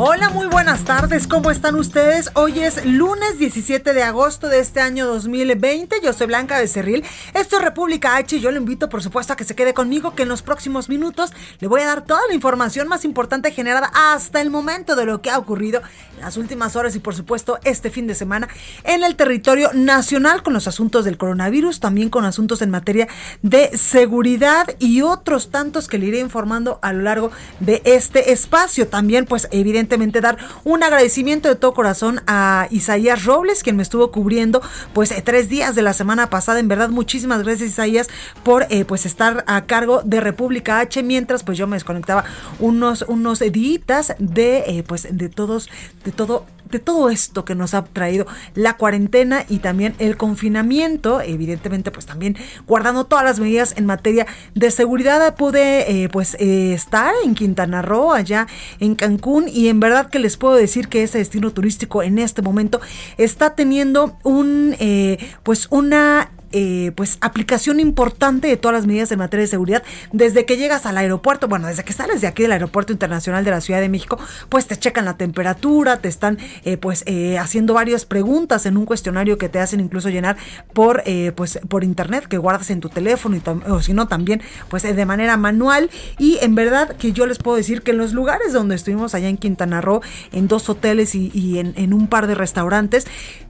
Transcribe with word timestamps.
Hola, 0.00 0.28
muy 0.30 0.46
buenas 0.46 0.84
tardes, 0.84 1.26
¿cómo 1.26 1.50
están 1.50 1.74
ustedes? 1.74 2.30
Hoy 2.34 2.60
es 2.60 2.86
lunes 2.86 3.36
17 3.36 3.92
de 3.92 4.04
agosto 4.04 4.48
de 4.48 4.60
este 4.60 4.80
año 4.80 5.08
2020, 5.08 5.96
yo 6.04 6.12
soy 6.12 6.28
Blanca 6.28 6.60
Becerril, 6.60 7.02
esto 7.34 7.56
es 7.56 7.62
República 7.62 8.14
H 8.14 8.36
y 8.36 8.40
yo 8.40 8.52
le 8.52 8.58
invito 8.58 8.88
por 8.88 9.02
supuesto 9.02 9.32
a 9.32 9.36
que 9.36 9.42
se 9.42 9.56
quede 9.56 9.74
conmigo 9.74 10.14
que 10.14 10.22
en 10.22 10.28
los 10.28 10.42
próximos 10.42 10.88
minutos 10.88 11.32
le 11.58 11.66
voy 11.66 11.80
a 11.80 11.86
dar 11.86 12.04
toda 12.04 12.20
la 12.28 12.34
información 12.34 12.86
más 12.86 13.04
importante 13.04 13.50
generada 13.50 13.90
hasta 13.92 14.40
el 14.40 14.50
momento 14.50 14.94
de 14.94 15.04
lo 15.04 15.20
que 15.20 15.30
ha 15.30 15.38
ocurrido 15.38 15.82
en 16.14 16.20
las 16.20 16.36
últimas 16.36 16.76
horas 16.76 16.94
y 16.94 17.00
por 17.00 17.16
supuesto 17.16 17.58
este 17.64 17.90
fin 17.90 18.06
de 18.06 18.14
semana 18.14 18.46
en 18.84 19.02
el 19.02 19.16
territorio 19.16 19.72
nacional 19.74 20.44
con 20.44 20.52
los 20.52 20.68
asuntos 20.68 21.06
del 21.06 21.18
coronavirus, 21.18 21.80
también 21.80 22.08
con 22.08 22.24
asuntos 22.24 22.62
en 22.62 22.70
materia 22.70 23.08
de 23.42 23.76
seguridad 23.76 24.68
y 24.78 25.02
otros 25.02 25.50
tantos 25.50 25.88
que 25.88 25.98
le 25.98 26.06
iré 26.06 26.20
informando 26.20 26.78
a 26.82 26.92
lo 26.92 27.02
largo 27.02 27.32
de 27.58 27.82
este 27.84 28.30
espacio. 28.30 28.86
También 28.86 29.24
pues 29.24 29.48
evidentemente 29.50 29.87
dar 30.20 30.38
un 30.64 30.82
agradecimiento 30.82 31.48
de 31.48 31.54
todo 31.54 31.74
corazón 31.74 32.20
a 32.26 32.68
Isaías 32.70 33.24
Robles, 33.24 33.62
quien 33.62 33.76
me 33.76 33.82
estuvo 33.82 34.10
cubriendo 34.10 34.62
pues 34.92 35.10
eh, 35.10 35.22
tres 35.24 35.48
días 35.48 35.74
de 35.74 35.82
la 35.82 35.92
semana 35.92 36.30
pasada. 36.30 36.60
En 36.60 36.68
verdad, 36.68 36.90
muchísimas 36.90 37.42
gracias 37.42 37.70
Isaías 37.70 38.08
por 38.42 38.66
eh, 38.70 38.84
pues 38.84 39.06
estar 39.06 39.44
a 39.46 39.66
cargo 39.66 40.02
de 40.04 40.20
República 40.20 40.80
H, 40.80 41.02
mientras 41.02 41.42
pues 41.42 41.58
yo 41.58 41.66
me 41.66 41.76
desconectaba 41.76 42.24
unos, 42.58 43.02
unos 43.08 43.38
días 43.38 44.14
de 44.18 44.58
eh, 44.66 44.84
pues 44.86 45.08
de 45.10 45.28
todos, 45.28 45.68
de 46.04 46.12
todo 46.12 46.46
de 46.70 46.78
todo 46.78 47.10
esto 47.10 47.44
que 47.44 47.54
nos 47.54 47.74
ha 47.74 47.84
traído 47.84 48.26
la 48.54 48.76
cuarentena 48.76 49.44
y 49.48 49.58
también 49.58 49.94
el 49.98 50.16
confinamiento, 50.16 51.20
evidentemente 51.20 51.90
pues 51.90 52.06
también 52.06 52.36
guardando 52.66 53.04
todas 53.04 53.24
las 53.24 53.40
medidas 53.40 53.74
en 53.76 53.86
materia 53.86 54.26
de 54.54 54.70
seguridad 54.70 55.34
pude 55.36 56.04
eh, 56.04 56.08
pues 56.08 56.36
eh, 56.38 56.72
estar 56.72 57.14
en 57.24 57.34
Quintana 57.34 57.82
Roo, 57.82 58.12
allá 58.12 58.46
en 58.80 58.94
Cancún 58.94 59.48
y 59.48 59.68
en 59.68 59.80
verdad 59.80 60.10
que 60.10 60.18
les 60.18 60.36
puedo 60.36 60.54
decir 60.54 60.88
que 60.88 61.02
ese 61.02 61.18
destino 61.18 61.50
turístico 61.50 62.02
en 62.02 62.18
este 62.18 62.42
momento 62.42 62.80
está 63.16 63.54
teniendo 63.54 64.16
un 64.22 64.76
eh, 64.78 65.18
pues 65.42 65.66
una 65.70 66.30
eh, 66.52 66.92
pues 66.94 67.18
aplicación 67.20 67.80
importante 67.80 68.48
de 68.48 68.56
todas 68.56 68.74
las 68.76 68.86
medidas 68.86 69.12
en 69.12 69.18
materia 69.18 69.42
de 69.42 69.48
seguridad 69.48 69.82
desde 70.12 70.44
que 70.46 70.56
llegas 70.56 70.86
al 70.86 70.96
aeropuerto, 70.98 71.48
bueno, 71.48 71.68
desde 71.68 71.84
que 71.84 71.92
sales 71.92 72.20
de 72.20 72.26
aquí 72.26 72.42
del 72.42 72.52
aeropuerto 72.52 72.92
internacional 72.92 73.44
de 73.44 73.50
la 73.50 73.60
Ciudad 73.60 73.80
de 73.80 73.88
México, 73.88 74.18
pues 74.48 74.66
te 74.66 74.76
checan 74.76 75.04
la 75.04 75.16
temperatura, 75.16 75.98
te 75.98 76.08
están 76.08 76.38
eh, 76.64 76.76
pues 76.76 77.02
eh, 77.06 77.38
haciendo 77.38 77.74
varias 77.74 78.04
preguntas 78.04 78.66
en 78.66 78.76
un 78.76 78.86
cuestionario 78.86 79.38
que 79.38 79.48
te 79.48 79.60
hacen 79.60 79.80
incluso 79.80 80.08
llenar 80.08 80.36
por 80.72 81.02
pues 81.34 81.58
por 81.68 81.84
internet 81.84 82.26
que 82.26 82.38
guardas 82.38 82.70
en 82.70 82.80
tu 82.80 82.88
teléfono 82.88 83.36
y 83.36 83.42
o 83.70 83.80
si 83.80 83.92
no 83.92 84.08
también 84.08 84.42
pues 84.68 84.82
de 84.82 85.06
manera 85.06 85.36
manual. 85.36 85.90
Y 86.18 86.38
en 86.40 86.54
verdad 86.54 86.96
que 86.96 87.12
yo 87.12 87.26
les 87.26 87.38
puedo 87.38 87.56
decir 87.56 87.82
que 87.82 87.92
en 87.92 87.98
los 87.98 88.12
lugares 88.12 88.52
donde 88.52 88.74
estuvimos 88.74 89.14
allá 89.14 89.28
en 89.28 89.36
Quintana 89.36 89.80
Roo, 89.80 90.00
en 90.32 90.48
dos 90.48 90.68
hoteles 90.68 91.14
y, 91.14 91.58
en, 91.58 91.72
en 91.76 91.92
un 91.92 92.06
par 92.08 92.26
de 92.26 92.34
restaurantes, 92.34 93.06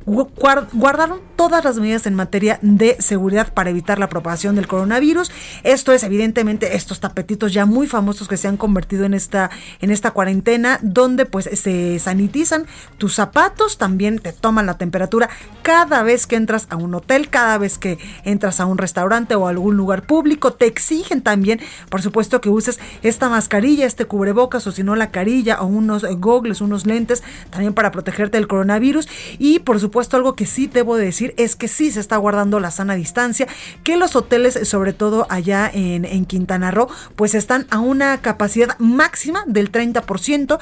guardaron 0.09 1.21
todas 1.37 1.65
las 1.65 1.79
medidas 1.79 2.07
en 2.07 2.15
materia 2.15 2.59
de 2.63 2.97
seguridad 2.99 3.53
para 3.53 3.71
evitar 3.71 3.99
la 3.99 4.09
propagación 4.09 4.57
del 4.57 4.67
coronavirus. 4.67 5.31
Esto 5.63 5.93
es 5.93 6.03
evidentemente 6.03 6.77
estos 6.77 6.99
tapetitos 6.99 7.53
ya 7.53 7.67
muy 7.67 7.87
famosos 7.87 8.27
que 8.27 8.37
se 8.37 8.49
han 8.49 8.57
convertido 8.57 9.05
en 9.05 9.15
esta 9.15 9.51
en 9.81 9.91
esta 9.91 10.11
cuarentena 10.11 10.79
donde 10.83 11.27
pues 11.27 11.49
se 11.53 11.99
sanitizan 11.99 12.67
tus 12.97 13.15
zapatos, 13.15 13.79
también 13.79 14.19
te 14.19 14.33
toman 14.33 14.67
la 14.67 14.79
temperatura 14.79 15.29
cada 15.63 16.03
vez 16.03 16.27
que 16.27 16.37
entras 16.37 16.67
a 16.71 16.77
un 16.77 16.95
hotel, 16.95 17.29
cada 17.29 17.59
vez 17.59 17.79
que 17.79 17.99
entras 18.25 18.59
a 18.61 18.67
un 18.67 18.79
restaurante 18.79 19.35
o 19.35 19.47
algún 19.47 19.77
lugar 19.77 20.03
público, 20.03 20.55
te 20.55 20.67
exigen 20.67 21.21
también, 21.21 21.61
por 21.91 22.01
supuesto 22.01 22.41
que 22.41 22.49
uses 22.49 22.81
esta 23.03 23.29
mascarilla, 23.29 23.87
este 23.87 24.07
cubrebocas 24.07 24.67
o 24.67 24.73
si 24.73 24.83
no 24.83 24.97
la 24.97 25.11
carilla 25.11 25.61
o 25.61 25.67
unos 25.67 26.05
gogles, 26.19 26.61
unos 26.63 26.87
lentes 26.87 27.23
también 27.51 27.75
para 27.75 27.93
protegerte 27.93 28.39
del 28.39 28.49
coronavirus 28.49 29.09
y 29.39 29.59
por 29.61 29.79
supuesto 29.79 29.98
puesto 29.99 30.17
algo 30.17 30.37
que 30.37 30.47
sí 30.47 30.69
debo 30.69 30.97
decir 30.97 31.35
es 31.39 31.57
que 31.57 31.67
sí 31.67 31.91
se 31.91 31.99
está 31.99 32.17
guardando 32.19 32.61
la 32.61 32.71
sana 32.71 32.95
distancia, 32.95 33.49
que 33.83 33.97
los 33.97 34.15
hoteles, 34.15 34.69
sobre 34.69 34.93
todo 34.93 35.27
allá 35.29 35.69
en, 35.75 36.05
en 36.05 36.25
Quintana 36.25 36.71
Roo, 36.71 36.87
pues 37.17 37.35
están 37.35 37.67
a 37.71 37.81
una 37.81 38.19
capacidad 38.19 38.79
máxima 38.79 39.43
del 39.49 39.73
30%. 39.73 40.61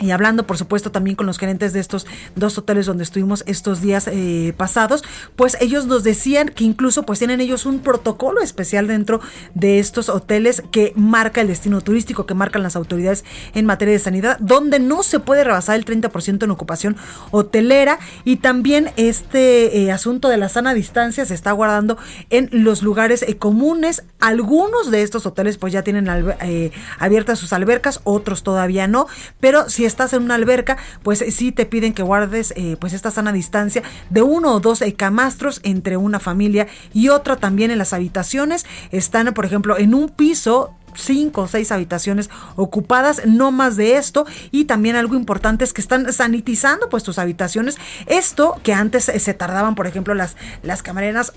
Y 0.00 0.12
hablando, 0.12 0.46
por 0.46 0.56
supuesto, 0.56 0.90
también 0.90 1.16
con 1.16 1.26
los 1.26 1.38
gerentes 1.38 1.72
de 1.72 1.80
estos 1.80 2.06
dos 2.34 2.56
hoteles 2.56 2.86
donde 2.86 3.04
estuvimos 3.04 3.44
estos 3.46 3.80
días 3.80 4.08
eh, 4.10 4.54
pasados, 4.56 5.04
pues 5.36 5.56
ellos 5.60 5.86
nos 5.86 6.02
decían 6.04 6.48
que 6.48 6.64
incluso 6.64 7.04
pues 7.04 7.18
tienen 7.18 7.40
ellos 7.40 7.66
un 7.66 7.80
protocolo 7.80 8.40
especial 8.40 8.86
dentro 8.86 9.20
de 9.54 9.78
estos 9.78 10.08
hoteles 10.08 10.62
que 10.70 10.92
marca 10.96 11.40
el 11.40 11.48
destino 11.48 11.80
turístico, 11.80 12.26
que 12.26 12.34
marcan 12.34 12.62
las 12.62 12.76
autoridades 12.76 13.24
en 13.54 13.66
materia 13.66 13.92
de 13.92 13.98
sanidad, 13.98 14.38
donde 14.40 14.78
no 14.78 15.02
se 15.02 15.20
puede 15.20 15.44
rebasar 15.44 15.76
el 15.76 15.84
30% 15.84 16.44
en 16.44 16.50
ocupación 16.50 16.96
hotelera 17.30 17.98
y 18.24 18.36
también 18.36 18.90
este 18.96 19.82
eh, 19.82 19.92
asunto 19.92 20.28
de 20.28 20.36
la 20.36 20.48
sana 20.48 20.74
distancia 20.74 21.24
se 21.24 21.34
está 21.34 21.52
guardando 21.52 21.98
en 22.30 22.48
los 22.52 22.82
lugares 22.82 23.22
eh, 23.22 23.36
comunes. 23.36 24.02
Algunos 24.20 24.90
de 24.90 25.02
estos 25.02 25.26
hoteles 25.26 25.58
pues 25.58 25.72
ya 25.72 25.82
tienen 25.82 26.08
abiertas 26.98 27.38
sus 27.38 27.52
albercas, 27.52 28.00
otros 28.04 28.42
todavía 28.42 28.86
no, 28.86 29.06
pero 29.40 29.68
si 29.68 29.84
estás 29.90 30.12
en 30.12 30.22
una 30.22 30.36
alberca, 30.36 30.78
pues 31.02 31.24
sí 31.30 31.52
te 31.52 31.66
piden 31.66 31.92
que 31.92 32.02
guardes 32.02 32.52
eh, 32.56 32.76
pues 32.80 32.92
esta 32.92 33.10
sana 33.10 33.32
distancia 33.32 33.82
de 34.08 34.22
uno 34.22 34.54
o 34.54 34.60
dos 34.60 34.80
eh, 34.82 34.94
camastros 34.94 35.60
entre 35.62 35.96
una 35.96 36.20
familia 36.20 36.66
y 36.94 37.08
otra 37.08 37.36
también 37.36 37.70
en 37.70 37.78
las 37.78 37.92
habitaciones. 37.92 38.64
Están, 38.90 39.32
por 39.34 39.44
ejemplo, 39.44 39.78
en 39.78 39.94
un 39.94 40.08
piso 40.08 40.74
cinco 40.94 41.42
o 41.42 41.48
seis 41.48 41.72
habitaciones 41.72 42.30
ocupadas, 42.56 43.22
no 43.26 43.52
más 43.52 43.76
de 43.76 43.96
esto. 43.96 44.26
Y 44.50 44.64
también 44.64 44.96
algo 44.96 45.14
importante 45.14 45.64
es 45.64 45.72
que 45.72 45.80
están 45.80 46.12
sanitizando 46.12 46.88
pues 46.88 47.02
tus 47.02 47.18
habitaciones. 47.18 47.76
Esto 48.06 48.60
que 48.62 48.72
antes 48.72 49.08
eh, 49.08 49.18
se 49.18 49.34
tardaban, 49.34 49.74
por 49.74 49.86
ejemplo, 49.86 50.14
las, 50.14 50.36
las 50.62 50.82
camareras 50.82 51.32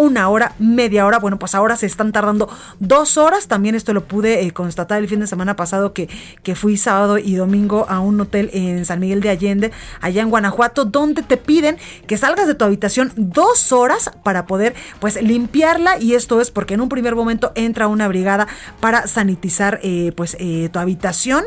una 0.00 0.30
hora, 0.30 0.54
media 0.58 1.04
hora. 1.04 1.18
Bueno, 1.18 1.38
pues 1.38 1.54
ahora 1.54 1.76
se 1.76 1.84
están 1.84 2.10
tardando 2.10 2.48
dos 2.78 3.18
horas. 3.18 3.48
También 3.48 3.74
esto 3.74 3.92
lo 3.92 4.04
pude 4.04 4.46
eh, 4.46 4.50
constatar 4.52 4.98
el 4.98 5.08
fin 5.08 5.20
de 5.20 5.26
semana 5.26 5.56
pasado 5.56 5.92
que, 5.92 6.08
que 6.42 6.54
fui 6.54 6.78
sábado 6.78 7.18
y 7.18 7.34
domingo 7.34 7.84
a 7.88 8.00
un 8.00 8.18
hotel 8.18 8.48
en 8.54 8.86
San 8.86 8.98
Miguel 9.00 9.20
de 9.20 9.28
Allende, 9.28 9.72
allá 10.00 10.22
en 10.22 10.30
Guanajuato, 10.30 10.86
donde 10.86 11.22
te 11.22 11.36
piden 11.36 11.76
que 12.06 12.16
salgas 12.16 12.46
de 12.46 12.54
tu 12.54 12.64
habitación 12.64 13.12
dos 13.16 13.72
horas 13.72 14.10
para 14.22 14.46
poder 14.46 14.74
pues 15.00 15.20
limpiarla. 15.22 15.98
Y 15.98 16.14
esto 16.14 16.40
es 16.40 16.50
porque 16.50 16.74
en 16.74 16.80
un 16.80 16.88
primer 16.88 17.14
momento 17.14 17.52
entra 17.54 17.86
una 17.86 18.08
brigada 18.08 18.48
para 18.80 19.06
sanitizar 19.06 19.80
eh, 19.82 20.12
pues 20.16 20.34
eh, 20.40 20.70
tu 20.72 20.78
habitación 20.78 21.44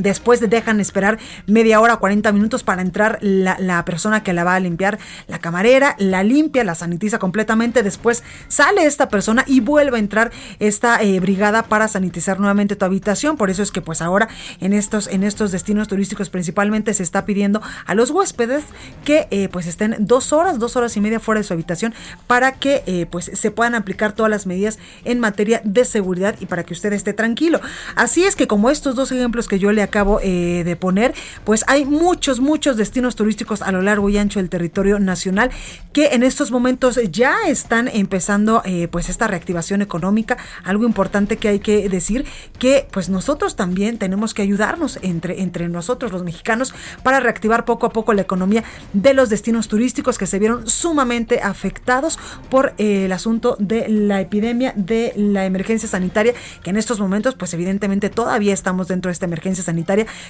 Después 0.00 0.40
dejan 0.40 0.80
esperar 0.80 1.18
media 1.46 1.80
hora, 1.80 1.96
40 1.96 2.32
minutos 2.32 2.62
para 2.62 2.82
entrar 2.82 3.18
la, 3.20 3.84
persona 3.84 4.22
que 4.22 4.32
la 4.32 4.44
va 4.44 4.54
a 4.54 4.60
limpiar, 4.60 4.98
la 5.26 5.38
camarera, 5.38 5.94
la 5.98 6.22
limpia, 6.22 6.64
la 6.64 6.74
sanitiza 6.74 7.18
completamente. 7.18 7.82
Después 7.82 8.22
sale 8.48 8.84
esta 8.86 9.08
persona 9.08 9.44
y 9.46 9.60
vuelve 9.60 9.96
a 9.96 10.00
entrar 10.00 10.30
esta 10.58 11.02
eh, 11.02 11.20
brigada 11.20 11.64
para 11.64 11.88
sanitizar 11.88 12.38
nuevamente 12.38 12.76
tu 12.76 12.84
habitación. 12.84 13.36
Por 13.36 13.50
eso 13.50 13.62
es 13.62 13.70
que 13.70 13.82
pues 13.82 14.02
ahora 14.02 14.28
en 14.60 14.72
estos, 14.72 15.06
en 15.08 15.22
estos 15.22 15.52
destinos 15.52 15.88
turísticos 15.88 16.30
principalmente 16.30 16.94
se 16.94 17.02
está 17.02 17.24
pidiendo 17.24 17.60
a 17.86 17.94
los 17.94 18.10
huéspedes 18.10 18.64
que 19.04 19.28
eh, 19.30 19.48
pues 19.48 19.66
estén 19.66 19.96
dos 20.00 20.32
horas, 20.32 20.58
dos 20.58 20.76
horas 20.76 20.96
y 20.96 21.00
media 21.00 21.20
fuera 21.20 21.40
de 21.40 21.44
su 21.44 21.52
habitación 21.52 21.94
para 22.26 22.52
que 22.52 22.82
eh, 22.86 23.06
pues 23.10 23.30
se 23.32 23.50
puedan 23.50 23.74
aplicar 23.74 24.12
todas 24.12 24.30
las 24.30 24.46
medidas 24.46 24.78
en 25.04 25.20
materia 25.20 25.60
de 25.64 25.84
seguridad 25.84 26.36
y 26.40 26.46
para 26.46 26.64
que 26.64 26.74
usted 26.74 26.92
esté 26.92 27.12
tranquilo. 27.12 27.60
Así 27.96 28.24
es 28.24 28.36
que 28.36 28.46
como 28.46 28.70
estos 28.70 28.94
dos 28.94 29.12
ejemplos 29.12 29.48
que 29.48 29.58
yo 29.58 29.72
le 29.72 29.82
acabo 29.90 30.20
eh, 30.22 30.62
de 30.64 30.76
poner, 30.76 31.14
pues 31.44 31.64
hay 31.66 31.84
muchos, 31.84 32.40
muchos 32.40 32.76
destinos 32.76 33.16
turísticos 33.16 33.60
a 33.60 33.72
lo 33.72 33.82
largo 33.82 34.08
y 34.08 34.16
ancho 34.16 34.38
del 34.38 34.48
territorio 34.48 34.98
nacional 34.98 35.50
que 35.92 36.08
en 36.14 36.22
estos 36.22 36.50
momentos 36.50 36.98
ya 37.10 37.36
están 37.48 37.88
empezando 37.88 38.62
eh, 38.64 38.88
pues 38.88 39.08
esta 39.08 39.26
reactivación 39.26 39.82
económica. 39.82 40.38
Algo 40.64 40.84
importante 40.84 41.36
que 41.36 41.48
hay 41.48 41.60
que 41.60 41.88
decir 41.88 42.24
que 42.58 42.86
pues 42.90 43.08
nosotros 43.08 43.56
también 43.56 43.98
tenemos 43.98 44.32
que 44.32 44.42
ayudarnos 44.42 44.98
entre, 45.02 45.42
entre 45.42 45.68
nosotros 45.68 46.12
los 46.12 46.22
mexicanos 46.22 46.72
para 47.02 47.20
reactivar 47.20 47.64
poco 47.64 47.86
a 47.86 47.90
poco 47.90 48.12
la 48.12 48.22
economía 48.22 48.62
de 48.92 49.12
los 49.12 49.28
destinos 49.28 49.68
turísticos 49.68 50.18
que 50.18 50.26
se 50.26 50.38
vieron 50.38 50.68
sumamente 50.68 51.40
afectados 51.40 52.18
por 52.48 52.74
eh, 52.78 53.06
el 53.06 53.12
asunto 53.12 53.56
de 53.58 53.88
la 53.88 54.20
epidemia 54.20 54.72
de 54.76 55.12
la 55.16 55.44
emergencia 55.44 55.88
sanitaria 55.88 56.34
que 56.62 56.70
en 56.70 56.76
estos 56.76 57.00
momentos 57.00 57.34
pues 57.34 57.52
evidentemente 57.54 58.10
todavía 58.10 58.54
estamos 58.54 58.86
dentro 58.88 59.08
de 59.08 59.14
esta 59.14 59.26
emergencia 59.26 59.64
sanitaria 59.64 59.69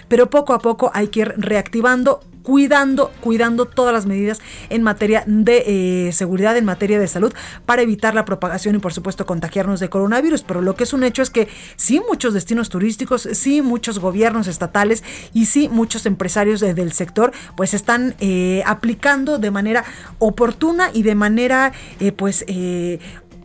pero 0.09 0.31
poco 0.31 0.53
a 0.53 0.59
poco 0.59 0.91
hay 0.95 1.09
que 1.09 1.21
ir 1.21 1.35
reactivando 1.37 2.21
cuidando, 2.43 3.13
cuidando 3.21 3.67
todas 3.67 3.93
las 3.93 4.07
medidas 4.07 4.41
en 4.71 4.83
materia 4.83 5.25
de 5.27 6.09
eh, 6.09 6.13
seguridad, 6.13 6.57
en 6.57 6.65
materia 6.65 6.99
de 6.99 7.07
salud, 7.07 7.33
para 7.67 7.83
evitar 7.83 8.15
la 8.15 8.25
propagación 8.25 8.75
y 8.75 8.79
por 8.79 8.93
supuesto 8.93 9.27
contagiarnos 9.27 9.81
de 9.81 9.89
coronavirus. 9.89 10.43
Pero 10.43 10.61
lo 10.63 10.75
que 10.75 10.85
es 10.85 10.93
un 10.93 11.05
hecho 11.05 11.23
es 11.23 11.31
que 11.31 11.49
sí 11.77 12.01
muchos 12.09 12.35
destinos 12.35 12.69
turísticos, 12.69 13.29
sí 13.33 13.63
muchos 13.63 13.99
gobiernos 13.99 14.47
estatales 14.47 15.05
y 15.33 15.47
sí 15.47 15.69
muchos 15.69 16.07
empresarios 16.07 16.61
del 16.61 16.93
sector, 16.93 17.33
pues 17.57 17.75
están 17.75 18.15
eh, 18.21 18.63
aplicando 18.67 19.39
de 19.39 19.51
manera 19.51 19.85
oportuna 20.19 20.91
y 20.93 21.03
de 21.03 21.15
manera 21.15 21.73
eh, 22.01 22.13
pues 22.13 22.45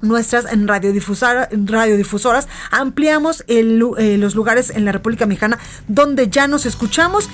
nuestras 0.00 0.46
radiodifusoras, 0.66 2.48
ampliamos 2.70 3.44
eh, 3.48 3.62
los 4.18 4.34
lugares 4.34 4.70
en 4.70 4.84
la 4.84 4.92
República 4.92 5.26
Mexicana 5.26 5.58
donde 5.88 6.28
ya 6.28 6.46
nos 6.46 6.66
escuchamos 6.66 7.28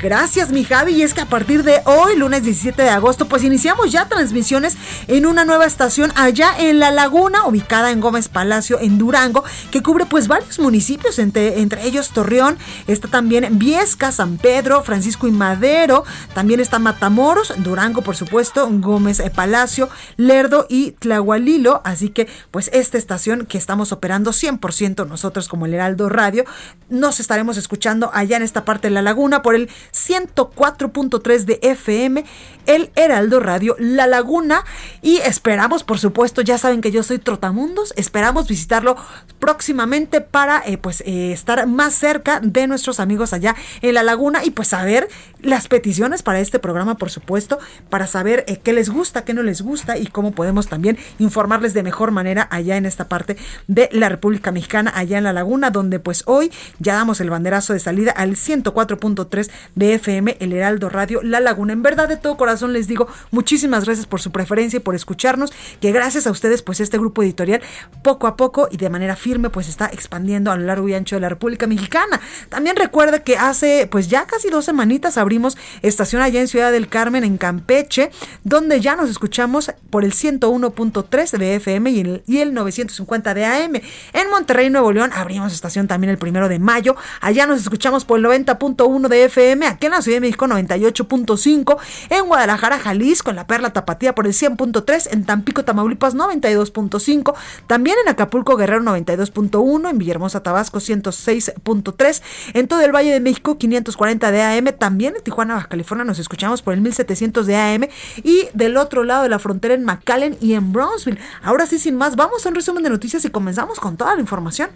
Gracias, 0.00 0.52
mi 0.52 0.62
Javi. 0.62 0.92
Y 0.92 1.02
es 1.02 1.12
que 1.12 1.22
a 1.22 1.26
partir 1.26 1.64
de 1.64 1.80
hoy, 1.84 2.16
lunes 2.16 2.44
17 2.44 2.82
de 2.82 2.88
agosto, 2.88 3.26
pues 3.26 3.42
iniciamos 3.42 3.90
ya 3.90 4.08
transmisiones 4.08 4.76
en 5.08 5.26
una 5.26 5.44
nueva 5.44 5.66
estación 5.66 6.12
allá 6.14 6.54
en 6.56 6.78
La 6.78 6.92
Laguna, 6.92 7.46
ubicada 7.46 7.90
en 7.90 8.00
Gómez 8.00 8.28
Palacio, 8.28 8.78
en 8.80 8.96
Durango, 8.96 9.42
que 9.72 9.82
cubre 9.82 10.06
pues 10.06 10.28
varios 10.28 10.60
municipios, 10.60 11.18
entre, 11.18 11.60
entre 11.60 11.84
ellos 11.84 12.10
Torreón, 12.10 12.58
está 12.86 13.08
también 13.08 13.58
Viesca, 13.58 14.12
San 14.12 14.36
Pedro, 14.36 14.84
Francisco 14.84 15.26
y 15.26 15.32
Madero, 15.32 16.04
también 16.32 16.60
está 16.60 16.78
Matamoros, 16.78 17.52
Durango, 17.56 18.02
por 18.02 18.14
supuesto, 18.14 18.68
Gómez 18.70 19.18
eh, 19.18 19.30
Palacio, 19.34 19.88
Lerdo 20.16 20.66
y 20.68 20.92
Tlahualilo. 20.92 21.80
Así 21.84 22.10
que, 22.10 22.28
pues 22.52 22.70
esta 22.72 22.98
estación 22.98 23.46
que 23.46 23.58
estamos 23.58 23.90
operando 23.90 24.30
100% 24.30 25.08
nosotros 25.08 25.48
como 25.48 25.66
el 25.66 25.74
Heraldo 25.74 26.08
Radio, 26.08 26.44
nos 26.88 27.18
estaremos 27.18 27.56
escuchando 27.56 28.10
allá 28.14 28.36
en 28.36 28.44
esta 28.44 28.64
parte 28.64 28.88
de 28.88 28.94
La 28.94 29.02
Laguna 29.02 29.42
por 29.42 29.56
el 29.56 29.68
104.3 29.92 31.44
de 31.44 31.58
FM, 31.62 32.24
el 32.66 32.90
Heraldo 32.96 33.40
Radio 33.40 33.76
La 33.78 34.06
Laguna. 34.06 34.64
Y 35.02 35.16
esperamos, 35.18 35.84
por 35.84 35.98
supuesto, 35.98 36.42
ya 36.42 36.58
saben 36.58 36.80
que 36.80 36.90
yo 36.90 37.02
soy 37.02 37.18
Trotamundos, 37.18 37.92
esperamos 37.96 38.48
visitarlo 38.48 38.96
próximamente 39.38 40.20
para 40.20 40.62
eh, 40.66 40.78
pues 40.78 41.02
eh, 41.06 41.32
estar 41.32 41.66
más 41.66 41.94
cerca 41.94 42.40
de 42.40 42.66
nuestros 42.66 43.00
amigos 43.00 43.32
allá 43.32 43.56
en 43.82 43.94
La 43.94 44.02
Laguna 44.02 44.44
y 44.44 44.50
pues 44.50 44.68
saber 44.68 45.08
las 45.40 45.68
peticiones 45.68 46.22
para 46.22 46.40
este 46.40 46.58
programa, 46.58 46.96
por 46.96 47.10
supuesto, 47.10 47.58
para 47.90 48.06
saber 48.06 48.44
eh, 48.48 48.58
qué 48.62 48.72
les 48.72 48.90
gusta, 48.90 49.24
qué 49.24 49.34
no 49.34 49.42
les 49.42 49.62
gusta 49.62 49.96
y 49.96 50.06
cómo 50.06 50.32
podemos 50.32 50.68
también 50.68 50.98
informarles 51.18 51.74
de 51.74 51.82
mejor 51.82 52.10
manera 52.10 52.48
allá 52.50 52.76
en 52.76 52.86
esta 52.86 53.08
parte 53.08 53.36
de 53.66 53.88
la 53.92 54.08
República 54.08 54.52
Mexicana, 54.52 54.92
allá 54.94 55.18
en 55.18 55.24
La 55.24 55.32
Laguna, 55.32 55.70
donde 55.70 56.00
pues 56.00 56.22
hoy 56.26 56.50
ya 56.78 56.94
damos 56.94 57.20
el 57.20 57.30
banderazo 57.30 57.72
de 57.72 57.80
salida 57.80 58.10
al 58.12 58.32
104.3 58.32 59.50
de 59.78 59.94
FM, 59.94 60.36
el 60.40 60.52
Heraldo 60.52 60.88
Radio 60.88 61.22
La 61.22 61.40
Laguna. 61.40 61.72
En 61.72 61.82
verdad, 61.82 62.08
de 62.08 62.16
todo 62.16 62.36
corazón 62.36 62.72
les 62.72 62.88
digo 62.88 63.06
muchísimas 63.30 63.84
gracias 63.84 64.06
por 64.06 64.20
su 64.20 64.32
preferencia 64.32 64.78
y 64.78 64.80
por 64.80 64.94
escucharnos, 64.94 65.52
que 65.80 65.92
gracias 65.92 66.26
a 66.26 66.32
ustedes, 66.32 66.62
pues 66.62 66.80
este 66.80 66.98
grupo 66.98 67.22
editorial 67.22 67.62
poco 68.02 68.26
a 68.26 68.36
poco 68.36 68.68
y 68.70 68.76
de 68.76 68.90
manera 68.90 69.14
firme, 69.14 69.50
pues 69.50 69.68
está 69.68 69.86
expandiendo 69.86 70.50
a 70.50 70.56
lo 70.56 70.64
largo 70.64 70.88
y 70.88 70.94
ancho 70.94 71.16
de 71.16 71.20
la 71.20 71.28
República 71.28 71.66
Mexicana. 71.66 72.20
También 72.48 72.76
recuerda 72.76 73.20
que 73.22 73.36
hace 73.36 73.86
pues 73.90 74.08
ya 74.08 74.26
casi 74.26 74.50
dos 74.50 74.64
semanitas 74.64 75.16
abrimos 75.16 75.56
estación 75.82 76.22
allá 76.22 76.40
en 76.40 76.48
Ciudad 76.48 76.72
del 76.72 76.88
Carmen, 76.88 77.22
en 77.22 77.38
Campeche, 77.38 78.10
donde 78.42 78.80
ya 78.80 78.96
nos 78.96 79.08
escuchamos 79.08 79.72
por 79.90 80.04
el 80.04 80.12
101.3 80.12 81.38
de 81.38 81.54
FM 81.54 81.90
y 81.90 82.00
el, 82.00 82.22
y 82.26 82.38
el 82.38 82.52
950 82.52 83.34
de 83.34 83.44
AM. 83.44 83.74
En 84.12 84.30
Monterrey, 84.30 84.70
Nuevo 84.70 84.92
León, 84.92 85.12
abrimos 85.14 85.52
estación 85.52 85.86
también 85.86 86.10
el 86.10 86.18
primero 86.18 86.48
de 86.48 86.58
mayo. 86.58 86.96
Allá 87.20 87.46
nos 87.46 87.60
escuchamos 87.60 88.04
por 88.04 88.18
el 88.18 88.24
90.1 88.24 89.06
de 89.06 89.24
FM 89.24 89.67
aquí 89.68 89.86
en 89.86 89.92
la 89.92 90.02
Ciudad 90.02 90.16
de 90.16 90.20
México 90.20 90.46
98.5, 90.46 91.76
en 92.10 92.26
Guadalajara, 92.26 92.78
Jalisco, 92.78 93.30
en 93.30 93.36
la 93.36 93.46
Perla 93.46 93.72
Tapatía 93.72 94.14
por 94.14 94.26
el 94.26 94.32
100.3, 94.32 95.08
en 95.12 95.24
Tampico, 95.24 95.64
Tamaulipas 95.64 96.14
92.5, 96.14 97.34
también 97.66 97.96
en 98.04 98.10
Acapulco, 98.10 98.56
Guerrero 98.56 98.82
92.1, 98.82 99.90
en 99.90 99.98
Villahermosa, 99.98 100.42
Tabasco 100.42 100.78
106.3, 100.78 102.22
en 102.54 102.68
todo 102.68 102.80
el 102.80 102.94
Valle 102.94 103.12
de 103.12 103.20
México 103.20 103.58
540 103.58 104.30
de 104.30 104.42
AM, 104.42 104.66
también 104.78 105.16
en 105.16 105.22
Tijuana, 105.22 105.54
Baja 105.54 105.68
California 105.68 106.04
nos 106.04 106.18
escuchamos 106.18 106.62
por 106.62 106.74
el 106.74 106.80
1700 106.80 107.46
de 107.46 107.56
AM 107.56 107.84
y 108.22 108.48
del 108.54 108.76
otro 108.76 109.04
lado 109.04 109.22
de 109.22 109.28
la 109.28 109.38
frontera 109.38 109.74
en 109.74 109.84
McAllen 109.84 110.36
y 110.40 110.54
en 110.54 110.72
Brownsville. 110.72 111.18
Ahora 111.42 111.66
sí, 111.66 111.78
sin 111.78 111.96
más, 111.96 112.16
vamos 112.16 112.44
a 112.44 112.48
un 112.48 112.54
resumen 112.54 112.82
de 112.82 112.90
noticias 112.90 113.24
y 113.24 113.30
comenzamos 113.30 113.80
con 113.80 113.96
toda 113.96 114.14
la 114.14 114.20
información. 114.20 114.70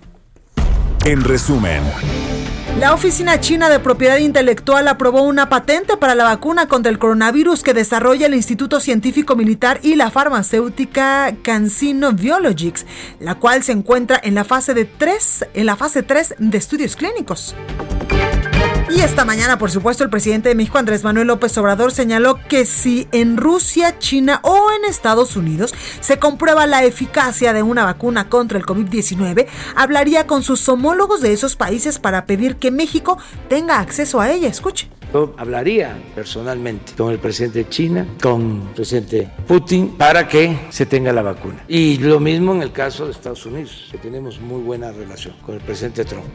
En 1.04 1.24
resumen. 1.24 1.82
La 2.78 2.94
Oficina 2.94 3.38
China 3.38 3.68
de 3.68 3.78
Propiedad 3.78 4.16
Intelectual 4.18 4.88
aprobó 4.88 5.22
una 5.22 5.48
patente 5.48 5.96
para 5.96 6.14
la 6.14 6.24
vacuna 6.24 6.66
contra 6.66 6.90
el 6.90 6.98
coronavirus 6.98 7.62
que 7.62 7.74
desarrolla 7.74 8.26
el 8.26 8.34
Instituto 8.34 8.80
Científico 8.80 9.36
Militar 9.36 9.78
y 9.82 9.94
la 9.94 10.10
farmacéutica 10.10 11.34
CanSino 11.42 12.12
Biologics, 12.12 12.86
la 13.20 13.36
cual 13.36 13.62
se 13.62 13.72
encuentra 13.72 14.20
en 14.22 14.34
la 14.34 14.44
fase 14.44 14.74
de 14.74 14.84
3, 14.84 15.46
en 15.54 15.66
la 15.66 15.76
fase 15.76 16.02
3 16.02 16.34
de 16.38 16.58
estudios 16.58 16.96
clínicos. 16.96 17.54
Y 18.94 19.00
esta 19.00 19.24
mañana, 19.24 19.58
por 19.58 19.70
supuesto, 19.70 20.04
el 20.04 20.10
presidente 20.10 20.50
de 20.50 20.54
México, 20.54 20.76
Andrés 20.76 21.02
Manuel 21.02 21.28
López 21.28 21.56
Obrador, 21.56 21.92
señaló 21.92 22.38
que 22.46 22.66
si 22.66 23.08
en 23.10 23.38
Rusia, 23.38 23.98
China 23.98 24.40
o 24.42 24.70
en 24.70 24.84
Estados 24.84 25.34
Unidos 25.34 25.72
se 26.00 26.18
comprueba 26.18 26.66
la 26.66 26.84
eficacia 26.84 27.54
de 27.54 27.62
una 27.62 27.86
vacuna 27.86 28.28
contra 28.28 28.58
el 28.58 28.66
COVID-19, 28.66 29.46
hablaría 29.76 30.26
con 30.26 30.42
sus 30.42 30.68
homólogos 30.68 31.22
de 31.22 31.32
esos 31.32 31.56
países 31.56 31.98
para 31.98 32.26
pedir 32.26 32.56
que 32.56 32.70
México 32.70 33.16
tenga 33.48 33.80
acceso 33.80 34.20
a 34.20 34.30
ella. 34.30 34.48
Escuche. 34.48 34.90
Yo 35.14 35.34
hablaría 35.38 35.96
personalmente 36.14 36.92
con 36.94 37.12
el 37.12 37.18
presidente 37.18 37.60
de 37.60 37.68
China, 37.70 38.06
con 38.22 38.62
el 38.68 38.74
presidente 38.74 39.30
Putin, 39.46 39.96
para 39.96 40.28
que 40.28 40.66
se 40.68 40.84
tenga 40.84 41.14
la 41.14 41.22
vacuna. 41.22 41.64
Y 41.66 41.96
lo 41.96 42.20
mismo 42.20 42.54
en 42.54 42.60
el 42.60 42.72
caso 42.72 43.06
de 43.06 43.12
Estados 43.12 43.46
Unidos, 43.46 43.88
que 43.90 43.96
tenemos 43.96 44.38
muy 44.38 44.60
buena 44.60 44.92
relación 44.92 45.34
con 45.46 45.54
el 45.54 45.62
presidente 45.62 46.04
Trump. 46.04 46.26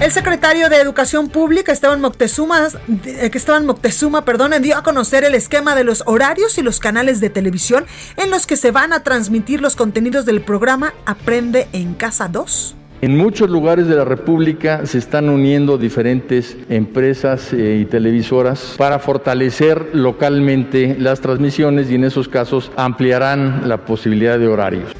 El 0.00 0.12
secretario 0.12 0.68
de 0.68 0.76
Educación 0.76 1.28
Pública, 1.28 1.72
Esteban 1.72 2.00
Moctezuma, 2.00 2.68
eh, 3.04 3.30
Esteban 3.34 3.66
Moctezuma, 3.66 4.24
perdón, 4.24 4.52
dio 4.62 4.76
a 4.76 4.84
conocer 4.84 5.24
el 5.24 5.34
esquema 5.34 5.74
de 5.74 5.82
los 5.82 6.04
horarios 6.06 6.56
y 6.56 6.62
los 6.62 6.78
canales 6.78 7.20
de 7.20 7.30
televisión 7.30 7.84
en 8.16 8.30
los 8.30 8.46
que 8.46 8.56
se 8.56 8.70
van 8.70 8.92
a 8.92 9.02
transmitir 9.02 9.60
los 9.60 9.74
contenidos 9.74 10.24
del 10.24 10.40
programa 10.40 10.94
Aprende 11.04 11.66
en 11.72 11.94
Casa 11.94 12.28
2. 12.28 12.76
En 13.00 13.16
muchos 13.16 13.50
lugares 13.50 13.88
de 13.88 13.96
la 13.96 14.04
República 14.04 14.86
se 14.86 14.98
están 14.98 15.28
uniendo 15.28 15.78
diferentes 15.78 16.56
empresas 16.68 17.52
eh, 17.52 17.78
y 17.80 17.84
televisoras 17.84 18.76
para 18.78 19.00
fortalecer 19.00 19.90
localmente 19.94 20.96
las 20.98 21.20
transmisiones 21.20 21.90
y 21.90 21.96
en 21.96 22.04
esos 22.04 22.28
casos 22.28 22.70
ampliarán 22.76 23.68
la 23.68 23.78
posibilidad 23.78 24.38
de 24.38 24.46
horarios. 24.46 24.92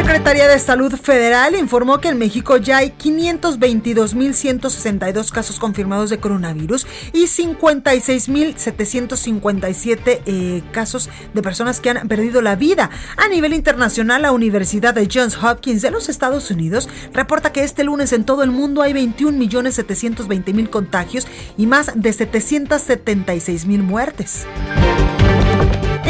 Secretaría 0.00 0.48
de 0.48 0.58
Salud 0.58 0.96
Federal 0.96 1.54
informó 1.54 2.00
que 2.00 2.08
en 2.08 2.16
México 2.16 2.56
ya 2.56 2.78
hay 2.78 2.94
522.162 2.98 5.30
casos 5.30 5.58
confirmados 5.58 6.08
de 6.08 6.18
coronavirus 6.18 6.86
y 7.12 7.24
56.757 7.24 10.22
eh, 10.24 10.62
casos 10.72 11.10
de 11.34 11.42
personas 11.42 11.80
que 11.80 11.90
han 11.90 12.08
perdido 12.08 12.40
la 12.40 12.56
vida. 12.56 12.88
A 13.18 13.28
nivel 13.28 13.52
internacional, 13.52 14.22
la 14.22 14.32
Universidad 14.32 14.94
de 14.94 15.06
Johns 15.12 15.36
Hopkins 15.36 15.82
de 15.82 15.90
los 15.90 16.08
Estados 16.08 16.50
Unidos 16.50 16.88
reporta 17.12 17.52
que 17.52 17.62
este 17.62 17.84
lunes 17.84 18.14
en 18.14 18.24
todo 18.24 18.42
el 18.42 18.50
mundo 18.50 18.80
hay 18.80 18.94
21.720.000 18.94 20.70
contagios 20.70 21.28
y 21.58 21.66
más 21.66 21.92
de 21.94 22.08
776.000 22.08 23.82
muertes. 23.82 24.46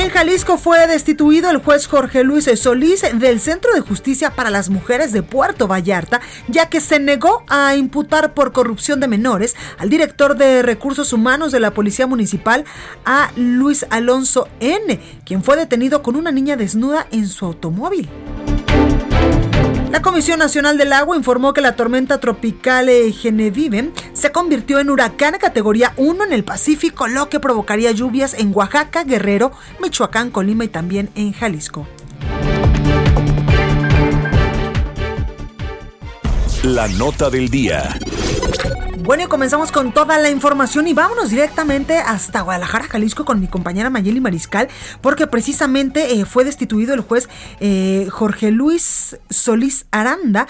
En 0.00 0.08
Jalisco 0.08 0.56
fue 0.56 0.86
destituido 0.86 1.50
el 1.50 1.58
juez 1.58 1.86
Jorge 1.86 2.24
Luis 2.24 2.48
Solís 2.58 3.04
del 3.12 3.38
Centro 3.38 3.74
de 3.74 3.82
Justicia 3.82 4.30
para 4.30 4.48
las 4.48 4.70
Mujeres 4.70 5.12
de 5.12 5.22
Puerto 5.22 5.68
Vallarta, 5.68 6.22
ya 6.48 6.70
que 6.70 6.80
se 6.80 6.98
negó 6.98 7.44
a 7.48 7.76
imputar 7.76 8.32
por 8.32 8.52
corrupción 8.52 8.98
de 9.00 9.08
menores 9.08 9.56
al 9.76 9.90
director 9.90 10.38
de 10.38 10.62
Recursos 10.62 11.12
Humanos 11.12 11.52
de 11.52 11.60
la 11.60 11.72
Policía 11.72 12.06
Municipal, 12.06 12.64
a 13.04 13.30
Luis 13.36 13.84
Alonso 13.90 14.48
N., 14.60 14.98
quien 15.26 15.44
fue 15.44 15.58
detenido 15.58 16.02
con 16.02 16.16
una 16.16 16.32
niña 16.32 16.56
desnuda 16.56 17.06
en 17.10 17.28
su 17.28 17.44
automóvil. 17.44 18.08
La 19.90 20.02
Comisión 20.02 20.38
Nacional 20.38 20.78
del 20.78 20.92
Agua 20.92 21.16
informó 21.16 21.52
que 21.52 21.60
la 21.60 21.74
tormenta 21.74 22.20
tropical 22.20 22.88
eh, 22.88 23.10
Genevieve 23.12 23.90
se 24.12 24.30
convirtió 24.30 24.78
en 24.78 24.88
huracán 24.88 25.34
categoría 25.40 25.94
1 25.96 26.24
en 26.24 26.32
el 26.32 26.44
Pacífico, 26.44 27.08
lo 27.08 27.28
que 27.28 27.40
provocaría 27.40 27.90
lluvias 27.90 28.34
en 28.34 28.54
Oaxaca, 28.54 29.02
Guerrero, 29.02 29.50
Michoacán, 29.82 30.30
Colima 30.30 30.64
y 30.64 30.68
también 30.68 31.10
en 31.16 31.32
Jalisco. 31.32 31.88
La 36.62 36.86
nota 36.86 37.28
del 37.28 37.48
día. 37.48 37.98
Bueno, 39.10 39.24
y 39.24 39.26
comenzamos 39.26 39.72
con 39.72 39.92
toda 39.92 40.18
la 40.18 40.30
información 40.30 40.86
y 40.86 40.94
vámonos 40.94 41.30
directamente 41.30 41.98
hasta 41.98 42.42
Guadalajara, 42.42 42.84
Jalisco, 42.84 43.24
con 43.24 43.40
mi 43.40 43.48
compañera 43.48 43.90
Mayeli 43.90 44.20
Mariscal, 44.20 44.68
porque 45.00 45.26
precisamente 45.26 46.14
eh, 46.14 46.24
fue 46.24 46.44
destituido 46.44 46.94
el 46.94 47.00
juez 47.00 47.28
eh, 47.58 48.06
Jorge 48.08 48.52
Luis 48.52 49.18
Solís 49.28 49.86
Aranda 49.90 50.46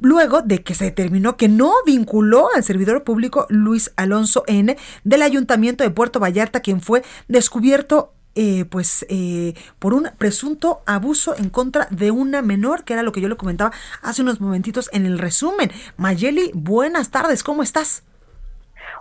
luego 0.00 0.40
de 0.42 0.62
que 0.62 0.76
se 0.76 0.84
determinó 0.84 1.36
que 1.36 1.48
no 1.48 1.72
vinculó 1.84 2.48
al 2.54 2.62
servidor 2.62 3.02
público 3.02 3.46
Luis 3.48 3.90
Alonso 3.96 4.44
N 4.46 4.76
del 5.02 5.22
Ayuntamiento 5.22 5.82
de 5.82 5.90
Puerto 5.90 6.20
Vallarta, 6.20 6.60
quien 6.60 6.80
fue 6.80 7.02
descubierto 7.26 8.12
eh, 8.36 8.66
pues 8.66 9.04
eh, 9.08 9.54
por 9.78 9.94
un 9.94 10.10
presunto 10.18 10.82
abuso 10.86 11.36
en 11.36 11.50
contra 11.50 11.88
de 11.90 12.10
una 12.10 12.42
menor, 12.42 12.84
que 12.84 12.92
era 12.92 13.02
lo 13.02 13.10
que 13.10 13.20
yo 13.20 13.28
le 13.28 13.36
comentaba 13.36 13.72
hace 14.02 14.22
unos 14.22 14.40
momentitos 14.40 14.88
en 14.92 15.06
el 15.06 15.18
resumen. 15.18 15.72
Mayeli, 15.96 16.52
buenas 16.54 17.10
tardes, 17.10 17.42
¿cómo 17.42 17.62
estás? 17.62 18.04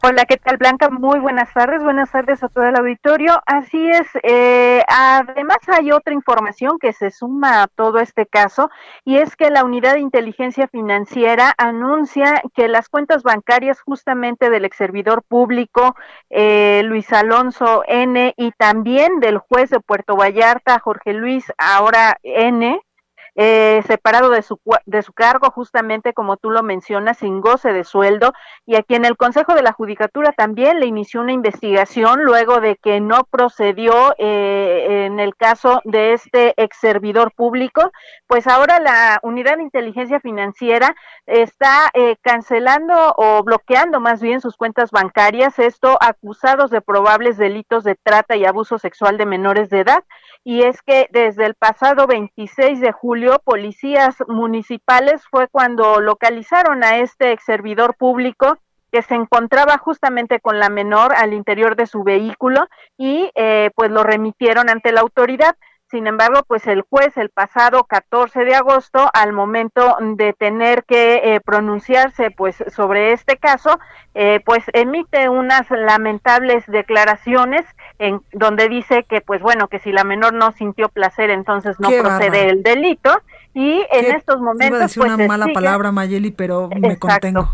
Hola, 0.08 0.26
¿qué 0.26 0.38
tal 0.38 0.58
Blanca? 0.58 0.92
Muy 0.92 1.18
buenas 1.18 1.52
tardes, 1.52 1.82
buenas 1.82 2.12
tardes 2.12 2.44
a 2.44 2.48
todo 2.48 2.64
el 2.66 2.76
auditorio. 2.76 3.42
Así 3.48 3.90
es, 3.90 4.08
eh, 4.22 4.84
además 4.88 5.58
hay 5.68 5.92
otra 5.92 6.14
información 6.14 6.78
que 6.78 6.94
se 6.94 7.10
suma 7.10 7.64
a 7.64 7.68
todo 7.68 7.98
este 7.98 8.28
caso 8.28 8.70
y 9.04 9.18
es 9.18 9.36
que 9.36 9.50
la 9.50 9.64
Unidad 9.64 9.94
de 9.96 10.02
Inteligencia 10.02 10.68
Financiera 10.68 11.56
anuncia 11.58 12.44
que 12.54 12.68
las 12.68 12.88
cuentas 12.88 13.24
bancarias 13.24 13.82
justamente 13.82 14.52
del 14.52 14.66
ex 14.66 14.78
servidor 14.78 15.24
público 15.24 15.96
eh, 16.30 16.84
Luis 16.86 17.12
Alonso 17.12 17.82
N 17.88 18.36
y 18.38 18.52
también 18.52 19.20
del 19.20 19.40
juez 19.40 19.72
de 19.72 19.80
Puerto 19.80 20.16
Vallarta 20.16 20.78
Jorge 20.78 21.14
Luis, 21.14 21.52
ahora 21.58 22.20
N, 22.22 22.80
eh, 23.36 23.84
separado 23.86 24.30
de 24.30 24.42
su, 24.42 24.60
de 24.86 25.02
su 25.02 25.12
cargo, 25.14 25.52
justamente 25.52 26.14
como 26.14 26.38
tú 26.38 26.50
lo 26.50 26.64
mencionas, 26.64 27.18
sin 27.18 27.42
goce 27.42 27.74
de 27.74 27.84
sueldo, 27.84 28.34
y 28.66 28.76
a 28.76 28.84
quien 28.84 29.04
el 29.04 29.18
Consejo 29.18 29.56
de 29.56 29.62
la 29.62 29.74
Judicatura 29.74 30.32
también 30.32 30.80
le 30.80 30.86
inició 30.86 31.22
una 31.22 31.34
investigación 31.34 32.24
luego 32.24 32.62
de 32.62 32.78
que 32.78 33.02
no 33.02 33.26
procedió 33.30 34.16
eh, 34.18 35.06
en 35.06 35.20
el 35.20 35.36
caso 35.36 35.82
de 35.84 36.14
este 36.14 36.54
ex 36.56 36.78
servidor 36.78 37.34
público, 37.34 37.92
pues 38.28 38.48
ahora 38.48 38.80
la 38.80 39.20
Unidad 39.22 39.58
de 39.58 39.64
Inteligencia 39.64 40.20
Financiera 40.20 40.96
está 41.26 41.90
eh, 41.94 42.16
cancelando 42.22 43.14
o 43.18 43.44
bloqueando 43.44 44.00
más 44.00 44.22
bien 44.22 44.42
sus 44.42 44.56
cuentas 44.56 44.92
bancarias, 44.92 45.60
esto 45.60 45.98
acusados 46.00 46.72
de 46.72 46.82
probables 46.82 47.38
delitos 47.38 47.84
de 47.84 47.96
trata 47.96 48.36
y 48.36 48.46
abuso 48.46 48.78
sexual 48.80 49.18
de 49.18 49.26
menores 49.26 49.70
de 49.70 49.82
edad 49.82 50.04
y 50.48 50.62
es 50.62 50.84
que 50.84 51.10
desde 51.12 51.44
el 51.48 51.56
pasado 51.56 52.06
26 52.06 52.80
de 52.80 52.92
julio, 52.92 53.25
policías 53.44 54.16
municipales 54.28 55.24
fue 55.30 55.48
cuando 55.48 56.00
localizaron 56.00 56.84
a 56.84 56.98
este 56.98 57.32
ex 57.32 57.44
servidor 57.44 57.96
público 57.96 58.58
que 58.92 59.02
se 59.02 59.16
encontraba 59.16 59.78
justamente 59.78 60.40
con 60.40 60.60
la 60.60 60.70
menor 60.70 61.14
al 61.14 61.34
interior 61.34 61.76
de 61.76 61.86
su 61.86 62.04
vehículo 62.04 62.68
y 62.98 63.30
eh, 63.36 63.72
pues 63.76 63.92
lo 63.92 64.04
remitieron 64.04 64.70
ante 64.70 64.92
la 64.92 65.02
autoridad. 65.02 65.56
Sin 65.92 66.08
embargo, 66.08 66.42
pues 66.48 66.66
el 66.66 66.82
juez 66.82 67.16
el 67.18 67.30
pasado 67.30 67.84
14 67.84 68.44
de 68.44 68.56
agosto, 68.56 69.10
al 69.14 69.34
momento 69.34 69.98
de 70.00 70.34
tener 70.34 70.84
que 70.84 71.36
eh, 71.36 71.42
pronunciarse 71.42 72.32
pues 72.32 72.56
sobre 72.74 73.12
este 73.12 73.38
caso, 73.38 73.80
eh, 74.14 74.40
pues 74.46 74.64
emite 74.74 75.30
unas 75.30 75.70
lamentables 75.70 76.66
declaraciones 76.68 77.66
en 78.00 78.22
donde 78.34 78.70
dice 78.70 79.04
que 79.04 79.22
pues 79.22 79.42
bueno 79.42 79.68
que 79.68 79.80
si 79.80 79.92
la 79.92 80.04
menor 80.04 80.34
no 80.34 80.52
sintió 80.52 80.90
placer 80.90 81.30
entonces 81.30 81.80
no 81.80 81.90
procede 81.90 82.50
el 82.50 82.64
delito. 82.64 83.12
Y 83.54 83.86
en 83.92 84.14
estos 84.14 84.42
momentos 84.42 84.68
iba 84.68 84.78
a 84.78 84.82
decir 84.82 85.04
una 85.04 85.16
pues, 85.16 85.28
mala 85.28 85.48
palabra 85.54 85.92
Mayeli 85.92 86.32
pero 86.32 86.70
me 86.78 86.98
contengo 86.98 87.50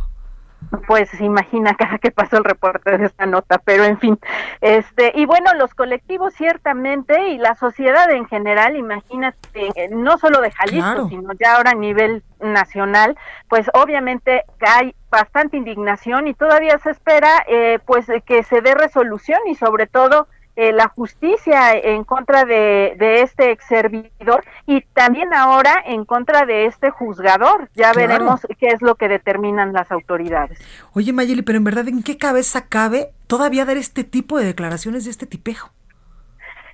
pues 0.88 1.10
se 1.10 1.24
imagina 1.24 1.76
cada 1.78 1.98
que 1.98 2.12
pasó 2.12 2.38
el 2.38 2.44
reporte 2.44 2.98
de 2.98 3.06
esta 3.06 3.26
nota, 3.26 3.60
pero 3.64 3.84
en 3.84 4.00
fin, 4.00 4.20
este, 4.62 5.12
y 5.16 5.26
bueno, 5.26 5.54
los 5.54 5.74
colectivos 5.74 6.34
ciertamente 6.34 7.30
y 7.30 7.38
la 7.38 7.56
sociedad 7.56 8.10
en 8.12 8.28
general, 8.28 8.76
imagínate, 8.76 9.72
eh, 9.76 9.90
no 9.92 10.18
solo 10.18 10.42
de 10.42 10.52
Jalisco, 10.52 11.10
sino 11.10 11.34
ya 11.34 11.56
ahora 11.56 11.72
a 11.72 11.76
nivel 11.76 12.24
nacional, 12.40 13.18
pues 13.48 13.70
obviamente 13.74 14.44
hay 14.60 14.96
bastante 15.10 15.58
indignación 15.58 16.28
y 16.28 16.34
todavía 16.34 16.78
se 16.80 16.92
espera 16.92 17.44
eh, 17.48 17.80
pues 17.86 18.08
que 18.26 18.44
se 18.44 18.62
dé 18.62 18.74
resolución 18.76 19.40
y 19.48 19.56
sobre 19.56 19.88
todo 19.88 20.28
eh, 20.62 20.72
la 20.74 20.90
justicia 20.90 21.74
en 21.74 22.04
contra 22.04 22.46
de, 22.46 22.94
este 23.24 23.50
ex 23.50 23.66
servidor 23.66 24.44
y 24.68 24.82
también 24.94 25.34
ahora 25.34 25.74
en 25.84 26.06
contra 26.06 26.46
de 26.46 26.68
este 26.68 26.92
juzgador. 26.92 27.72
Ya 27.74 27.94
veremos 27.94 28.42
qué 28.60 28.68
es 28.68 28.80
lo 28.84 28.94
que 28.94 29.08
determinan 29.08 29.74
las 29.74 29.92
autoridades. 29.92 30.60
Oye, 30.94 31.14
Mayeli, 31.14 31.42
pero 31.42 31.58
en 31.58 31.64
verdad, 31.64 31.88
¿en 31.88 32.04
qué 32.04 32.20
cabeza 32.20 32.68
cabe 32.68 33.10
todavía 33.26 33.66
dar 33.66 33.78
este 33.78 34.04
tipo 34.04 34.38
de 34.38 34.46
declaraciones 34.46 35.06
de 35.06 35.10
este 35.10 35.26
tipejo? 35.26 35.72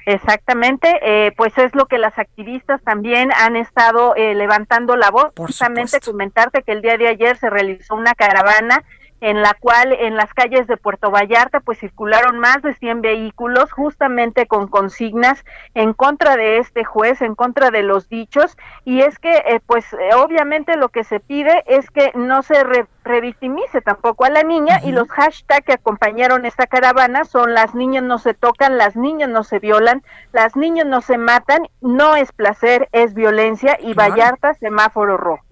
Exactamente, 0.05 0.89
eh, 1.01 1.31
pues 1.37 1.57
es 1.57 1.73
lo 1.73 1.85
que 1.85 1.97
las 1.97 2.19
activistas 2.19 2.81
también 2.81 3.29
han 3.37 3.55
estado 3.55 4.15
eh, 4.17 4.35
levantando 4.35 4.97
la 4.97 5.11
voz. 5.11 5.33
Justamente 5.37 6.01
comentarte 6.01 6.61
que 6.63 6.73
el 6.73 6.81
día 6.81 6.97
de 6.97 7.07
ayer 7.07 7.37
se 7.37 7.49
realizó 7.49 7.95
una 7.95 8.15
caravana 8.15 8.83
en 9.21 9.41
la 9.41 9.53
cual 9.59 9.93
en 9.93 10.15
las 10.15 10.33
calles 10.33 10.67
de 10.67 10.77
Puerto 10.77 11.11
Vallarta 11.11 11.59
pues 11.59 11.79
circularon 11.79 12.39
más 12.39 12.61
de 12.61 12.73
100 12.75 13.01
vehículos 13.01 13.71
justamente 13.71 14.45
con 14.45 14.67
consignas 14.67 15.43
en 15.73 15.93
contra 15.93 16.37
de 16.37 16.59
este 16.59 16.83
juez, 16.83 17.21
en 17.21 17.35
contra 17.35 17.71
de 17.71 17.83
los 17.83 18.09
dichos. 18.09 18.57
Y 18.85 19.01
es 19.01 19.17
que 19.19 19.31
eh, 19.31 19.59
pues 19.65 19.91
eh, 19.93 20.15
obviamente 20.15 20.77
lo 20.77 20.89
que 20.89 21.03
se 21.03 21.19
pide 21.19 21.63
es 21.67 21.89
que 21.89 22.11
no 22.15 22.43
se 22.43 22.63
revictimice 23.07 23.81
tampoco 23.81 24.25
a 24.25 24.29
la 24.29 24.43
niña 24.43 24.81
y 24.83 24.91
los 24.91 25.07
hashtags 25.09 25.65
que 25.65 25.73
acompañaron 25.73 26.45
esta 26.45 26.67
caravana 26.67 27.25
son 27.25 27.53
las 27.53 27.73
niñas 27.73 28.03
no 28.03 28.19
se 28.19 28.33
tocan, 28.33 28.77
las 28.77 28.95
niñas 28.95 29.29
no 29.29 29.43
se 29.43 29.59
violan, 29.59 30.03
las 30.33 30.55
niñas 30.55 30.85
no 30.85 31.01
se 31.01 31.17
matan, 31.17 31.67
no 31.81 32.15
es 32.15 32.31
placer, 32.31 32.89
es 32.91 33.13
violencia 33.13 33.77
y 33.81 33.93
Vallarta 33.93 34.53
semáforo 34.53 35.17
rojo. 35.17 35.43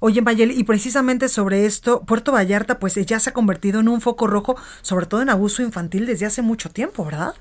Oye, 0.00 0.20
Mayeli, 0.22 0.58
y 0.58 0.64
precisamente 0.64 1.28
sobre 1.28 1.66
esto, 1.66 2.02
Puerto 2.02 2.32
Vallarta 2.32 2.78
pues 2.78 2.94
ya 2.94 3.20
se 3.20 3.30
ha 3.30 3.32
convertido 3.32 3.80
en 3.80 3.88
un 3.88 4.00
foco 4.00 4.26
rojo, 4.26 4.56
sobre 4.80 5.06
todo 5.06 5.22
en 5.22 5.30
abuso 5.30 5.62
infantil 5.62 6.06
desde 6.06 6.26
hace 6.26 6.42
mucho 6.42 6.70
tiempo, 6.70 7.04
¿verdad? 7.04 7.34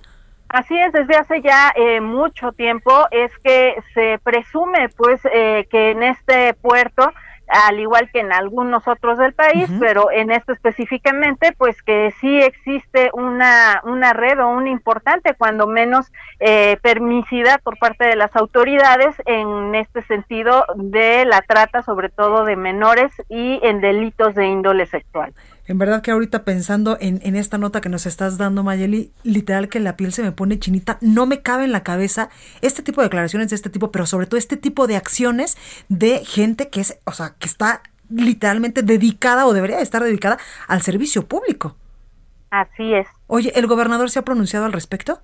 Así 0.50 0.78
es, 0.78 0.92
desde 0.92 1.16
hace 1.16 1.42
ya 1.42 1.72
eh, 1.78 2.02
mucho 2.02 2.52
tiempo 2.52 2.92
es 3.12 3.32
que 3.42 3.76
se 3.94 4.20
presume 4.22 4.90
pues 4.90 5.22
eh, 5.34 5.66
que 5.72 5.92
en 5.92 6.04
este 6.04 6.54
puerto 6.56 7.10
al 7.52 7.80
igual 7.80 8.10
que 8.12 8.20
en 8.20 8.32
algunos 8.32 8.88
otros 8.88 9.18
del 9.18 9.34
país, 9.34 9.70
pero 9.80 10.10
en 10.12 10.32
esto 10.32 10.54
específicamente, 10.54 11.54
pues 11.58 11.82
que 11.84 12.14
sí 12.22 12.40
existe 12.40 13.10
una, 13.14 13.82
una 13.84 14.14
red 14.14 14.40
o 14.40 14.48
un 14.48 14.68
importante, 14.68 15.34
cuando 15.34 15.68
menos, 15.68 16.12
eh, 16.40 16.78
permisidad 16.82 17.62
por 17.62 17.78
parte 17.78 18.06
de 18.06 18.16
las 18.16 18.36
autoridades 18.36 19.16
en 19.26 19.76
este 19.76 20.02
sentido 20.04 20.66
de 20.76 21.26
la 21.26 21.42
trata, 21.42 21.82
sobre 21.82 22.10
todo 22.10 22.46
de 22.46 22.56
menores 22.56 23.12
y 23.30 23.60
en 23.64 23.82
delitos 23.82 24.34
de 24.36 24.46
índole 24.46 24.86
sexual. 24.86 25.34
En 25.68 25.78
verdad 25.78 26.02
que 26.02 26.12
ahorita 26.12 26.44
pensando 26.44 26.98
en, 27.00 27.20
en, 27.24 27.36
esta 27.36 27.58
nota 27.58 27.82
que 27.82 27.90
nos 27.90 28.06
estás 28.06 28.38
dando, 28.38 28.64
Mayeli, 28.64 29.12
literal 29.24 29.70
que 29.70 29.80
la 29.80 29.96
piel 29.96 30.12
se 30.12 30.24
me 30.24 30.32
pone 30.32 30.60
chinita, 30.60 30.98
no 31.02 31.26
me 31.26 31.42
cabe 31.42 31.66
en 31.66 31.72
la 31.72 31.84
cabeza 31.84 32.30
este 32.62 32.82
tipo 32.82 33.02
de 33.02 33.06
declaraciones 33.06 33.50
de 33.50 33.56
este 33.56 33.70
tipo, 33.70 33.92
pero 33.92 34.06
sobre 34.06 34.26
todo 34.26 34.38
este 34.38 34.58
tipo 34.58 34.88
de 34.88 34.96
acciones 34.96 35.58
de 35.88 36.26
gente 36.26 36.70
que 36.70 36.82
es, 36.82 36.98
o 37.06 37.12
sea, 37.12 37.36
que 37.38 37.48
está 37.48 37.84
literalmente 38.10 38.84
dedicada 38.84 39.46
o 39.46 39.54
debería 39.54 39.80
estar 39.80 40.04
dedicada 40.04 40.38
al 40.68 40.82
servicio 40.82 41.28
público. 41.28 41.78
Así 42.50 42.94
es. 42.94 43.08
Oye, 43.28 43.54
¿el 43.56 43.68
gobernador 43.68 44.10
se 44.10 44.20
ha 44.20 44.26
pronunciado 44.26 44.66
al 44.66 44.74
respecto? 44.74 45.22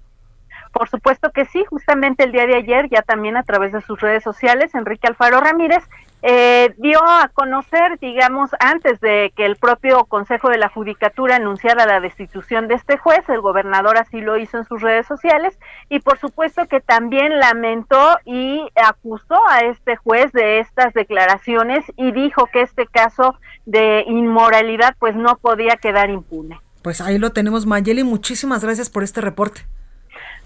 Por 0.77 0.89
supuesto 0.89 1.31
que 1.31 1.45
sí, 1.45 1.65
justamente 1.67 2.23
el 2.23 2.31
día 2.31 2.45
de 2.45 2.55
ayer, 2.55 2.87
ya 2.87 3.01
también 3.01 3.35
a 3.35 3.41
través 3.41 3.73
de 3.73 3.81
sus 3.81 3.99
redes 3.99 4.23
sociales, 4.23 4.75
Enrique 4.75 5.07
Alfaro 5.07 5.41
Ramírez 5.41 5.83
eh, 6.21 6.75
dio 6.77 6.99
a 7.03 7.31
conocer, 7.33 7.97
digamos, 7.99 8.51
antes 8.59 8.99
de 8.99 9.33
que 9.35 9.47
el 9.47 9.55
propio 9.55 10.05
Consejo 10.05 10.49
de 10.49 10.59
la 10.59 10.69
Judicatura 10.69 11.37
anunciara 11.37 11.87
la 11.87 11.99
destitución 11.99 12.67
de 12.67 12.75
este 12.75 12.95
juez, 12.95 13.27
el 13.27 13.41
gobernador 13.41 13.97
así 13.97 14.21
lo 14.21 14.37
hizo 14.37 14.59
en 14.59 14.65
sus 14.65 14.79
redes 14.83 15.07
sociales 15.07 15.57
y 15.89 15.99
por 15.99 16.19
supuesto 16.19 16.67
que 16.67 16.79
también 16.79 17.39
lamentó 17.39 18.19
y 18.23 18.61
acusó 18.75 19.47
a 19.49 19.61
este 19.61 19.95
juez 19.95 20.31
de 20.31 20.59
estas 20.59 20.93
declaraciones 20.93 21.85
y 21.95 22.11
dijo 22.11 22.45
que 22.53 22.61
este 22.61 22.85
caso 22.85 23.33
de 23.65 24.03
inmoralidad 24.05 24.95
pues 24.99 25.15
no 25.15 25.37
podía 25.37 25.77
quedar 25.77 26.11
impune. 26.11 26.59
Pues 26.83 27.01
ahí 27.01 27.17
lo 27.17 27.31
tenemos, 27.31 27.65
Mayeli, 27.65 28.03
muchísimas 28.03 28.63
gracias 28.63 28.91
por 28.91 29.01
este 29.01 29.21
reporte. 29.21 29.65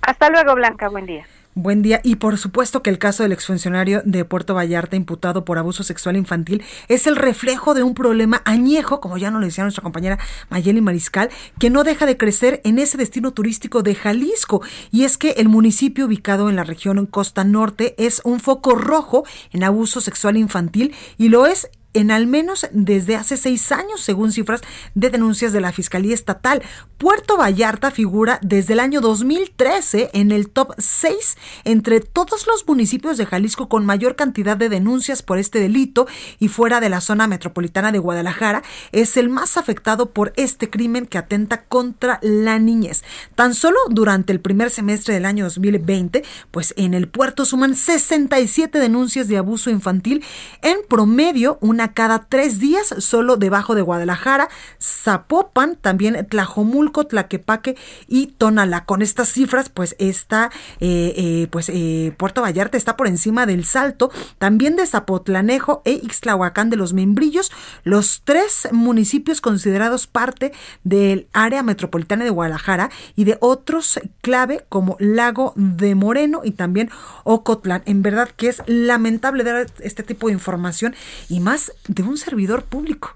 Hasta 0.02 0.30
luego, 0.30 0.56
Blanca, 0.56 0.90
buen 0.90 1.06
día. 1.06 1.26
Buen 1.54 1.82
día. 1.82 2.00
Y 2.02 2.16
por 2.16 2.38
supuesto 2.38 2.82
que 2.82 2.90
el 2.90 2.98
caso 2.98 3.24
del 3.24 3.34
exfuncionario 3.34 4.02
de 4.06 4.24
Puerto 4.24 4.54
Vallarta 4.54 4.96
imputado 4.96 5.44
por 5.44 5.58
abuso 5.58 5.84
sexual 5.84 6.16
infantil 6.16 6.64
es 6.88 7.08
el 7.08 7.18
reflejo 7.18 7.74
de 7.74 7.84
un 7.84 7.94
problema 7.94 8.42
añejo, 8.46 9.02
como 9.02 9.18
ya 9.18 9.32
nos 9.32 9.42
lo 9.42 9.48
decía 9.48 9.66
nuestra 9.66 9.84
compañera 9.84 10.18
Mayeli 10.50 10.80
Mariscal, 10.80 11.30
que 11.60 11.70
no 11.70 11.84
deja 11.84 12.06
de 12.06 12.16
crecer 12.16 12.62
en 12.64 12.80
ese 12.80 12.98
destino 12.98 13.32
turístico 13.32 13.84
de 13.84 13.96
Jalisco. 13.96 14.62
Y 14.92 15.04
es 15.04 15.18
que 15.18 15.32
el 15.32 15.50
municipio 15.50 16.06
ubicado 16.06 16.50
en 16.50 16.56
la 16.56 16.64
región 16.64 17.06
Costa 17.06 17.44
Norte 17.44 17.96
es 17.98 18.22
un 18.24 18.40
foco 18.40 18.76
rojo 18.76 19.26
en 19.52 19.66
abuso 19.66 20.00
sexual 20.00 20.38
infantil 20.38 20.96
y 21.18 21.28
lo 21.28 21.46
es 21.48 21.70
en 21.94 22.12
al 22.12 22.28
menos 22.28 22.68
desde 22.72 23.16
hace 23.16 23.38
seis 23.38 23.72
años, 23.72 24.02
según 24.02 24.32
cifras 24.32 24.62
de 24.96 25.10
denuncias 25.10 25.54
de 25.54 25.62
la 25.62 25.72
Fiscalía 25.72 26.14
Estatal. 26.14 26.62
Puerto 26.98 27.38
Vallarta 27.38 27.90
figura 27.90 28.40
desde 28.44 28.74
el 28.74 28.80
año 28.80 29.02
2013 29.02 30.12
en 30.14 30.32
el 30.32 30.50
top 30.50 30.74
6 30.78 31.38
entre 31.64 32.00
todos 32.00 32.46
los 32.46 32.68
municipios 32.68 33.18
de 33.18 33.26
Jalisco 33.26 33.70
con 33.70 33.86
mayor 33.86 34.16
cantidad 34.16 34.56
de 34.56 34.70
denuncias 34.70 35.24
por 35.24 35.40
este 35.40 35.60
delito 35.60 36.08
y 36.38 36.48
fuera 36.48 36.80
de 36.80 36.90
la 36.90 37.02
zona 37.02 37.26
metropolitana 37.26 37.92
de 37.92 37.98
Guadalajara 37.98 38.62
es 38.92 39.18
el 39.18 39.30
más 39.30 39.58
afectado 39.58 40.12
por 40.12 40.32
este 40.36 40.70
crimen 40.70 41.08
que 41.08 41.18
atenta 41.18 41.64
contra 41.64 42.20
la 42.22 42.60
niñez. 42.60 43.04
Tan 43.34 43.56
solo 43.56 43.78
durante 43.90 44.32
el 44.32 44.40
primer 44.40 44.70
semestre 44.70 45.14
del 45.16 45.26
año 45.26 45.46
2020, 45.46 46.24
pues 46.52 46.74
en 46.78 46.94
el 46.94 47.08
puerto 47.08 47.46
suman 47.46 47.76
67 47.76 48.78
denuncias 48.80 49.28
de 49.28 49.38
abuso 49.38 49.70
infantil, 49.70 50.24
en 50.62 50.78
promedio 50.88 51.58
una 51.62 51.81
cada 51.90 52.20
tres 52.20 52.60
días, 52.60 52.96
solo 53.00 53.38
debajo 53.38 53.76
de 53.76 53.82
Guadalajara, 53.82 54.50
Zapopan, 54.82 55.76
también 55.76 56.26
Tlajomulco, 56.28 57.06
Tlaquepaque 57.06 57.76
y 58.08 58.28
Tonalá. 58.28 58.86
Con 58.86 59.02
estas 59.02 59.30
cifras, 59.30 59.70
pues 59.70 59.96
está, 60.00 60.52
eh, 60.80 61.14
eh, 61.16 61.48
pues 61.52 61.70
eh, 61.70 62.14
Puerto 62.18 62.42
Vallarta 62.42 62.78
está 62.78 62.98
por 62.98 63.08
encima 63.08 63.46
del 63.46 63.66
Salto, 63.66 64.12
también 64.38 64.76
de 64.76 64.86
Zapotlanejo 64.86 65.82
e 65.86 65.94
Ixtlahuacán 65.94 66.70
de 66.70 66.78
los 66.78 66.94
Membrillos, 66.94 67.52
los 67.84 68.22
tres 68.24 68.68
municipios 68.72 69.42
considerados 69.42 70.08
parte 70.08 70.54
del 70.84 71.28
área 71.34 71.64
metropolitana 71.64 72.24
de 72.24 72.30
Guadalajara 72.30 72.90
y 73.16 73.24
de 73.24 73.38
otros 73.40 74.00
clave 74.22 74.66
como 74.70 74.96
Lago 75.00 75.54
de 75.56 75.96
Moreno 75.96 76.42
y 76.44 76.52
también 76.52 76.90
Ocotlán. 77.24 77.84
En 77.86 78.02
verdad 78.02 78.30
que 78.36 78.50
es 78.50 78.62
lamentable 78.68 79.44
dar 79.44 79.68
este 79.80 80.04
tipo 80.04 80.28
de 80.28 80.34
información 80.34 80.96
y 81.30 81.40
más 81.40 81.71
de 81.88 82.04
un 82.04 82.18
servidor 82.18 82.64
público. 82.64 83.16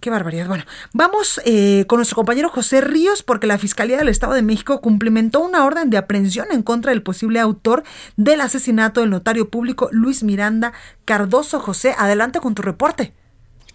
Qué 0.00 0.10
barbaridad. 0.10 0.46
Bueno, 0.46 0.64
vamos 0.92 1.40
eh, 1.44 1.84
con 1.88 1.98
nuestro 1.98 2.14
compañero 2.14 2.50
José 2.50 2.80
Ríos 2.80 3.24
porque 3.24 3.48
la 3.48 3.58
Fiscalía 3.58 3.96
del 3.96 4.08
Estado 4.08 4.34
de 4.34 4.42
México 4.42 4.80
cumplimentó 4.80 5.40
una 5.40 5.64
orden 5.64 5.90
de 5.90 5.96
aprehensión 5.96 6.46
en 6.52 6.62
contra 6.62 6.92
del 6.92 7.02
posible 7.02 7.40
autor 7.40 7.82
del 8.16 8.40
asesinato 8.40 9.00
del 9.00 9.10
notario 9.10 9.50
público 9.50 9.88
Luis 9.90 10.22
Miranda 10.22 10.72
Cardoso. 11.04 11.58
José, 11.58 11.96
adelante 11.98 12.38
con 12.38 12.54
tu 12.54 12.62
reporte. 12.62 13.12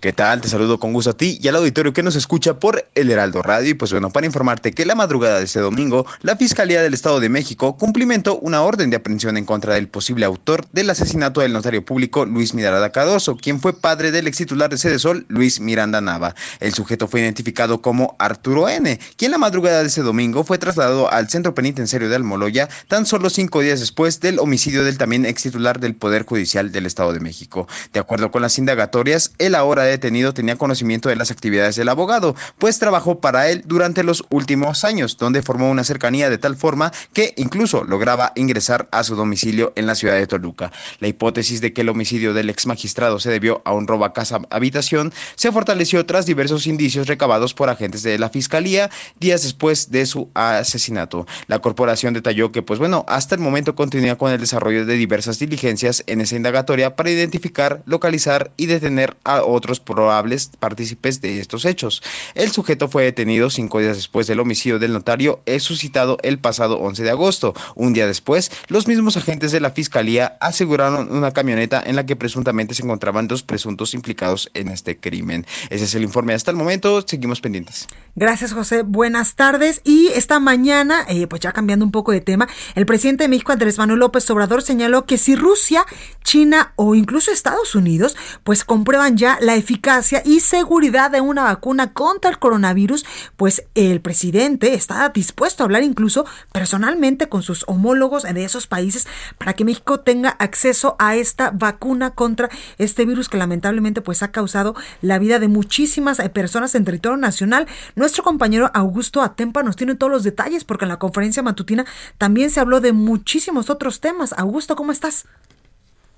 ¿Qué 0.04 0.12
tal? 0.12 0.42
Te 0.42 0.50
saludo 0.50 0.82
con 0.82 0.92
gusto 0.92 1.12
a 1.12 1.14
ti 1.16 1.40
y 1.42 1.48
al 1.48 1.56
auditorio 1.56 1.94
que 1.94 2.04
nos 2.04 2.18
escucha 2.18 2.60
por 2.60 2.86
El 2.94 3.10
Heraldo 3.10 3.42
Radio. 3.42 3.70
Y 3.70 3.74
pues 3.74 3.94
bueno, 3.94 4.10
para 4.10 4.26
informarte 4.26 4.74
que 4.74 4.86
la 4.86 4.96
madrugada 4.96 5.38
de 5.38 5.46
este 5.46 5.62
domingo, 5.62 6.06
la 6.24 6.36
Fiscalía 6.36 6.82
del 6.82 6.94
Estado 6.94 7.22
de 7.22 7.30
México 7.30 7.78
cumplimentó 7.78 8.38
una 8.40 8.64
orden 8.64 8.90
de 8.90 8.98
aprehensión 8.98 9.38
en 9.38 9.46
contra 9.46 9.76
del 9.76 9.88
posible 9.88 10.26
autor 10.26 10.68
del 10.74 10.90
asesinato 10.90 11.40
del 11.40 11.54
notario 11.54 11.86
público 11.86 12.26
Luis 12.26 12.54
Miranda 12.54 12.92
Cardoso, 12.92 13.38
quien 13.38 13.62
fue 13.62 13.72
padre 13.72 14.12
del 14.12 14.28
ex 14.28 14.36
titular 14.36 14.70
de 14.70 14.78
Sede 14.78 15.00
Sol, 15.00 15.26
Luis 15.30 15.62
Miranda 15.62 16.02
Nava. 16.02 16.36
El 16.60 16.74
sujeto 16.74 17.08
fue 17.08 17.22
identificado 17.22 17.82
como 17.82 18.18
Arturo 18.20 18.68
N., 18.68 19.00
quien 19.16 19.32
la 19.32 19.38
madrugada 19.38 19.84
de 19.84 19.88
ese 19.88 20.02
domingo 20.02 20.44
fue 20.44 20.58
trasladado 20.58 21.10
al 21.14 21.30
centro 21.30 21.56
penitenciario 21.56 22.10
de 22.10 22.18
Almoloya 22.18 22.68
tan 22.90 23.06
solo 23.06 23.30
cinco 23.30 23.62
días 23.62 23.80
después 23.80 24.20
del 24.20 24.40
homicidio 24.40 24.84
del 24.84 24.98
también 24.98 25.26
ex 25.26 25.44
titular 25.44 25.80
del 25.80 25.96
Poder 25.96 26.26
Judicial 26.26 26.74
del 26.74 26.88
Estado 26.88 27.14
de 27.14 27.22
México. 27.22 27.70
De 27.94 28.02
acuerdo 28.02 28.32
con 28.32 28.42
las 28.42 28.58
indagatorias, 28.58 29.32
el 29.38 29.56
ahora 29.56 29.93
detenido 29.94 30.34
tenía 30.34 30.58
conocimiento 30.58 31.10
de 31.10 31.16
las 31.16 31.32
actividades 31.32 31.76
del 31.76 31.90
abogado, 31.90 32.36
pues 32.58 32.80
trabajó 32.80 33.20
para 33.20 33.50
él 33.50 33.64
durante 33.66 34.04
los 34.04 34.26
últimos 34.30 34.84
años, 34.84 35.18
donde 35.18 35.42
formó 35.42 35.70
una 35.70 35.84
cercanía 35.84 36.30
de 36.30 36.38
tal 36.38 36.56
forma 36.56 36.92
que 37.14 37.34
incluso 37.38 37.84
lograba 37.84 38.34
ingresar 38.36 38.88
a 38.92 39.04
su 39.04 39.16
domicilio 39.16 39.74
en 39.76 39.88
la 39.88 39.96
ciudad 39.96 40.16
de 40.16 40.28
Toluca. 40.28 40.72
La 41.00 41.08
hipótesis 41.08 41.62
de 41.62 41.74
que 41.74 41.82
el 41.82 41.90
homicidio 41.90 42.34
del 42.34 42.50
ex 42.50 42.66
magistrado 42.66 43.20
se 43.20 43.30
debió 43.30 43.62
a 43.66 43.74
un 43.74 43.88
robo 43.88 44.06
a 44.06 44.14
casa 44.14 44.42
habitación 44.50 45.14
se 45.36 45.52
fortaleció 45.52 46.06
tras 46.06 46.26
diversos 46.26 46.68
indicios 46.68 47.08
recabados 47.08 47.54
por 47.54 47.70
agentes 47.70 48.04
de 48.04 48.18
la 48.18 48.30
fiscalía 48.30 48.90
días 49.20 49.44
después 49.44 49.92
de 49.92 50.06
su 50.06 50.30
asesinato. 50.34 51.26
La 51.48 51.60
corporación 51.60 52.14
detalló 52.14 52.52
que, 52.52 52.62
pues 52.62 52.80
bueno, 52.80 53.06
hasta 53.08 53.36
el 53.36 53.42
momento 53.42 53.76
continúa 53.76 54.18
con 54.18 54.32
el 54.32 54.40
desarrollo 54.40 54.86
de 54.86 54.96
diversas 54.96 55.40
diligencias 55.40 56.04
en 56.08 56.22
esa 56.22 56.36
indagatoria 56.36 56.96
para 56.96 57.10
identificar, 57.10 57.82
localizar 57.86 58.52
y 58.58 58.66
detener 58.66 59.16
a 59.24 59.44
otros 59.44 59.80
probables 59.84 60.52
partícipes 60.60 61.22
de 61.22 61.40
estos 61.40 61.66
hechos. 61.66 62.02
El 62.36 62.52
sujeto 62.52 62.88
fue 62.88 63.04
detenido 63.04 63.50
cinco 63.50 63.80
días 63.80 63.96
después 63.96 64.28
del 64.28 64.40
homicidio 64.40 64.80
del 64.80 64.94
notario, 64.94 65.42
suscitado 65.60 66.18
el 66.24 66.40
pasado 66.40 66.80
11 66.80 67.04
de 67.04 67.10
agosto. 67.10 67.54
Un 67.76 67.94
día 67.94 68.08
después, 68.08 68.52
los 68.68 68.88
mismos 68.88 69.18
agentes 69.18 69.52
de 69.52 69.60
la 69.60 69.72
fiscalía 69.72 70.38
aseguraron 70.40 71.16
una 71.16 71.32
camioneta 71.32 71.82
en 71.86 71.96
la 71.96 72.06
que 72.06 72.16
presuntamente 72.16 72.74
se 72.74 72.84
encontraban 72.84 73.28
dos 73.28 73.44
presuntos 73.44 73.94
implicados 73.94 74.50
en 74.54 74.68
este 74.68 74.98
crimen. 74.98 75.46
Ese 75.70 75.86
es 75.86 75.96
el 75.96 76.04
informe 76.04 76.34
hasta 76.34 76.52
el 76.52 76.58
momento. 76.58 77.02
Seguimos 77.06 77.42
pendientes. 77.42 77.88
Gracias, 78.16 78.54
José. 78.54 78.84
Buenas 78.84 79.36
tardes. 79.36 79.82
Y 79.84 80.08
esta 80.10 80.40
mañana, 80.40 81.06
eh, 81.08 81.28
pues 81.28 81.42
ya 81.42 81.52
cambiando 81.52 81.86
un 81.86 81.92
poco 81.92 82.12
de 82.12 82.22
tema, 82.22 82.48
el 82.76 82.86
presidente 82.86 83.24
de 83.24 83.28
México, 83.28 83.52
Andrés 83.52 83.78
Manuel 83.78 84.00
López 84.00 84.30
Obrador, 84.30 84.62
señaló 84.62 85.06
que 85.06 85.18
si 85.18 85.36
Rusia, 85.36 85.86
China 86.24 86.74
o 86.76 86.96
incluso 86.96 87.32
Estados 87.32 87.76
Unidos, 87.76 88.16
pues 88.44 88.64
comprueban 88.64 89.18
ya 89.18 89.38
la 89.42 89.56
eficacia 89.64 90.22
y 90.26 90.42
seguridad 90.42 91.10
de 91.10 91.22
una 91.22 91.44
vacuna 91.44 91.94
contra 91.94 92.30
el 92.30 92.38
coronavirus, 92.38 93.06
pues 93.38 93.66
el 93.76 94.02
presidente 94.02 94.74
está 94.74 95.10
dispuesto 95.10 95.64
a 95.64 95.66
hablar 95.66 95.84
incluso 95.84 96.26
personalmente 96.52 97.30
con 97.30 97.42
sus 97.42 97.64
homólogos 97.68 98.24
de 98.24 98.44
esos 98.44 98.68
países 98.68 99.08
para 99.38 99.54
que 99.54 99.66
México 99.66 100.02
tenga 100.02 100.30
acceso 100.30 100.96
a 101.00 101.16
esta 101.16 101.52
vacuna 101.52 102.12
contra 102.12 102.50
este 102.78 103.06
virus 103.06 103.30
que 103.30 103.38
lamentablemente 103.38 104.02
pues 104.02 104.22
ha 104.22 104.32
causado 104.32 104.76
la 105.02 105.18
vida 105.18 105.40
de 105.40 105.48
muchísimas 105.48 106.20
eh, 106.20 106.30
personas 106.30 106.76
en 106.76 106.86
territorio 106.86 107.18
nacional. 107.18 107.68
Nuestro 107.96 108.24
compañero 108.24 108.70
Augusto 108.74 109.22
Atempa 109.22 109.64
nos 109.64 109.78
tiene 109.78 109.96
todos 109.96 110.12
los 110.12 110.24
detalles 110.24 110.66
porque 110.66 110.86
en 110.86 110.90
la 110.90 111.00
conferencia 111.00 111.42
matutina 111.42 111.86
también 112.18 112.50
se 112.50 112.60
habló 112.60 112.82
de 112.82 112.92
muchísimos 112.92 113.70
otros 113.70 114.02
temas. 114.02 114.34
Augusto, 114.38 114.76
¿cómo 114.76 114.92
estás? 114.92 115.26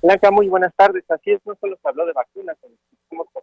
Blanca, 0.02 0.30
muy 0.30 0.48
buenas 0.48 0.74
tardes. 0.76 1.04
Así 1.10 1.32
es, 1.32 1.42
no 1.46 1.56
solo 1.60 1.78
se 1.82 1.90
habló 1.90 2.06
de 2.06 2.14
vacunas, 2.14 2.56
por 2.62 2.70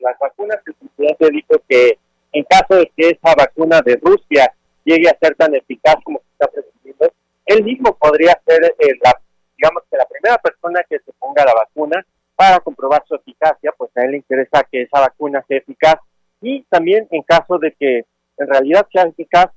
las 0.03 0.19
vacunas, 0.19 0.59
el 0.67 0.75
presidente 0.75 1.31
dijo 1.31 1.63
que 1.69 1.99
en 2.33 2.45
caso 2.45 2.75
de 2.77 2.91
que 2.97 3.11
esa 3.11 3.35
vacuna 3.35 3.81
de 3.83 3.99
Rusia 4.03 4.53
llegue 4.85 5.09
a 5.09 5.19
ser 5.19 5.35
tan 5.37 5.55
eficaz 5.55 5.97
como 6.05 6.19
se 6.19 6.33
está 6.33 6.49
pretendiendo, 6.49 7.13
él 7.47 7.65
mismo 7.65 7.97
podría 7.97 8.41
ser, 8.47 8.65
eh, 8.79 8.95
la, 9.03 9.21
digamos 9.57 9.83
que 9.91 9.97
la 9.97 10.07
primera 10.07 10.39
persona 10.39 10.81
que 10.89 10.99
se 10.99 11.13
ponga 11.19 11.45
la 11.45 11.55
vacuna 11.55 12.05
para 12.35 12.61
comprobar 12.61 13.03
su 13.07 13.15
eficacia, 13.15 13.73
pues 13.77 13.91
a 13.97 14.03
él 14.03 14.13
le 14.13 14.17
interesa 14.19 14.67
que 14.71 14.83
esa 14.83 15.01
vacuna 15.01 15.45
sea 15.47 15.59
eficaz 15.59 15.97
y 16.41 16.63
también 16.65 17.07
en 17.11 17.23
caso 17.23 17.59
de 17.59 17.73
que 17.73 18.05
en 18.39 18.49
realidad 18.49 18.87
sea 18.93 19.05
eficaz, 19.05 19.51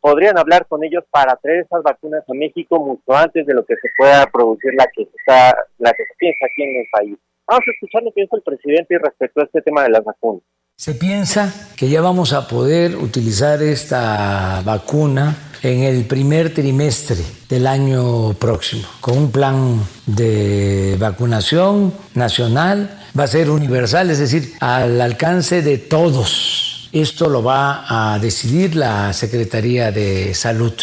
podrían 0.00 0.36
hablar 0.36 0.66
con 0.66 0.82
ellos 0.82 1.04
para 1.10 1.36
traer 1.36 1.60
esas 1.60 1.82
vacunas 1.82 2.24
a 2.28 2.34
México 2.34 2.80
mucho 2.80 3.16
antes 3.16 3.46
de 3.46 3.54
lo 3.54 3.64
que 3.64 3.76
se 3.76 3.88
pueda 3.96 4.26
producir 4.26 4.74
la 4.74 4.86
que 4.92 5.02
está, 5.02 5.56
la 5.78 5.92
que 5.92 6.04
se 6.04 6.14
piensa 6.18 6.46
aquí 6.46 6.62
en 6.64 6.80
el 6.80 6.86
país. 6.92 7.18
Vamos 7.46 7.64
a 7.66 7.70
escuchar 7.70 8.02
lo 8.02 8.12
que 8.12 8.22
dijo 8.22 8.36
el 8.36 8.42
presidente 8.42 8.98
respecto 8.98 9.40
a 9.40 9.44
este 9.44 9.62
tema 9.62 9.82
de 9.82 9.90
las 9.90 10.04
vacunas. 10.04 10.42
Se 10.76 10.94
piensa 10.94 11.52
que 11.76 11.88
ya 11.88 12.00
vamos 12.00 12.32
a 12.32 12.48
poder 12.48 12.96
utilizar 12.96 13.62
esta 13.62 14.62
vacuna 14.64 15.36
en 15.62 15.84
el 15.84 16.06
primer 16.06 16.52
trimestre 16.52 17.22
del 17.48 17.66
año 17.66 18.34
próximo, 18.34 18.88
con 19.00 19.16
un 19.16 19.30
plan 19.30 19.80
de 20.06 20.96
vacunación 20.98 21.94
nacional, 22.14 22.98
va 23.18 23.24
a 23.24 23.28
ser 23.28 23.48
universal, 23.48 24.10
es 24.10 24.18
decir, 24.18 24.54
al 24.60 25.00
alcance 25.00 25.62
de 25.62 25.78
todos. 25.78 26.88
Esto 26.92 27.28
lo 27.28 27.42
va 27.42 28.14
a 28.14 28.18
decidir 28.18 28.74
la 28.74 29.12
Secretaría 29.12 29.92
de 29.92 30.34
Salud. 30.34 30.74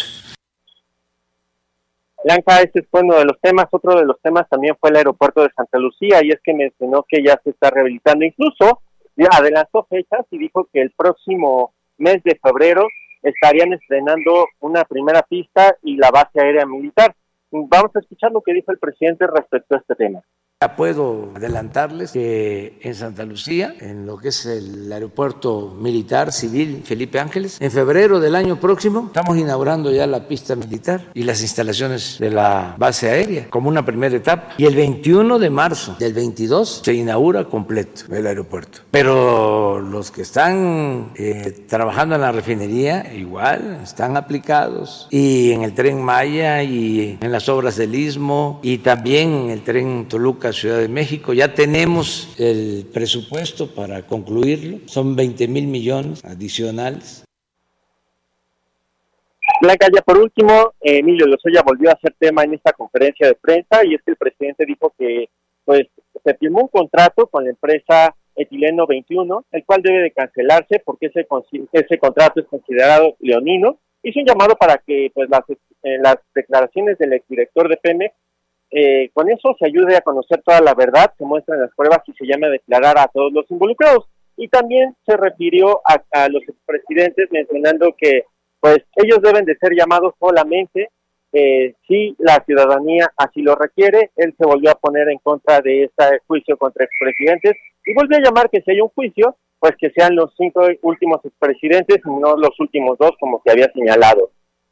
Blanca, 2.22 2.60
este 2.60 2.82
fue 2.82 3.00
uno 3.00 3.16
de 3.16 3.24
los 3.24 3.40
temas. 3.40 3.66
Otro 3.70 3.98
de 3.98 4.04
los 4.04 4.20
temas 4.20 4.48
también 4.48 4.76
fue 4.78 4.90
el 4.90 4.96
aeropuerto 4.96 5.42
de 5.42 5.50
Santa 5.56 5.78
Lucía 5.78 6.20
y 6.22 6.30
es 6.30 6.40
que 6.42 6.52
mencionó 6.52 7.04
que 7.08 7.22
ya 7.24 7.40
se 7.42 7.50
está 7.50 7.70
rehabilitando. 7.70 8.24
Incluso 8.24 8.82
ya 9.16 9.28
adelantó 9.32 9.86
fechas 9.88 10.26
y 10.30 10.38
dijo 10.38 10.68
que 10.72 10.82
el 10.82 10.90
próximo 10.90 11.72
mes 11.98 12.22
de 12.24 12.38
febrero 12.42 12.86
estarían 13.22 13.72
estrenando 13.72 14.46
una 14.60 14.84
primera 14.84 15.22
pista 15.22 15.76
y 15.82 15.96
la 15.96 16.10
base 16.10 16.40
aérea 16.40 16.66
militar. 16.66 17.14
Vamos 17.50 17.90
a 17.96 18.00
escuchar 18.00 18.32
lo 18.32 18.42
que 18.42 18.54
dijo 18.54 18.70
el 18.70 18.78
presidente 18.78 19.26
respecto 19.26 19.74
a 19.74 19.78
este 19.78 19.94
tema. 19.94 20.22
Ya 20.62 20.76
puedo 20.76 21.30
adelantarles 21.34 22.12
que 22.12 22.78
en 22.82 22.94
Santa 22.94 23.24
Lucía, 23.24 23.74
en 23.80 24.04
lo 24.04 24.18
que 24.18 24.28
es 24.28 24.44
el 24.44 24.92
aeropuerto 24.92 25.74
militar 25.80 26.34
civil 26.34 26.82
Felipe 26.84 27.18
Ángeles, 27.18 27.56
en 27.62 27.70
febrero 27.70 28.20
del 28.20 28.36
año 28.36 28.60
próximo 28.60 29.06
estamos 29.06 29.38
inaugurando 29.38 29.90
ya 29.90 30.06
la 30.06 30.28
pista 30.28 30.56
militar 30.56 31.12
y 31.14 31.22
las 31.22 31.40
instalaciones 31.40 32.18
de 32.18 32.28
la 32.28 32.74
base 32.76 33.08
aérea 33.08 33.48
como 33.48 33.70
una 33.70 33.86
primera 33.86 34.14
etapa. 34.14 34.50
Y 34.58 34.66
el 34.66 34.74
21 34.74 35.38
de 35.38 35.48
marzo 35.48 35.96
del 35.98 36.12
22 36.12 36.82
se 36.84 36.92
inaugura 36.92 37.46
completo 37.46 38.14
el 38.14 38.26
aeropuerto. 38.26 38.80
Pero 38.90 39.80
los 39.80 40.10
que 40.10 40.20
están 40.20 41.12
eh, 41.14 41.64
trabajando 41.70 42.16
en 42.16 42.20
la 42.20 42.32
refinería 42.32 43.14
igual 43.14 43.80
están 43.82 44.18
aplicados 44.18 45.06
y 45.08 45.52
en 45.52 45.62
el 45.62 45.72
tren 45.72 46.02
Maya 46.02 46.62
y 46.62 47.16
en 47.18 47.32
las 47.32 47.48
obras 47.48 47.76
del 47.76 47.94
Istmo 47.94 48.60
y 48.62 48.76
también 48.76 49.32
en 49.32 49.50
el 49.52 49.62
tren 49.64 50.06
Toluca 50.06 50.49
Ciudad 50.52 50.78
de 50.78 50.88
México. 50.88 51.32
Ya 51.32 51.54
tenemos 51.54 52.34
el 52.38 52.86
presupuesto 52.92 53.74
para 53.74 54.06
concluirlo. 54.06 54.78
Son 54.86 55.16
20 55.16 55.48
mil 55.48 55.66
millones 55.66 56.24
adicionales. 56.24 57.24
Blanca, 59.60 59.88
ya 59.94 60.00
por 60.00 60.18
último, 60.18 60.72
Emilio 60.80 61.26
Lozoya 61.26 61.62
volvió 61.62 61.90
a 61.90 61.92
hacer 61.92 62.14
tema 62.18 62.44
en 62.44 62.54
esta 62.54 62.72
conferencia 62.72 63.26
de 63.26 63.34
prensa 63.34 63.84
y 63.84 63.94
es 63.94 64.02
que 64.02 64.12
el 64.12 64.16
presidente 64.16 64.64
dijo 64.64 64.94
que 64.98 65.28
pues 65.64 65.86
se 66.24 66.34
firmó 66.34 66.62
un 66.62 66.68
contrato 66.68 67.26
con 67.26 67.44
la 67.44 67.50
empresa 67.50 68.14
Etileno 68.34 68.86
21, 68.86 69.44
el 69.52 69.64
cual 69.64 69.82
debe 69.82 70.02
de 70.02 70.12
cancelarse 70.12 70.80
porque 70.84 71.06
ese, 71.06 71.26
ese 71.72 71.98
contrato 71.98 72.40
es 72.40 72.46
considerado 72.46 73.16
leonino. 73.20 73.78
Hizo 74.02 74.20
un 74.20 74.26
llamado 74.26 74.54
para 74.56 74.78
que 74.78 75.10
pues 75.12 75.28
las, 75.28 75.42
eh, 75.50 75.98
las 76.00 76.16
declaraciones 76.34 76.96
del 76.98 77.12
exdirector 77.12 77.68
de 77.68 77.76
Pemex 77.76 78.14
eh, 78.70 79.10
con 79.12 79.28
eso 79.30 79.56
se 79.58 79.66
ayude 79.66 79.96
a 79.96 80.00
conocer 80.00 80.42
toda 80.42 80.60
la 80.60 80.74
verdad, 80.74 81.12
se 81.18 81.24
muestran 81.24 81.60
las 81.60 81.74
pruebas 81.74 82.00
y 82.06 82.12
se 82.12 82.26
llama 82.26 82.46
a 82.46 82.50
declarar 82.50 82.98
a 82.98 83.08
todos 83.08 83.32
los 83.32 83.50
involucrados. 83.50 84.08
Y 84.36 84.48
también 84.48 84.94
se 85.04 85.16
refirió 85.16 85.80
a, 85.84 86.28
los 86.28 86.42
expresidentes 86.48 87.28
mencionando 87.30 87.94
que 87.98 88.24
pues 88.60 88.78
ellos 88.96 89.20
deben 89.22 89.44
de 89.44 89.56
ser 89.56 89.72
llamados 89.74 90.14
solamente 90.18 90.88
eh, 91.32 91.74
si 91.86 92.14
la 92.18 92.42
ciudadanía 92.46 93.10
así 93.16 93.42
lo 93.42 93.54
requiere. 93.54 94.10
Él 94.16 94.34
se 94.38 94.46
volvió 94.46 94.70
a 94.70 94.76
poner 94.78 95.08
en 95.08 95.18
contra 95.18 95.60
de 95.60 95.84
este 95.84 96.20
juicio 96.26 96.56
contra 96.56 96.84
expresidentes 96.84 97.54
y 97.84 97.94
volvió 97.94 98.18
a 98.18 98.22
llamar 98.22 98.50
que 98.50 98.62
si 98.62 98.70
hay 98.70 98.80
un 98.80 98.88
juicio, 98.88 99.36
pues 99.58 99.72
que 99.78 99.90
sean 99.90 100.14
los 100.14 100.32
cinco 100.36 100.62
últimos 100.82 101.24
expresidentes 101.24 101.98
y 102.04 102.08
no 102.08 102.36
los 102.36 102.58
últimos 102.60 102.96
dos 102.98 103.12
como 103.18 103.42
se 103.44 103.50
había 103.50 103.70
señalado. 103.72 104.30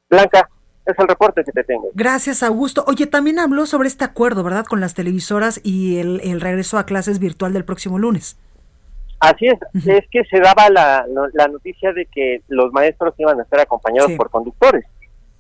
Blanca, 0.09 0.49
es 0.89 0.99
el 0.99 1.09
reporte 1.09 1.45
que 1.45 1.53
te 1.53 1.65
tengo. 1.65 1.91
Gracias, 1.95 2.43
Augusto. 2.43 2.85
Oye, 2.87 3.07
también 3.07 3.39
habló 3.39 3.67
sobre 3.67 3.89
este 3.89 4.05
acuerdo, 4.05 4.43
¿verdad?, 4.43 4.65
con 4.65 4.81
las 4.81 4.95
televisoras 4.95 5.61
y 5.63 5.99
el, 5.99 6.41
regreso 6.41 6.79
a 6.79 6.87
clases 6.87 7.19
virtual 7.19 7.53
del 7.53 7.65
próximo 7.65 7.99
lunes. 7.99 8.39
Así 9.21 9.49
es, 9.49 9.59
es 9.85 10.05
que 10.11 10.23
se 10.31 10.39
daba 10.39 10.71
la, 10.71 11.05
la, 11.33 11.49
noticia 11.49 11.93
de 11.93 12.07
que 12.07 12.41
los 12.49 12.73
maestros 12.73 13.15
iban 13.19 13.41
a 13.41 13.43
estar 13.43 13.59
acompañados 13.59 14.13
por 14.13 14.31
conductores 14.31 14.85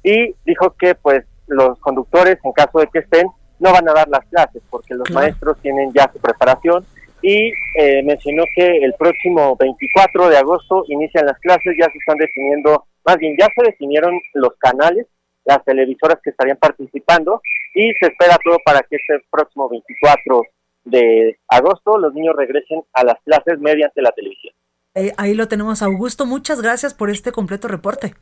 y 0.03 0.35
dijo 0.45 0.75
que 0.77 0.97
pues 0.97 1.25
los 1.47 1.79
conductores, 1.79 2.39
en 2.43 2.53
caso 2.53 2.81
de 2.81 2.89
que 2.89 2.99
estén, 2.99 3.29
no 3.61 3.73
van 3.73 3.89
a 3.89 3.93
dar 3.93 4.09
las 4.09 4.25
clases 4.27 4.63
porque 4.69 4.95
los 4.95 5.09
maestros 5.13 5.59
tienen 5.63 5.93
ya 5.93 6.11
su 6.13 6.19
preparación 6.19 6.85
y 7.23 7.53
eh, 7.79 8.03
mencionó 8.03 8.43
que 8.55 8.79
el 8.79 8.95
próximo 8.99 9.57
24 9.57 10.29
de 10.29 10.39
agosto 10.39 10.85
inician 10.89 11.27
las 11.27 11.39
clases, 11.39 11.77
ya 11.79 11.87
se 11.87 11.99
están 11.99 12.17
definiendo, 12.17 12.85
más 13.05 13.17
bien 13.19 13.37
ya 13.39 13.47
se 13.55 13.63
definieron 13.63 14.21
los 14.35 14.55
canales 14.59 15.07
las 15.49 15.65
televisoras 15.65 16.19
que 16.23 16.31
estarían 16.31 16.59
participando 16.59 17.41
y 17.75 17.93
se 17.99 18.09
espera 18.09 18.37
todo 18.45 18.59
para 18.65 18.81
que 18.81 18.97
este 18.97 19.25
próximo 19.31 19.69
24 19.69 20.43
de 20.85 21.39
agosto 21.49 21.99
los 21.99 22.13
niños 22.13 22.37
regresen 22.37 22.83
a 22.93 23.03
las 23.05 23.17
clases 23.25 23.59
mediante 23.59 24.03
la 24.03 24.13
televisión. 24.13 24.55
Eh, 24.95 25.13
ahí 25.17 25.35
lo 25.35 25.49
tenemos, 25.49 25.83
Augusto. 25.83 26.27
Muchas 26.27 26.61
gracias 26.61 26.93
por 26.93 27.09
este 27.09 27.33
completo 27.33 27.67
reporte. 27.67 28.13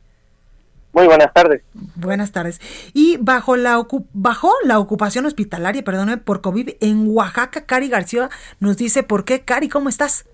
Muy 0.93 1.05
buenas 1.05 1.33
tardes. 1.33 1.63
Buenas 1.95 2.31
tardes. 2.31 2.61
Y 2.93 3.17
bajo 3.19 3.57
la, 3.57 3.85
bajo 4.13 4.51
la 4.63 4.79
ocupación 4.79 5.25
hospitalaria, 5.25 5.83
perdóname, 5.83 6.17
por 6.17 6.41
COVID 6.41 6.69
en 6.79 7.07
Oaxaca, 7.09 7.65
Cari 7.65 7.89
García 7.89 8.29
nos 8.61 8.77
dice 8.77 9.03
por 9.03 9.25
qué. 9.25 9.43
Cari, 9.43 9.67
¿cómo 9.67 9.89
estás? 9.89 10.25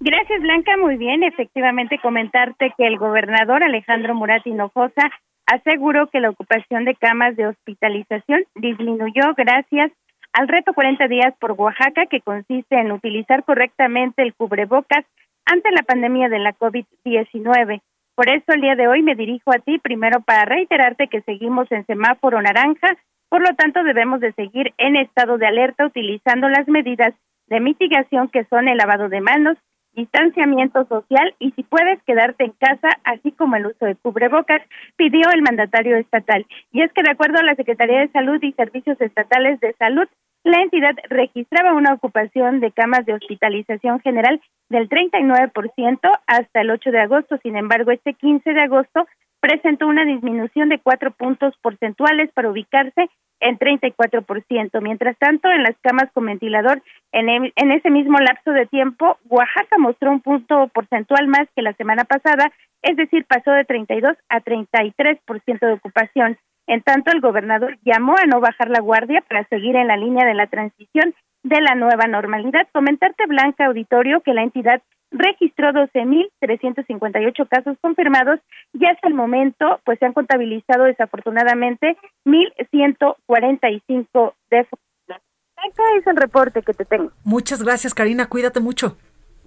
Gracias, 0.00 0.42
Blanca. 0.42 0.76
Muy 0.76 0.96
bien. 0.96 1.22
Efectivamente, 1.22 1.98
comentarte 2.02 2.74
que 2.76 2.86
el 2.86 2.98
gobernador 2.98 3.62
Alejandro 3.62 4.14
Murat 4.14 4.46
Hinojosa 4.46 5.10
aseguró 5.46 6.08
que 6.08 6.20
la 6.20 6.30
ocupación 6.30 6.84
de 6.84 6.94
camas 6.94 7.36
de 7.36 7.46
hospitalización 7.46 8.44
disminuyó 8.54 9.34
gracias 9.36 9.92
al 10.32 10.48
reto 10.48 10.74
40 10.74 11.08
días 11.08 11.34
por 11.40 11.52
Oaxaca, 11.52 12.06
que 12.06 12.20
consiste 12.20 12.78
en 12.78 12.92
utilizar 12.92 13.44
correctamente 13.44 14.22
el 14.22 14.34
cubrebocas 14.34 15.04
ante 15.46 15.70
la 15.70 15.82
pandemia 15.82 16.28
de 16.28 16.40
la 16.40 16.52
COVID-19. 16.52 17.80
Por 18.14 18.28
eso 18.28 18.44
el 18.48 18.60
día 18.60 18.74
de 18.74 18.88
hoy 18.88 19.02
me 19.02 19.14
dirijo 19.14 19.50
a 19.52 19.58
ti 19.58 19.78
primero 19.78 20.20
para 20.20 20.44
reiterarte 20.44 21.08
que 21.08 21.22
seguimos 21.22 21.70
en 21.70 21.86
semáforo 21.86 22.42
naranja, 22.42 22.96
por 23.28 23.40
lo 23.40 23.54
tanto 23.56 23.82
debemos 23.82 24.20
de 24.20 24.32
seguir 24.32 24.74
en 24.78 24.96
estado 24.96 25.38
de 25.38 25.46
alerta 25.46 25.86
utilizando 25.86 26.48
las 26.48 26.66
medidas 26.68 27.14
de 27.46 27.60
mitigación 27.60 28.28
que 28.28 28.44
son 28.44 28.68
el 28.68 28.78
lavado 28.78 29.08
de 29.08 29.20
manos, 29.20 29.56
distanciamiento 29.96 30.84
social 30.86 31.34
y 31.38 31.50
si 31.52 31.62
puedes 31.64 32.00
quedarte 32.04 32.44
en 32.44 32.52
casa, 32.52 32.88
así 33.04 33.32
como 33.32 33.56
el 33.56 33.66
uso 33.66 33.86
de 33.86 33.96
cubrebocas, 33.96 34.62
pidió 34.96 35.28
el 35.34 35.42
mandatario 35.42 35.96
estatal. 35.96 36.46
Y 36.70 36.82
es 36.82 36.92
que 36.92 37.02
de 37.02 37.10
acuerdo 37.10 37.38
a 37.38 37.44
la 37.44 37.56
Secretaría 37.56 38.00
de 38.00 38.12
Salud 38.12 38.38
y 38.42 38.52
Servicios 38.52 39.00
Estatales 39.00 39.58
de 39.60 39.72
Salud, 39.74 40.06
la 40.44 40.62
entidad 40.62 40.94
registraba 41.08 41.74
una 41.74 41.94
ocupación 41.94 42.60
de 42.60 42.70
camas 42.70 43.04
de 43.04 43.14
hospitalización 43.14 43.98
general 44.00 44.40
del 44.68 44.88
39% 44.88 45.98
hasta 46.26 46.60
el 46.60 46.70
8 46.70 46.90
de 46.92 47.00
agosto. 47.00 47.36
Sin 47.42 47.56
embargo, 47.56 47.90
este 47.90 48.14
15 48.14 48.52
de 48.52 48.60
agosto 48.60 49.08
presentó 49.40 49.86
una 49.86 50.04
disminución 50.04 50.68
de 50.68 50.78
cuatro 50.78 51.10
puntos 51.10 51.54
porcentuales 51.62 52.30
para 52.32 52.50
ubicarse 52.50 53.08
en 53.40 53.58
34%. 53.58 54.80
Mientras 54.82 55.16
tanto, 55.18 55.50
en 55.50 55.62
las 55.62 55.76
camas 55.82 56.10
con 56.12 56.26
ventilador, 56.26 56.82
en, 57.12 57.28
en 57.28 57.70
ese 57.72 57.90
mismo 57.90 58.18
lapso 58.18 58.52
de 58.52 58.66
tiempo, 58.66 59.18
Oaxaca 59.28 59.78
mostró 59.78 60.10
un 60.10 60.20
punto 60.20 60.68
porcentual 60.68 61.28
más 61.28 61.46
que 61.54 61.62
la 61.62 61.72
semana 61.74 62.04
pasada, 62.04 62.52
es 62.82 62.96
decir, 62.96 63.24
pasó 63.26 63.50
de 63.50 63.64
32 63.64 64.16
a 64.28 64.40
33% 64.40 65.58
de 65.60 65.72
ocupación. 65.72 66.38
En 66.66 66.82
tanto, 66.82 67.12
el 67.12 67.20
gobernador 67.20 67.78
llamó 67.84 68.14
a 68.16 68.26
no 68.26 68.40
bajar 68.40 68.70
la 68.70 68.80
guardia 68.80 69.22
para 69.28 69.44
seguir 69.48 69.76
en 69.76 69.86
la 69.86 69.96
línea 69.96 70.26
de 70.26 70.34
la 70.34 70.46
transición 70.48 71.14
de 71.42 71.60
la 71.60 71.74
nueva 71.74 72.06
normalidad. 72.06 72.66
Comentarte, 72.72 73.26
Blanca 73.26 73.66
Auditorio, 73.66 74.20
que 74.20 74.34
la 74.34 74.42
entidad 74.42 74.82
registró 75.18 75.72
12.358 75.72 77.48
casos 77.48 77.76
confirmados 77.80 78.38
y 78.72 78.86
hasta 78.86 79.08
el 79.08 79.14
momento 79.14 79.80
pues 79.84 79.98
se 79.98 80.06
han 80.06 80.12
contabilizado 80.12 80.84
desafortunadamente 80.84 81.96
1.145 82.24 84.34
defunciones. 84.50 85.22
Acá 85.56 85.82
es 85.98 86.06
el 86.06 86.16
reporte 86.16 86.62
que 86.62 86.74
te 86.74 86.84
tengo. 86.84 87.10
Muchas 87.24 87.62
gracias, 87.62 87.94
Karina. 87.94 88.28
Cuídate 88.28 88.60
mucho. 88.60 88.96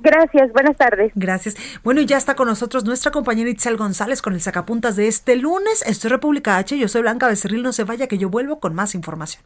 Gracias, 0.02 0.52
buenas 0.54 0.78
tardes. 0.78 1.12
Gracias. 1.16 1.56
Bueno, 1.84 2.02
y 2.02 2.06
ya 2.06 2.18
está 2.18 2.36
con 2.36 2.48
nosotros 2.48 2.86
nuestra 2.86 3.12
compañera 3.12 3.50
Itzel 3.50 3.78
González 3.78 4.22
con 4.22 4.34
el 4.34 4.42
sacapuntas 4.42 4.96
de 4.96 5.08
este 5.08 5.36
lunes. 5.36 5.84
Esto 5.86 6.08
es 6.08 6.12
República 6.12 6.58
H. 6.58 6.78
Yo 6.78 6.88
soy 6.88 7.02
Blanca 7.02 7.28
Becerril. 7.28 7.64
No 7.64 7.74
se 7.74 7.84
vaya 7.84 8.08
que 8.08 8.18
yo 8.18 8.30
vuelvo 8.30 8.60
con 8.60 8.74
más 8.74 8.96
información. 8.96 9.44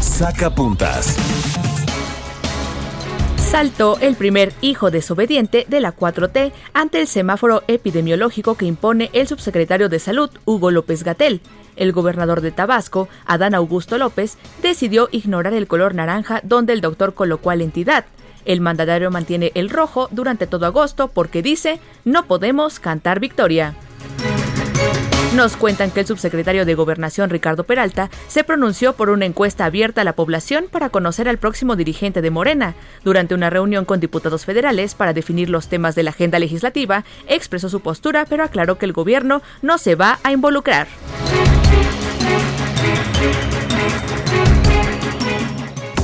Sacapuntas. 0.00 1.16
Saltó 3.54 3.98
el 4.00 4.16
primer 4.16 4.52
hijo 4.62 4.90
desobediente 4.90 5.64
de 5.68 5.78
la 5.78 5.94
4T 5.94 6.50
ante 6.72 7.00
el 7.00 7.06
semáforo 7.06 7.62
epidemiológico 7.68 8.56
que 8.56 8.66
impone 8.66 9.10
el 9.12 9.28
subsecretario 9.28 9.88
de 9.88 10.00
Salud, 10.00 10.28
Hugo 10.44 10.72
López 10.72 11.04
Gatel. 11.04 11.40
El 11.76 11.92
gobernador 11.92 12.40
de 12.40 12.50
Tabasco, 12.50 13.08
Adán 13.26 13.54
Augusto 13.54 13.96
López, 13.96 14.38
decidió 14.60 15.08
ignorar 15.12 15.54
el 15.54 15.68
color 15.68 15.94
naranja 15.94 16.40
donde 16.42 16.72
el 16.72 16.80
doctor 16.80 17.14
colocó 17.14 17.50
a 17.50 17.54
la 17.54 17.62
entidad. 17.62 18.06
El 18.44 18.60
mandatario 18.60 19.12
mantiene 19.12 19.52
el 19.54 19.70
rojo 19.70 20.08
durante 20.10 20.48
todo 20.48 20.66
agosto 20.66 21.06
porque 21.06 21.40
dice, 21.40 21.78
no 22.04 22.24
podemos 22.24 22.80
cantar 22.80 23.20
victoria. 23.20 23.76
Nos 25.34 25.56
cuentan 25.56 25.90
que 25.90 25.98
el 25.98 26.06
subsecretario 26.06 26.64
de 26.64 26.76
Gobernación 26.76 27.28
Ricardo 27.28 27.64
Peralta 27.64 28.08
se 28.28 28.44
pronunció 28.44 28.92
por 28.92 29.10
una 29.10 29.26
encuesta 29.26 29.64
abierta 29.64 30.02
a 30.02 30.04
la 30.04 30.12
población 30.12 30.66
para 30.70 30.90
conocer 30.90 31.28
al 31.28 31.38
próximo 31.38 31.74
dirigente 31.74 32.22
de 32.22 32.30
Morena. 32.30 32.76
Durante 33.02 33.34
una 33.34 33.50
reunión 33.50 33.84
con 33.84 33.98
diputados 33.98 34.44
federales 34.44 34.94
para 34.94 35.12
definir 35.12 35.50
los 35.50 35.66
temas 35.66 35.96
de 35.96 36.04
la 36.04 36.10
agenda 36.10 36.38
legislativa, 36.38 37.04
expresó 37.26 37.68
su 37.68 37.80
postura, 37.80 38.26
pero 38.26 38.44
aclaró 38.44 38.78
que 38.78 38.86
el 38.86 38.92
gobierno 38.92 39.42
no 39.60 39.76
se 39.78 39.96
va 39.96 40.20
a 40.22 40.30
involucrar. 40.30 40.86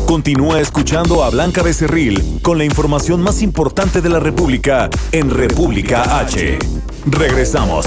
Continúa 0.07 0.61
escuchando 0.61 1.23
a 1.23 1.31
Blanca 1.31 1.63
Becerril 1.63 2.41
con 2.43 2.59
la 2.59 2.65
información 2.65 3.23
más 3.23 3.43
importante 3.43 4.01
de 4.01 4.09
la 4.09 4.19
República 4.19 4.91
en 5.13 5.31
República 5.31 6.19
H. 6.19 6.59
Regresamos. 7.07 7.87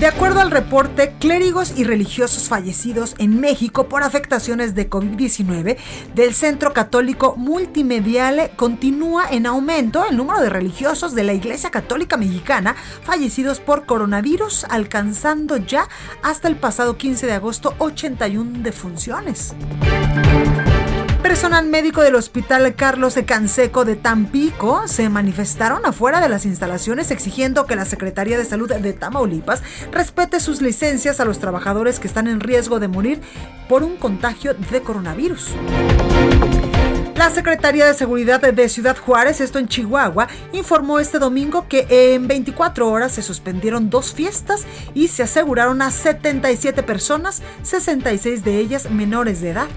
De 0.00 0.06
acuerdo 0.06 0.40
al 0.40 0.50
reporte, 0.50 1.12
clérigos 1.20 1.74
y 1.76 1.84
religiosos 1.84 2.48
fallecidos 2.48 3.14
en 3.18 3.38
México 3.38 3.86
por 3.86 4.02
afectaciones 4.02 4.74
de 4.74 4.88
COVID-19 4.88 5.76
del 6.14 6.32
Centro 6.32 6.72
Católico 6.72 7.34
Multimediale 7.36 8.52
continúa 8.56 9.28
en 9.30 9.44
aumento 9.44 10.06
el 10.08 10.16
número 10.16 10.40
de 10.40 10.48
religiosos 10.48 11.14
de 11.14 11.24
la 11.24 11.34
Iglesia 11.34 11.70
Católica 11.70 12.16
Mexicana 12.16 12.76
fallecidos 13.02 13.60
por 13.60 13.84
coronavirus, 13.84 14.64
alcanzando 14.70 15.58
ya 15.58 15.86
hasta 16.22 16.48
el 16.48 16.56
pasado 16.56 16.96
15 16.96 17.26
de 17.26 17.32
agosto 17.34 17.74
81 17.76 18.60
defunciones. 18.62 19.54
Personal 21.22 21.66
médico 21.66 22.00
del 22.00 22.14
Hospital 22.14 22.74
Carlos 22.74 23.18
Canseco 23.26 23.84
de 23.84 23.94
Tampico 23.94 24.88
se 24.88 25.10
manifestaron 25.10 25.84
afuera 25.84 26.18
de 26.18 26.30
las 26.30 26.46
instalaciones 26.46 27.10
exigiendo 27.10 27.66
que 27.66 27.76
la 27.76 27.84
Secretaría 27.84 28.38
de 28.38 28.46
Salud 28.46 28.72
de 28.72 28.92
Tamaulipas 28.94 29.62
respete 29.92 30.40
sus 30.40 30.62
licencias 30.62 31.20
a 31.20 31.26
los 31.26 31.38
trabajadores 31.38 32.00
que 32.00 32.08
están 32.08 32.26
en 32.26 32.40
riesgo 32.40 32.80
de 32.80 32.88
morir 32.88 33.20
por 33.68 33.82
un 33.82 33.96
contagio 33.96 34.54
de 34.54 34.80
coronavirus. 34.80 35.50
La 37.16 37.28
Secretaría 37.28 37.84
de 37.84 37.92
Seguridad 37.92 38.40
de 38.40 38.68
Ciudad 38.70 38.96
Juárez, 38.96 39.42
esto 39.42 39.58
en 39.58 39.68
Chihuahua, 39.68 40.26
informó 40.52 41.00
este 41.00 41.18
domingo 41.18 41.68
que 41.68 41.86
en 42.14 42.28
24 42.28 42.88
horas 42.88 43.12
se 43.12 43.20
suspendieron 43.20 43.90
dos 43.90 44.14
fiestas 44.14 44.64
y 44.94 45.08
se 45.08 45.22
aseguraron 45.24 45.82
a 45.82 45.90
77 45.90 46.82
personas, 46.82 47.42
66 47.62 48.42
de 48.42 48.56
ellas 48.56 48.90
menores 48.90 49.42
de 49.42 49.50
edad. 49.50 49.68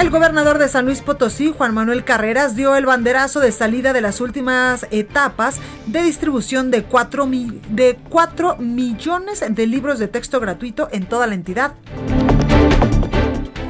El 0.00 0.08
gobernador 0.08 0.56
de 0.56 0.66
San 0.66 0.86
Luis 0.86 1.02
Potosí, 1.02 1.52
Juan 1.54 1.74
Manuel 1.74 2.04
Carreras, 2.04 2.56
dio 2.56 2.74
el 2.74 2.86
banderazo 2.86 3.38
de 3.38 3.52
salida 3.52 3.92
de 3.92 4.00
las 4.00 4.22
últimas 4.22 4.86
etapas 4.90 5.60
de 5.84 6.02
distribución 6.02 6.70
de 6.70 6.84
4, 6.84 7.28
de 7.68 7.98
4 8.08 8.56
millones 8.56 9.44
de 9.46 9.66
libros 9.66 9.98
de 9.98 10.08
texto 10.08 10.40
gratuito 10.40 10.88
en 10.90 11.04
toda 11.04 11.26
la 11.26 11.34
entidad. 11.34 11.74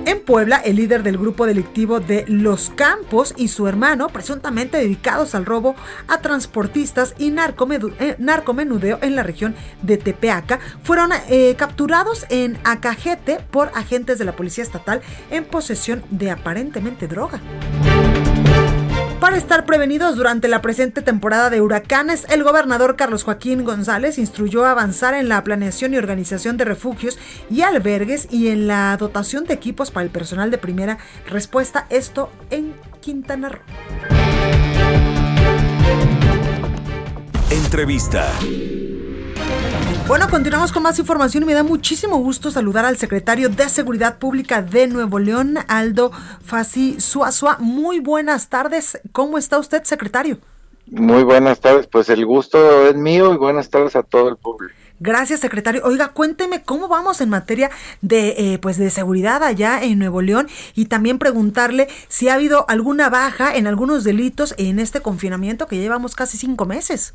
En 0.06 0.20
Puebla, 0.20 0.56
el 0.64 0.76
líder 0.76 1.02
del 1.02 1.18
grupo 1.18 1.46
delictivo 1.46 2.00
de 2.00 2.24
Los 2.26 2.70
Campos 2.70 3.34
y 3.36 3.48
su 3.48 3.68
hermano, 3.68 4.08
presuntamente 4.08 4.78
dedicados 4.78 5.34
al 5.34 5.44
robo 5.44 5.74
a 6.08 6.20
transportistas 6.20 7.14
y 7.18 7.28
eh, 7.28 8.16
narcomenudeo 8.18 8.98
en 9.02 9.16
la 9.16 9.22
región 9.22 9.54
de 9.82 9.98
Tepeaca, 9.98 10.58
fueron 10.82 11.10
eh, 11.28 11.54
capturados 11.56 12.26
en 12.30 12.58
Acajete 12.64 13.38
por 13.50 13.68
agentes 13.74 14.18
de 14.18 14.24
la 14.24 14.36
Policía 14.36 14.64
Estatal 14.64 15.02
en 15.30 15.44
posesión 15.44 16.02
de 16.10 16.30
aparentemente 16.30 17.06
droga. 17.06 17.40
Para 19.20 19.36
estar 19.36 19.66
prevenidos 19.66 20.16
durante 20.16 20.48
la 20.48 20.62
presente 20.62 21.02
temporada 21.02 21.50
de 21.50 21.60
huracanes, 21.60 22.24
el 22.30 22.42
gobernador 22.42 22.96
Carlos 22.96 23.22
Joaquín 23.22 23.64
González 23.64 24.16
instruyó 24.16 24.64
avanzar 24.64 25.12
en 25.12 25.28
la 25.28 25.44
planeación 25.44 25.92
y 25.92 25.98
organización 25.98 26.56
de 26.56 26.64
refugios 26.64 27.18
y 27.50 27.60
albergues 27.60 28.28
y 28.30 28.48
en 28.48 28.66
la 28.66 28.96
dotación 28.96 29.44
de 29.44 29.52
equipos 29.52 29.90
para 29.90 30.04
el 30.04 30.10
personal 30.10 30.50
de 30.50 30.56
primera 30.56 30.96
respuesta, 31.28 31.86
esto 31.90 32.30
en 32.48 32.72
Quintana 33.02 33.50
Roo. 33.50 33.60
Entrevista. 37.50 38.26
Bueno, 40.06 40.28
continuamos 40.28 40.72
con 40.72 40.82
más 40.82 40.98
información 40.98 41.42
y 41.42 41.46
me 41.46 41.54
da 41.54 41.62
muchísimo 41.62 42.16
gusto 42.18 42.50
saludar 42.50 42.84
al 42.84 42.96
secretario 42.96 43.48
de 43.48 43.68
Seguridad 43.68 44.18
Pública 44.18 44.60
de 44.60 44.88
Nuevo 44.88 45.18
León, 45.18 45.58
Aldo 45.68 46.10
Fasi 46.42 47.00
Suazua. 47.00 47.58
Muy 47.60 48.00
buenas 48.00 48.48
tardes. 48.48 49.00
¿Cómo 49.12 49.38
está 49.38 49.58
usted, 49.58 49.84
secretario? 49.84 50.38
Muy 50.90 51.22
buenas 51.22 51.60
tardes. 51.60 51.86
Pues 51.86 52.08
el 52.08 52.26
gusto 52.26 52.86
es 52.86 52.96
mío 52.96 53.32
y 53.32 53.36
buenas 53.36 53.70
tardes 53.70 53.94
a 53.94 54.02
todo 54.02 54.28
el 54.28 54.36
público. 54.36 54.74
Gracias, 55.02 55.40
secretario. 55.40 55.80
Oiga, 55.84 56.08
cuénteme 56.08 56.62
cómo 56.62 56.86
vamos 56.86 57.22
en 57.22 57.30
materia 57.30 57.70
de, 58.02 58.34
eh, 58.36 58.58
pues 58.58 58.76
de 58.76 58.90
seguridad 58.90 59.42
allá 59.42 59.82
en 59.82 59.98
Nuevo 59.98 60.20
León 60.20 60.46
y 60.74 60.86
también 60.86 61.18
preguntarle 61.18 61.88
si 62.08 62.28
ha 62.28 62.34
habido 62.34 62.66
alguna 62.68 63.08
baja 63.08 63.56
en 63.56 63.66
algunos 63.66 64.04
delitos 64.04 64.54
en 64.58 64.78
este 64.78 65.00
confinamiento 65.00 65.66
que 65.66 65.78
llevamos 65.78 66.14
casi 66.14 66.36
cinco 66.36 66.66
meses. 66.66 67.14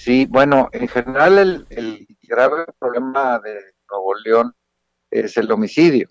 Sí, 0.00 0.24
bueno, 0.24 0.70
en 0.72 0.88
general 0.88 1.66
el, 1.68 2.06
grave 2.22 2.64
problema 2.78 3.38
de 3.38 3.54
Nuevo 3.90 4.14
León 4.24 4.56
es 5.10 5.36
el 5.36 5.52
homicidio. 5.52 6.08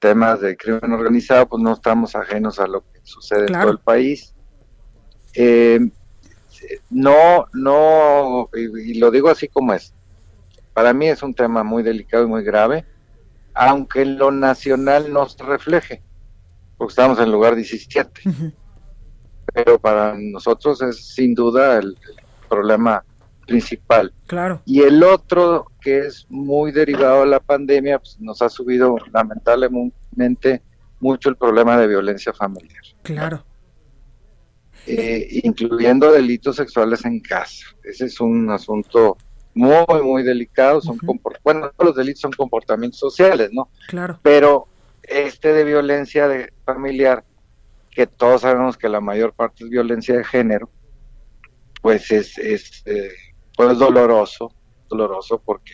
Temas 0.00 0.40
de 0.40 0.56
crimen 0.56 0.92
organizado, 0.92 1.48
pues 1.48 1.62
no 1.62 1.74
estamos 1.74 2.16
ajenos 2.16 2.58
a 2.58 2.66
lo 2.66 2.80
que 2.80 2.98
sucede 3.04 3.46
en 3.46 3.52
todo 3.52 3.70
el 3.70 3.78
país. 3.78 4.34
Eh, 5.34 5.78
no, 6.90 7.46
no, 7.52 8.50
y, 8.52 8.98
lo 8.98 9.12
digo 9.12 9.28
así 9.28 9.46
como 9.46 9.72
es. 9.72 9.94
Para 10.74 10.92
mí 10.92 11.06
es 11.06 11.22
un 11.22 11.34
tema 11.34 11.62
muy 11.62 11.84
delicado 11.84 12.24
y 12.24 12.28
muy 12.28 12.42
grave, 12.42 12.84
aunque 13.54 14.02
en 14.02 14.18
lo 14.18 14.32
nacional 14.32 15.12
no 15.12 15.28
se 15.28 15.40
refleje, 15.44 16.02
porque 16.76 16.90
estamos 16.90 17.18
en 17.18 17.26
el 17.26 17.30
lugar 17.30 17.54
17. 17.54 18.22
Pero 19.54 19.78
para 19.78 20.16
nosotros 20.18 20.82
es 20.82 21.14
sin 21.14 21.34
duda 21.34 21.78
el, 21.78 21.96
problema 22.50 23.04
principal. 23.46 24.12
Claro. 24.26 24.62
Y 24.64 24.82
el 24.82 25.02
otro, 25.02 25.66
que 25.80 25.98
es 26.00 26.26
muy 26.28 26.72
derivado 26.72 27.20
de 27.20 27.26
la 27.26 27.40
pandemia, 27.40 27.98
pues 27.98 28.20
nos 28.20 28.42
ha 28.42 28.48
subido 28.48 28.96
lamentablemente 29.12 30.62
mucho 31.00 31.30
el 31.30 31.36
problema 31.36 31.76
de 31.78 31.86
violencia 31.86 32.32
familiar. 32.32 32.82
Claro. 33.02 33.44
Eh, 34.86 35.40
incluyendo 35.44 36.10
delitos 36.12 36.56
sexuales 36.56 37.04
en 37.04 37.20
casa. 37.20 37.66
Ese 37.84 38.06
es 38.06 38.20
un 38.20 38.50
asunto 38.50 39.16
muy, 39.54 40.02
muy 40.02 40.22
delicado. 40.22 40.80
Son 40.80 40.98
Bueno, 41.42 41.70
todos 41.76 41.88
los 41.88 41.96
delitos 41.96 42.20
son 42.20 42.32
comportamientos 42.32 42.98
sociales, 42.98 43.50
¿no? 43.52 43.68
Claro. 43.88 44.18
Pero 44.22 44.68
este 45.02 45.52
de 45.52 45.64
violencia 45.64 46.28
de 46.28 46.52
familiar, 46.64 47.24
que 47.90 48.06
todos 48.06 48.42
sabemos 48.42 48.76
que 48.76 48.88
la 48.88 49.00
mayor 49.00 49.32
parte 49.32 49.64
es 49.64 49.70
violencia 49.70 50.16
de 50.16 50.24
género, 50.24 50.70
pues 51.80 52.10
es, 52.10 52.38
es 52.38 52.82
eh, 52.86 53.10
pues 53.56 53.78
doloroso, 53.78 54.52
doloroso 54.88 55.40
porque 55.44 55.72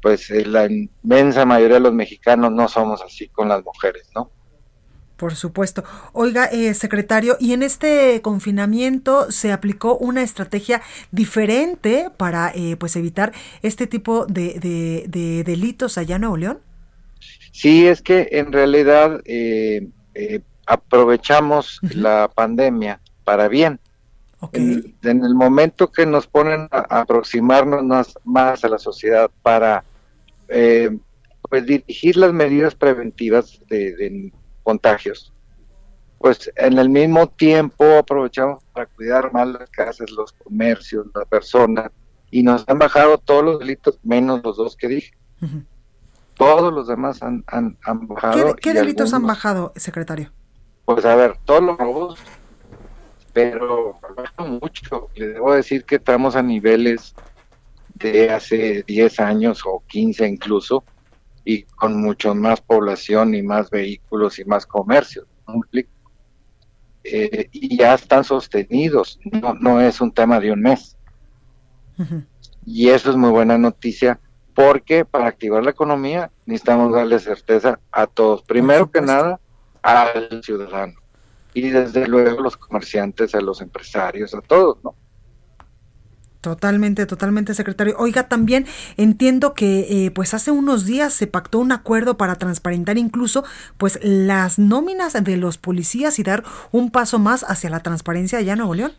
pues 0.00 0.30
eh, 0.30 0.44
la 0.44 0.66
inmensa 0.66 1.44
mayoría 1.44 1.76
de 1.76 1.80
los 1.80 1.92
mexicanos 1.92 2.52
no 2.52 2.68
somos 2.68 3.02
así 3.02 3.28
con 3.28 3.48
las 3.48 3.64
mujeres, 3.64 4.08
¿no? 4.14 4.30
Por 5.16 5.34
supuesto. 5.34 5.82
Oiga, 6.12 6.44
eh, 6.44 6.74
secretario, 6.74 7.36
¿y 7.40 7.52
en 7.52 7.64
este 7.64 8.22
confinamiento 8.22 9.32
se 9.32 9.50
aplicó 9.50 9.96
una 9.96 10.22
estrategia 10.22 10.80
diferente 11.10 12.08
para 12.16 12.52
pues 12.78 12.94
evitar 12.94 13.32
este 13.62 13.88
tipo 13.88 14.26
de, 14.26 14.60
de, 15.08 15.42
delitos 15.42 15.98
allá 15.98 16.14
en 16.14 16.20
Nuevo 16.20 16.36
León? 16.36 16.60
Sí, 17.50 17.88
es 17.88 18.00
que 18.00 18.28
en 18.30 18.52
realidad 18.52 19.20
aprovechamos 20.68 21.80
la 21.82 22.30
pandemia 22.32 23.00
para 23.24 23.48
bien. 23.48 23.80
En, 24.52 24.94
el 25.02 25.34
momento 25.34 25.90
que 25.90 26.06
nos 26.06 26.26
ponen 26.26 26.68
a, 26.70 27.00
aproximarnos 27.00 28.14
más, 28.24 28.64
a 28.64 28.68
la 28.68 28.78
sociedad 28.78 29.30
para 29.42 29.84
eh, 30.48 30.96
pues 31.48 31.66
dirigir 31.66 32.16
las 32.16 32.32
medidas 32.32 32.74
preventivas 32.74 33.60
de, 33.68 34.32
contagios, 34.62 35.32
pues 36.18 36.50
en 36.56 36.78
el 36.78 36.90
mismo 36.90 37.26
tiempo 37.28 37.84
aprovechamos 37.98 38.62
para 38.72 38.86
cuidar 38.86 39.32
más 39.32 39.48
las 39.48 39.70
casas, 39.70 40.10
los 40.10 40.32
comercios, 40.32 41.06
las 41.14 41.26
personas, 41.26 41.90
y 42.30 42.42
nos 42.42 42.68
han 42.68 42.78
bajado 42.78 43.18
todos 43.18 43.44
los 43.44 43.58
delitos, 43.58 43.98
menos 44.02 44.42
los 44.44 44.56
dos 44.56 44.76
que 44.76 44.88
dije. 44.88 45.16
Todos 46.34 46.72
los 46.72 46.86
demás 46.86 47.22
han, 47.22 47.44
han, 47.46 47.76
bajado. 48.06 48.54
¿Qué, 48.56 48.74
delitos 48.74 49.14
han 49.14 49.26
bajado, 49.26 49.72
secretario? 49.74 50.30
Pues 50.84 51.04
a 51.04 51.16
ver, 51.16 51.36
todos 51.44 51.62
los 51.62 51.78
robos, 51.78 52.18
pero 53.32 53.98
mucho. 54.38 55.08
Le 55.14 55.28
debo 55.28 55.54
decir 55.54 55.84
que 55.84 55.96
estamos 55.96 56.36
a 56.36 56.42
niveles 56.42 57.14
de 57.94 58.30
hace 58.30 58.82
10 58.86 59.20
años 59.20 59.62
o 59.64 59.82
15 59.86 60.26
incluso, 60.26 60.84
y 61.44 61.62
con 61.62 62.00
mucho 62.00 62.34
más 62.34 62.60
población 62.60 63.34
y 63.34 63.42
más 63.42 63.70
vehículos 63.70 64.38
y 64.38 64.44
más 64.44 64.66
comercios. 64.66 65.26
Eh, 67.04 67.48
y 67.52 67.78
ya 67.78 67.94
están 67.94 68.24
sostenidos, 68.24 69.18
no, 69.24 69.54
no 69.54 69.80
es 69.80 70.00
un 70.00 70.12
tema 70.12 70.38
de 70.40 70.52
un 70.52 70.60
mes. 70.60 70.96
Y 72.64 72.88
eso 72.90 73.10
es 73.10 73.16
muy 73.16 73.30
buena 73.30 73.58
noticia 73.58 74.20
porque 74.54 75.04
para 75.04 75.26
activar 75.26 75.64
la 75.64 75.70
economía 75.70 76.30
necesitamos 76.44 76.92
darle 76.92 77.18
certeza 77.18 77.80
a 77.92 78.06
todos. 78.06 78.42
Primero 78.42 78.90
que 78.90 79.00
nada, 79.00 79.40
al 79.82 80.42
ciudadano. 80.42 80.94
Y 81.54 81.70
desde 81.70 82.06
luego 82.06 82.42
los 82.42 82.56
comerciantes, 82.56 83.34
a 83.34 83.40
los 83.40 83.60
empresarios, 83.60 84.34
a 84.34 84.40
todos, 84.40 84.78
¿no? 84.84 84.94
Totalmente, 86.40 87.04
totalmente, 87.06 87.52
secretario. 87.52 87.96
Oiga, 87.98 88.28
también 88.28 88.64
entiendo 88.96 89.54
que 89.54 90.06
eh, 90.06 90.10
pues 90.12 90.34
hace 90.34 90.52
unos 90.52 90.86
días 90.86 91.12
se 91.12 91.26
pactó 91.26 91.58
un 91.58 91.72
acuerdo 91.72 92.16
para 92.16 92.36
transparentar 92.36 92.96
incluso 92.96 93.44
pues 93.76 93.98
las 94.02 94.58
nóminas 94.58 95.12
de 95.12 95.36
los 95.36 95.58
policías 95.58 96.18
y 96.20 96.22
dar 96.22 96.44
un 96.70 96.92
paso 96.92 97.18
más 97.18 97.42
hacia 97.42 97.70
la 97.70 97.80
transparencia 97.80 98.38
allá 98.38 98.52
en 98.52 98.58
Nuevo 98.58 98.74
León. 98.76 98.92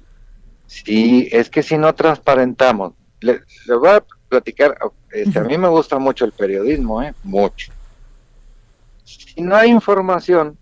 Sí, 0.67 1.29
es 1.31 1.49
que 1.49 1.63
si 1.63 1.77
no 1.77 1.95
transparentamos, 1.95 2.93
le, 3.21 3.41
voy 3.67 3.89
a 3.89 4.03
platicar, 4.27 4.77
este, 5.11 5.39
a 5.39 5.43
mí 5.43 5.57
me 5.57 5.69
gusta 5.69 5.97
mucho 5.97 6.25
el 6.25 6.33
periodismo, 6.33 7.01
¿eh? 7.01 7.13
mucho. 7.23 7.71
Si 9.05 9.41
no 9.41 9.55
hay 9.55 9.71
información 9.71 10.57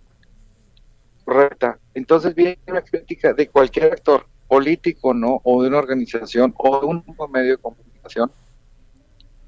correcta, 1.28 1.78
entonces 1.94 2.34
viene 2.34 2.58
una 2.68 2.82
crítica 2.82 3.34
de 3.34 3.50
cualquier 3.50 3.92
actor 3.92 4.26
político, 4.48 5.14
¿no? 5.14 5.42
O 5.44 5.62
de 5.62 5.68
una 5.68 5.80
organización 5.80 6.54
o 6.58 6.80
de 6.80 6.86
un 6.86 7.04
medio 7.30 7.52
de 7.52 7.58
comunicación. 7.58 8.32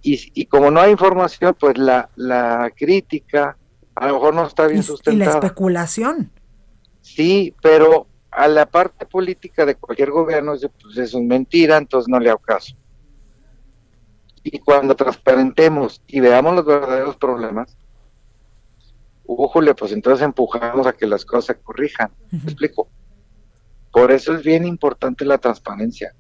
Y, 0.02 0.20
y 0.34 0.46
como 0.48 0.70
no 0.72 0.82
hay 0.82 0.92
información, 0.92 1.56
pues 1.58 1.78
la, 1.78 2.10
la 2.18 2.70
crítica 2.76 3.58
a 3.96 4.08
lo 4.08 4.16
mejor 4.16 4.34
no 4.34 4.46
está 4.46 4.68
bien 4.68 4.84
sustentada. 4.84 5.16
Y 5.16 5.26
la 5.26 5.32
especulación. 5.32 6.32
Sí, 7.00 7.56
pero 7.62 8.08
a 8.30 8.50
la 8.50 8.66
parte 8.66 9.06
política 9.06 9.66
de 9.66 9.76
cualquier 9.76 10.12
gobierno 10.12 10.56
pues 10.82 10.98
eso 10.98 11.18
es 11.18 11.24
mentira, 11.24 11.78
entonces 11.78 12.10
no 12.10 12.20
le 12.20 12.30
hago 12.30 12.40
caso. 12.40 12.76
Y 14.44 14.60
cuando 14.60 14.96
transparentemos 14.98 16.02
y 16.08 16.20
veamos 16.20 16.56
los 16.56 16.66
verdaderos 16.66 17.16
problemas, 17.16 17.78
ujule, 19.36 19.76
pues 19.76 19.92
entonces 19.92 20.26
empujamos 20.26 20.88
a 20.88 20.94
que 20.94 21.06
las 21.06 21.26
cosas 21.26 21.46
se 21.46 21.62
corrijan. 21.62 22.12
¿Me 22.32 22.40
explico? 22.40 22.90
Por 23.92 24.12
eso 24.12 24.36
es 24.36 24.44
bien 24.44 24.66
importante 24.66 25.26
la 25.26 25.38
transparencia. 25.38 26.14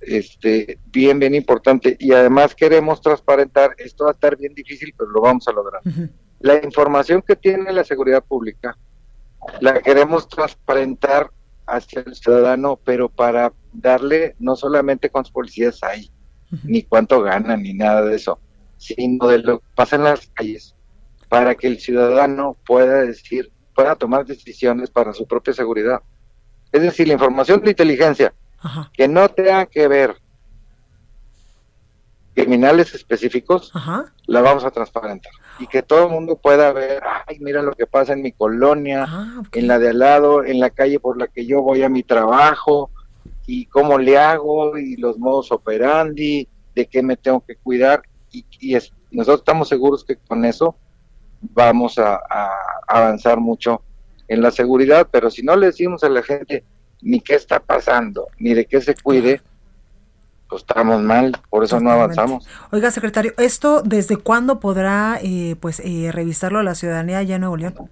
Este, 0.00 0.78
bien, 0.86 1.18
bien 1.18 1.34
importante. 1.34 1.96
Y 1.98 2.12
además 2.12 2.54
queremos 2.54 3.00
transparentar, 3.00 3.74
esto 3.78 4.04
va 4.04 4.10
a 4.10 4.14
estar 4.14 4.36
bien 4.36 4.54
difícil, 4.54 4.94
pero 4.96 5.10
lo 5.10 5.20
vamos 5.20 5.48
a 5.48 5.52
lograr. 5.52 5.82
La 6.40 6.62
información 6.62 7.22
que 7.22 7.36
tiene 7.36 7.72
la 7.72 7.84
seguridad 7.84 8.22
pública, 8.24 8.76
la 9.60 9.80
queremos 9.80 10.28
transparentar 10.28 11.30
hacia 11.66 12.02
el 12.02 12.14
ciudadano, 12.14 12.78
pero 12.84 13.08
para 13.08 13.52
darle 13.72 14.36
no 14.38 14.54
solamente 14.54 15.10
cuántos 15.10 15.32
policías 15.32 15.82
hay, 15.82 16.10
ni 16.62 16.82
cuánto 16.84 17.22
ganan, 17.22 17.62
ni 17.62 17.74
nada 17.74 18.02
de 18.02 18.14
eso, 18.14 18.38
sino 18.76 19.26
de 19.26 19.38
lo 19.38 19.58
que 19.60 19.66
pasa 19.74 19.96
en 19.96 20.04
las 20.04 20.28
calles, 20.28 20.75
para 21.28 21.54
que 21.54 21.66
el 21.66 21.80
ciudadano 21.80 22.56
pueda 22.66 23.02
decir, 23.02 23.50
pueda 23.74 23.96
tomar 23.96 24.24
decisiones 24.24 24.90
para 24.90 25.12
su 25.12 25.26
propia 25.26 25.52
seguridad. 25.52 26.00
Es 26.72 26.82
decir, 26.82 27.06
la 27.08 27.14
información 27.14 27.62
de 27.62 27.70
inteligencia 27.70 28.34
que 28.92 29.06
no 29.06 29.28
tenga 29.28 29.66
que 29.66 29.86
ver 29.86 30.16
criminales 32.36 32.94
específicos, 32.94 33.72
la 34.26 34.42
vamos 34.42 34.62
a 34.64 34.70
transparentar. 34.70 35.32
Y 35.58 35.66
que 35.66 35.82
todo 35.82 36.04
el 36.06 36.12
mundo 36.12 36.36
pueda 36.36 36.70
ver, 36.70 37.02
ay, 37.26 37.38
mira 37.40 37.62
lo 37.62 37.72
que 37.72 37.86
pasa 37.86 38.12
en 38.12 38.20
mi 38.20 38.32
colonia, 38.32 39.06
ah, 39.08 39.42
en 39.52 39.66
la 39.66 39.78
de 39.78 39.88
al 39.88 39.98
lado, 40.00 40.44
en 40.44 40.60
la 40.60 40.68
calle 40.68 41.00
por 41.00 41.16
la 41.16 41.28
que 41.28 41.46
yo 41.46 41.62
voy 41.62 41.82
a 41.82 41.88
mi 41.88 42.02
trabajo, 42.02 42.90
y 43.46 43.64
cómo 43.66 43.96
le 43.96 44.18
hago, 44.18 44.76
y 44.76 44.96
los 44.96 45.16
modos 45.18 45.50
operandi, 45.50 46.46
de 46.74 46.86
qué 46.86 47.02
me 47.02 47.16
tengo 47.16 47.40
que 47.40 47.56
cuidar. 47.56 48.02
Y, 48.30 48.44
nosotros 49.10 49.40
estamos 49.40 49.68
seguros 49.68 50.04
que 50.04 50.16
con 50.16 50.44
eso 50.44 50.76
vamos 51.52 51.98
a, 51.98 52.20
avanzar 52.88 53.40
mucho 53.40 53.82
en 54.28 54.42
la 54.42 54.50
seguridad, 54.50 55.08
pero 55.10 55.30
si 55.30 55.42
no 55.42 55.56
le 55.56 55.66
decimos 55.66 56.04
a 56.04 56.08
la 56.08 56.22
gente 56.22 56.64
ni 57.02 57.20
qué 57.20 57.34
está 57.34 57.60
pasando, 57.60 58.28
ni 58.38 58.54
de 58.54 58.64
qué 58.66 58.80
se 58.80 58.94
cuide, 58.94 59.40
pues 60.48 60.62
estamos 60.62 61.00
mal, 61.02 61.36
por 61.50 61.64
eso 61.64 61.80
no 61.80 61.90
avanzamos. 61.90 62.48
Oiga, 62.70 62.90
secretario, 62.90 63.32
¿esto 63.38 63.82
desde 63.82 64.16
cuándo 64.16 64.60
podrá 64.60 65.18
eh, 65.22 65.56
pues 65.60 65.80
eh, 65.80 66.10
revisarlo 66.12 66.62
la 66.62 66.74
ciudadanía 66.74 67.18
allá 67.18 67.36
en 67.36 67.40
Nuevo 67.42 67.56
León? 67.56 67.90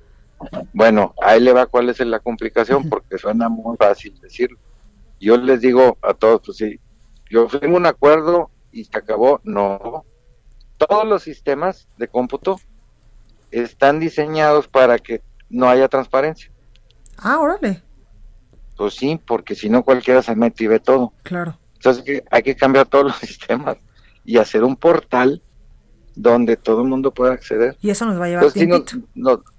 Bueno, 0.72 1.14
ahí 1.22 1.40
le 1.40 1.52
va 1.52 1.66
cuál 1.66 1.88
es 1.88 2.00
la 2.00 2.20
complicación, 2.20 2.88
porque 2.88 3.18
suena 3.18 3.48
muy 3.48 3.76
fácil 3.76 4.18
decirlo. 4.20 4.58
Yo 5.20 5.36
les 5.36 5.60
digo 5.60 5.96
a 6.02 6.14
todos, 6.14 6.42
pues 6.44 6.56
sí, 6.58 6.78
yo 7.30 7.46
tengo 7.46 7.76
un 7.76 7.86
acuerdo 7.86 8.50
y 8.70 8.84
se 8.84 8.98
acabó. 8.98 9.40
No, 9.44 10.04
todos 10.76 11.06
los 11.06 11.22
sistemas 11.22 11.88
de 11.96 12.08
cómputo 12.08 12.60
están 13.62 14.00
diseñados 14.00 14.68
para 14.68 14.98
que 14.98 15.22
no 15.48 15.68
haya 15.68 15.88
transparencia. 15.88 16.50
Ah, 17.18 17.38
órale. 17.38 17.82
Pues 18.76 18.94
sí, 18.94 19.20
porque 19.24 19.54
si 19.54 19.68
no 19.68 19.84
cualquiera 19.84 20.22
se 20.22 20.34
mete 20.34 20.64
y 20.64 20.66
ve 20.66 20.80
todo. 20.80 21.12
Claro. 21.22 21.58
Entonces 21.74 22.22
hay 22.30 22.42
que 22.42 22.56
cambiar 22.56 22.86
todos 22.86 23.04
los 23.06 23.16
sistemas 23.16 23.76
y 24.24 24.38
hacer 24.38 24.64
un 24.64 24.76
portal 24.76 25.42
donde 26.16 26.56
todo 26.56 26.82
el 26.82 26.88
mundo 26.88 27.12
pueda 27.12 27.32
acceder. 27.32 27.76
Y 27.80 27.90
eso 27.90 28.06
nos 28.06 28.20
va 28.20 28.26
a 28.26 28.28
llevar 28.28 28.52
tiempo. 28.52 28.84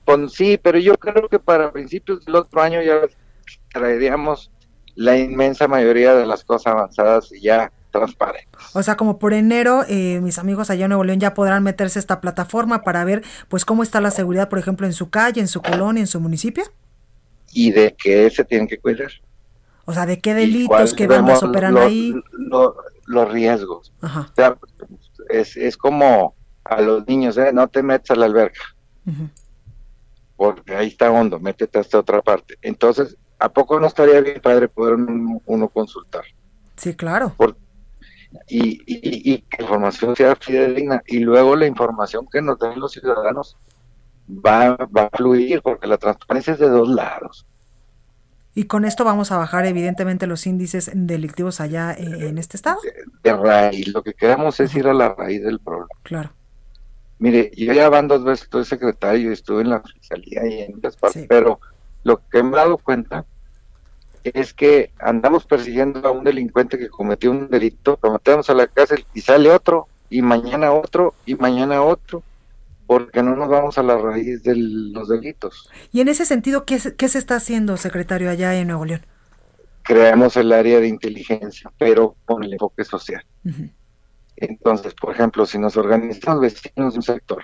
Pues 0.06 0.34
sí, 0.34 0.60
pero 0.62 0.78
yo 0.80 0.96
creo 0.96 1.28
que 1.28 1.40
para 1.40 1.72
principios 1.72 2.24
del 2.26 2.36
otro 2.36 2.62
año 2.62 2.82
ya 2.82 3.02
traeríamos 3.72 4.52
la 4.96 5.18
inmensa 5.18 5.68
mayoría 5.68 6.16
de 6.16 6.26
las 6.26 6.44
cosas 6.44 6.74
avanzadas 6.74 7.32
y 7.32 7.42
ya 7.42 7.72
transparentes. 8.00 8.62
O 8.74 8.84
sea, 8.84 8.98
como 8.98 9.20
por 9.20 9.34
enero, 9.34 9.84
eh, 9.88 10.20
mis 10.22 10.38
amigos 10.38 10.70
allá 10.70 10.86
en 10.86 10.90
Nuevo 10.90 11.04
León 11.04 11.20
ya 11.20 11.34
podrán 11.34 11.64
meterse 11.64 12.00
a 12.00 12.02
esta 12.02 12.22
plataforma 12.22 12.84
para 12.84 13.04
ver, 13.04 13.24
pues, 13.50 13.66
cómo 13.66 13.84
está 13.84 14.02
la 14.02 14.12
seguridad, 14.12 14.50
por 14.50 14.60
ejemplo, 14.60 14.86
en 14.86 14.94
su 14.94 15.10
calle, 15.10 15.42
en 15.42 15.48
su 15.48 15.62
colonia, 15.62 16.02
en 16.02 16.08
su 16.08 16.20
municipio. 16.20 16.64
Y 17.52 17.72
de 17.72 17.96
qué 17.98 18.30
se 18.30 18.44
tienen 18.44 18.68
que 18.68 18.78
cuidar. 18.78 19.12
O 19.86 19.94
sea, 19.94 20.06
de 20.06 20.20
qué 20.20 20.34
delitos, 20.34 20.94
qué 20.94 21.08
bandas 21.08 21.44
operan 21.44 21.78
ahí. 21.78 22.14
los 23.06 23.32
riesgos. 23.32 23.94
Ajá. 24.02 24.28
O 24.32 24.36
sea, 24.36 24.58
es, 25.30 25.56
es 25.56 25.78
como 25.78 26.36
a 26.66 26.82
los 26.82 27.08
niños, 27.08 27.38
¿eh? 27.38 27.52
no 27.54 27.68
te 27.68 27.84
metas 27.84 28.12
a 28.12 28.20
la 28.20 28.26
alberca. 28.26 28.62
Porque 30.36 30.76
ahí 30.76 30.88
está 30.88 31.12
hondo, 31.12 31.40
métete 31.40 31.80
hasta 31.80 32.00
otra 32.00 32.22
parte. 32.22 32.58
Entonces, 32.62 33.16
¿a 33.40 33.50
poco 33.50 33.80
no 33.80 33.88
estaría 33.88 34.20
bien, 34.20 34.42
padre, 34.42 34.68
poder 34.68 34.96
uno, 35.46 35.70
consultar? 35.70 36.24
Sí, 36.76 36.96
claro. 36.96 37.36
Y, 38.48 38.82
y, 38.86 39.38
que 39.42 39.58
la 39.58 39.64
información 39.64 40.16
sea 40.16 40.36
fidedigna. 40.36 41.02
Y 41.08 41.20
luego 41.20 41.56
la 41.56 41.66
información 41.66 42.28
que 42.32 42.42
nos 42.42 42.60
den 42.60 42.80
los 42.80 42.92
ciudadanos 42.92 43.58
va, 44.30 44.76
va 44.76 45.04
a 45.04 45.18
fluir, 45.18 45.62
porque 45.62 45.88
la 45.88 45.98
transparencia 45.98 46.54
es 46.54 46.60
de 46.60 46.70
dos 46.70 46.90
lados. 46.90 47.46
Y 48.58 48.66
con 48.66 48.86
esto 48.86 49.04
vamos 49.04 49.34
a 49.34 49.38
bajar 49.38 49.66
evidentemente 49.66 50.28
los 50.28 50.48
índices 50.48 50.90
delictivos 50.94 51.60
allá 51.60 51.94
en, 51.94 52.38
este 52.38 52.56
estado. 52.56 52.80
De, 53.22 53.34
raíz, 53.34 53.90
lo 53.90 54.02
que 54.02 54.14
queremos 54.14 54.58
es 54.62 54.74
ir 54.76 54.88
a 54.88 54.94
la 54.94 55.14
raíz 55.14 55.44
del 55.44 55.60
problema. 55.60 55.90
Claro. 56.04 56.32
Mire, 57.20 57.52
yo 57.56 57.74
ya 57.74 57.90
van 57.90 58.08
dos 58.08 58.24
veces, 58.24 58.44
estoy 58.44 58.64
secretario 58.64 59.30
y 59.30 59.34
estuve 59.34 59.62
en 59.62 59.72
la 59.72 59.82
fiscalía 59.82 60.48
y 60.48 60.62
en 60.62 60.78
otras 60.78 60.96
partes, 60.96 61.26
pero 61.28 61.60
lo 62.04 62.22
que 62.30 62.44
me 62.44 62.52
he 62.52 62.56
dado 62.56 62.78
cuenta 62.78 63.26
es 64.34 64.54
que 64.54 64.92
andamos 65.00 65.46
persiguiendo 65.46 66.08
a 66.08 66.12
un 66.12 66.24
delincuente 66.24 66.78
que 66.78 66.90
cometió 66.90 67.32
un 67.32 67.50
delito, 67.50 68.00
lo 68.02 68.14
metemos 68.14 68.50
a 68.50 68.54
la 68.54 68.68
cárcel 68.68 69.06
y 69.14 69.22
sale 69.22 69.52
otro, 69.52 69.88
y 70.10 70.22
mañana 70.22 70.72
otro, 70.72 71.14
y 71.26 71.36
mañana 71.36 71.82
otro, 71.82 72.24
porque 72.88 73.24
no 73.24 73.36
nos 73.36 73.50
vamos 73.50 73.78
a 73.78 73.84
la 73.84 73.98
raíz 73.98 74.44
de 74.44 74.56
los 74.56 75.10
delitos. 75.10 75.70
Y 75.92 76.02
en 76.02 76.08
ese 76.08 76.26
sentido, 76.26 76.66
¿qué, 76.66 76.80
se 76.80 77.18
está 77.18 77.36
haciendo, 77.36 77.78
secretario, 77.78 78.30
allá 78.30 78.56
en 78.56 78.68
Nuevo 78.68 78.86
León? 78.86 79.06
Creamos 79.84 80.36
el 80.38 80.52
área 80.52 80.80
de 80.80 80.88
inteligencia, 80.88 81.72
pero 81.78 82.16
con 82.26 82.44
el 82.44 82.54
enfoque 82.54 82.84
social. 82.84 83.24
Entonces, 84.36 84.94
por 84.94 85.14
ejemplo, 85.14 85.46
si 85.46 85.58
nos 85.58 85.78
organizamos 85.78 86.42
vecinos 86.42 86.94
de 86.94 86.98
un 86.98 87.04
sector 87.04 87.44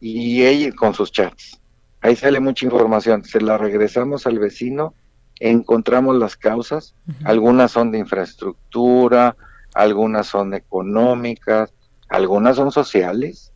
y 0.00 0.42
ella 0.42 0.72
con 0.74 0.94
sus 0.94 1.12
chats, 1.12 1.62
Ahí 2.02 2.16
sale 2.16 2.40
mucha 2.40 2.66
información. 2.66 3.24
Se 3.24 3.40
la 3.40 3.56
regresamos 3.56 4.26
al 4.26 4.40
vecino, 4.40 4.94
encontramos 5.40 6.16
las 6.16 6.36
causas. 6.36 6.94
Algunas 7.24 7.72
son 7.72 7.90
de 7.90 7.98
infraestructura, 7.98 9.36
algunas 9.74 10.26
son 10.26 10.54
económicas, 10.54 11.72
algunas 12.08 12.56
son 12.56 12.72
sociales. 12.72 13.52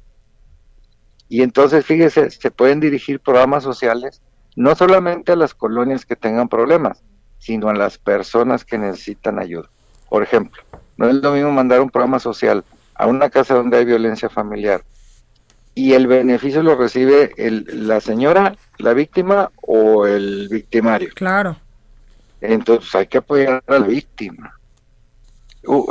Y 1.28 1.42
entonces, 1.42 1.84
fíjese, 1.84 2.30
se 2.30 2.50
pueden 2.50 2.80
dirigir 2.80 3.20
programas 3.20 3.64
sociales 3.64 4.22
no 4.54 4.74
solamente 4.74 5.32
a 5.32 5.36
las 5.36 5.54
colonias 5.54 6.06
que 6.06 6.16
tengan 6.16 6.48
problemas, 6.48 7.02
sino 7.38 7.68
a 7.68 7.74
las 7.74 7.98
personas 7.98 8.64
que 8.64 8.78
necesitan 8.78 9.38
ayuda. 9.38 9.68
Por 10.08 10.22
ejemplo, 10.22 10.62
no 10.96 11.08
es 11.08 11.16
lo 11.16 11.32
mismo 11.32 11.52
mandar 11.52 11.80
un 11.80 11.90
programa 11.90 12.18
social 12.18 12.64
a 12.94 13.06
una 13.06 13.28
casa 13.28 13.54
donde 13.54 13.76
hay 13.76 13.84
violencia 13.84 14.28
familiar 14.28 14.82
y 15.76 15.92
el 15.92 16.06
beneficio 16.06 16.62
lo 16.62 16.74
recibe 16.74 17.34
el, 17.36 17.86
la 17.86 18.00
señora, 18.00 18.56
la 18.78 18.94
víctima 18.94 19.52
o 19.60 20.06
el 20.06 20.48
victimario. 20.50 21.10
Claro. 21.14 21.58
Entonces 22.40 22.94
hay 22.94 23.06
que 23.06 23.18
apoyar 23.18 23.62
a 23.66 23.78
la 23.78 23.86
víctima. 23.86 24.58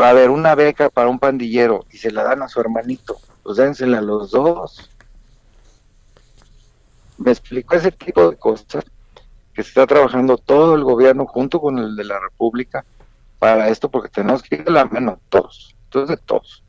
a 0.02 0.14
ver, 0.14 0.30
una 0.30 0.56
beca 0.56 0.90
para 0.90 1.10
un 1.10 1.20
pandillero 1.20 1.86
y 1.92 1.98
se 1.98 2.12
la 2.12 2.24
dan 2.24 2.44
a 2.44 2.48
su 2.48 2.60
hermanito, 2.60 3.18
pues 3.44 3.58
dénsela 3.58 4.00
a 4.00 4.02
los 4.02 4.32
dos. 4.32 4.90
Me 7.18 7.32
explico 7.32 7.76
ese 7.76 7.92
tipo 7.92 8.30
de 8.30 8.38
cosas 8.38 8.84
que 9.54 9.64
se 9.64 9.70
está 9.70 9.88
trabajando 9.88 10.38
todo 10.38 10.76
el 10.76 10.84
gobierno 10.84 11.26
junto 11.26 11.62
con 11.62 11.80
el 11.80 11.96
de 11.96 12.04
la 12.04 12.20
República 12.20 12.86
para 13.40 13.70
esto, 13.70 13.90
porque 13.90 14.10
tenemos 14.10 14.44
que 14.44 14.56
ir 14.56 14.64
a 14.68 14.72
la 14.72 14.86
mano 14.86 15.20
todos, 15.30 15.76
entonces 15.86 16.20
todos. 16.26 16.64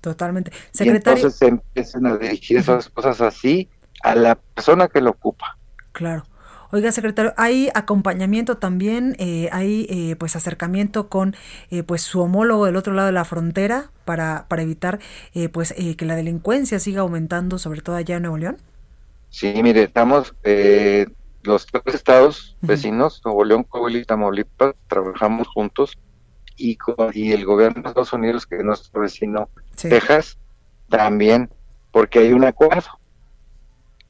Totalmente. 0.00 0.52
Secretario. 0.70 1.18
Y 1.18 1.26
entonces 1.26 1.38
se 1.38 1.46
empiezan 1.48 2.06
a 2.06 2.16
dirigir 2.16 2.58
esas 2.58 2.88
cosas 2.88 3.20
así 3.20 3.68
a 4.02 4.14
la 4.14 4.36
persona 4.36 4.86
que 4.86 5.00
lo 5.00 5.10
ocupa. 5.10 5.58
Claro. 5.90 6.24
Oiga, 6.76 6.92
secretario, 6.92 7.32
¿hay 7.38 7.70
acompañamiento 7.72 8.58
también? 8.58 9.16
Eh, 9.18 9.48
¿Hay 9.50 9.86
eh, 9.88 10.14
pues 10.16 10.36
acercamiento 10.36 11.08
con 11.08 11.34
eh, 11.70 11.82
pues 11.82 12.02
su 12.02 12.20
homólogo 12.20 12.66
del 12.66 12.76
otro 12.76 12.92
lado 12.92 13.06
de 13.06 13.12
la 13.12 13.24
frontera 13.24 13.90
para, 14.04 14.44
para 14.48 14.60
evitar 14.60 14.98
eh, 15.32 15.48
pues 15.48 15.72
que 15.72 16.04
la 16.04 16.16
delincuencia 16.16 16.78
siga 16.78 17.00
aumentando, 17.00 17.58
sobre 17.58 17.80
todo 17.80 17.96
allá 17.96 18.16
en 18.16 18.24
Nuevo 18.24 18.36
León? 18.36 18.58
Sí, 19.30 19.54
mire, 19.62 19.84
estamos 19.84 20.34
eh, 20.44 21.06
los 21.44 21.64
tres 21.64 21.94
estados 21.94 22.58
vecinos, 22.60 23.22
Nuevo 23.24 23.42
León, 23.42 23.64
Coahuila 23.64 24.00
y 24.00 24.04
Tamaulipas, 24.04 24.74
trabajamos 24.86 25.48
juntos 25.48 25.96
y, 26.58 26.76
con, 26.76 27.10
y 27.14 27.32
el 27.32 27.46
gobierno 27.46 27.84
de 27.84 27.88
Estados 27.88 28.12
Unidos, 28.12 28.46
que 28.46 28.56
es 28.56 28.64
nuestro 28.64 29.00
vecino 29.00 29.48
Texas, 29.80 30.36
también, 30.90 31.48
porque 31.90 32.18
hay 32.18 32.34
un 32.34 32.44
acuerdo. 32.44 32.95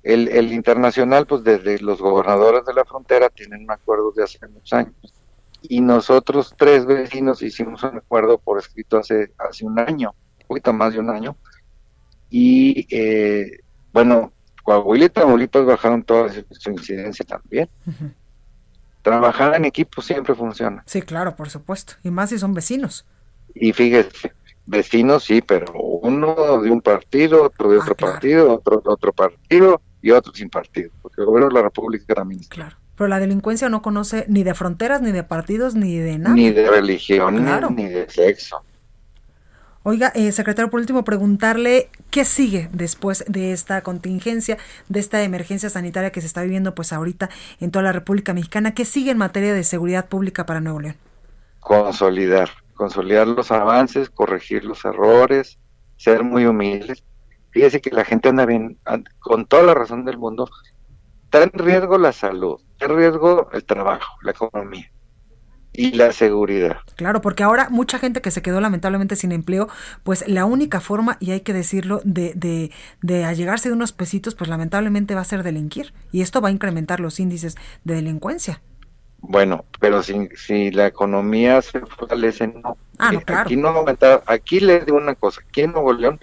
El, 0.06 0.28
el 0.28 0.52
internacional, 0.52 1.26
pues 1.26 1.42
desde 1.42 1.80
los 1.80 2.00
gobernadores 2.00 2.64
de 2.64 2.72
la 2.72 2.84
frontera 2.84 3.28
tienen 3.28 3.64
un 3.64 3.70
acuerdo 3.72 4.12
de 4.12 4.22
hace 4.22 4.38
muchos 4.46 4.72
años. 4.72 4.94
Y 5.62 5.80
nosotros 5.80 6.54
tres 6.56 6.86
vecinos 6.86 7.42
hicimos 7.42 7.82
un 7.82 7.96
acuerdo 7.96 8.38
por 8.38 8.56
escrito 8.60 8.98
hace, 8.98 9.32
hace 9.36 9.64
un 9.64 9.80
año, 9.80 10.14
un 10.42 10.46
poquito 10.46 10.72
más 10.72 10.92
de 10.92 11.00
un 11.00 11.10
año. 11.10 11.36
Y 12.30 12.86
eh, 12.88 13.58
bueno, 13.92 14.30
Coahuila 14.62 15.06
y 15.06 15.08
Tamaulipas 15.08 15.66
bajaron 15.66 16.04
toda 16.04 16.32
su 16.50 16.70
incidencia 16.70 17.24
también. 17.24 17.68
Trabajar 19.02 19.56
en 19.56 19.64
equipo 19.64 20.02
siempre 20.02 20.36
funciona. 20.36 20.84
Sí, 20.86 21.02
claro, 21.02 21.34
por 21.34 21.50
supuesto. 21.50 21.94
Y 22.04 22.10
más 22.10 22.30
si 22.30 22.38
son 22.38 22.54
vecinos. 22.54 23.04
Y 23.56 23.72
fíjese, 23.72 24.32
vecinos 24.66 25.24
sí, 25.24 25.42
pero 25.42 25.72
uno 25.72 26.62
de 26.62 26.70
un 26.70 26.80
partido, 26.80 27.42
otro 27.42 27.70
de 27.70 27.78
ah, 27.78 27.80
otro 27.80 27.96
partido, 27.96 28.54
otro 28.54 28.76
de 28.76 28.88
otro 28.88 29.12
partido 29.12 29.80
y 30.06 30.12
otro 30.12 30.32
sin 30.32 30.48
partido. 30.48 30.90
Porque 31.02 31.20
el 31.20 31.26
gobierno 31.26 31.48
de 31.48 31.54
la 31.54 31.62
República 31.62 32.14
también. 32.14 32.42
Claro. 32.48 32.76
Pero 32.94 33.08
la 33.08 33.18
delincuencia 33.18 33.68
no 33.68 33.82
conoce 33.82 34.24
ni 34.28 34.44
de 34.44 34.54
fronteras, 34.54 35.02
ni 35.02 35.10
de 35.10 35.24
partidos, 35.24 35.74
ni 35.74 35.98
de 35.98 36.18
nada. 36.18 36.34
Ni 36.34 36.50
de 36.50 36.70
religión, 36.70 37.44
ni 37.74 37.88
de 37.88 38.08
sexo. 38.08 38.62
Oiga, 39.82 40.12
eh, 40.14 40.30
secretario, 40.32 40.70
por 40.70 40.80
último, 40.80 41.04
preguntarle 41.04 41.90
qué 42.10 42.24
sigue 42.24 42.68
después 42.72 43.24
de 43.28 43.52
esta 43.52 43.82
contingencia, 43.82 44.58
de 44.88 45.00
esta 45.00 45.22
emergencia 45.22 45.70
sanitaria 45.70 46.10
que 46.10 46.20
se 46.20 46.26
está 46.28 46.42
viviendo 46.42 46.74
pues 46.74 46.92
ahorita 46.92 47.28
en 47.60 47.70
toda 47.72 47.82
la 47.84 47.92
República 47.92 48.32
Mexicana. 48.32 48.74
¿Qué 48.74 48.84
sigue 48.84 49.10
en 49.10 49.18
materia 49.18 49.54
de 49.54 49.64
seguridad 49.64 50.06
pública 50.06 50.46
para 50.46 50.60
Nuevo 50.60 50.80
León? 50.80 50.96
Consolidar, 51.60 52.50
consolidar 52.74 53.26
los 53.26 53.50
avances, 53.50 54.08
corregir 54.08 54.64
los 54.64 54.84
errores, 54.84 55.58
ser 55.96 56.22
muy 56.22 56.46
humildes. 56.46 57.02
Fíjese 57.56 57.80
que 57.80 57.88
la 57.88 58.04
gente 58.04 58.28
anda 58.28 58.44
bien, 58.44 58.76
con 59.18 59.46
toda 59.46 59.62
la 59.62 59.72
razón 59.72 60.04
del 60.04 60.18
mundo, 60.18 60.46
está 61.24 61.42
en 61.42 61.50
riesgo 61.54 61.96
la 61.96 62.12
salud, 62.12 62.60
está 62.72 62.84
en 62.84 62.96
riesgo 62.98 63.48
el 63.50 63.64
trabajo, 63.64 64.14
la 64.20 64.32
economía 64.32 64.92
y 65.72 65.92
la 65.92 66.12
seguridad. 66.12 66.76
Claro, 66.96 67.22
porque 67.22 67.44
ahora 67.44 67.70
mucha 67.70 67.98
gente 67.98 68.20
que 68.20 68.30
se 68.30 68.42
quedó 68.42 68.60
lamentablemente 68.60 69.16
sin 69.16 69.32
empleo, 69.32 69.70
pues 70.02 70.28
la 70.28 70.44
única 70.44 70.80
forma, 70.80 71.16
y 71.18 71.30
hay 71.30 71.40
que 71.40 71.54
decirlo, 71.54 72.02
de, 72.04 72.34
de, 72.34 72.72
de 73.00 73.24
allegarse 73.24 73.70
de 73.70 73.74
unos 73.74 73.92
pesitos, 73.92 74.34
pues 74.34 74.50
lamentablemente 74.50 75.14
va 75.14 75.22
a 75.22 75.24
ser 75.24 75.42
delinquir. 75.42 75.94
Y 76.12 76.20
esto 76.20 76.42
va 76.42 76.48
a 76.50 76.52
incrementar 76.52 77.00
los 77.00 77.18
índices 77.20 77.56
de 77.84 77.94
delincuencia. 77.94 78.60
Bueno, 79.20 79.64
pero 79.80 80.02
si, 80.02 80.28
si 80.36 80.72
la 80.72 80.88
economía 80.88 81.62
se 81.62 81.80
fortalece, 81.80 82.48
no. 82.48 82.76
Ah, 82.98 83.12
no, 83.12 83.22
claro. 83.22 83.44
Aquí 83.44 83.56
no 83.56 83.68
aumentar, 83.68 84.22
aquí 84.26 84.60
les 84.60 84.84
digo 84.84 84.98
una 84.98 85.14
cosa, 85.14 85.40
aquí 85.40 85.62
en 85.62 85.72
Nuevo 85.72 85.94
León, 85.94 86.20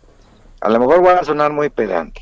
a 0.63 0.69
lo 0.69 0.79
mejor 0.79 1.03
van 1.03 1.19
a 1.19 1.23
sonar 1.23 1.51
muy 1.51 1.69
pedante, 1.69 2.21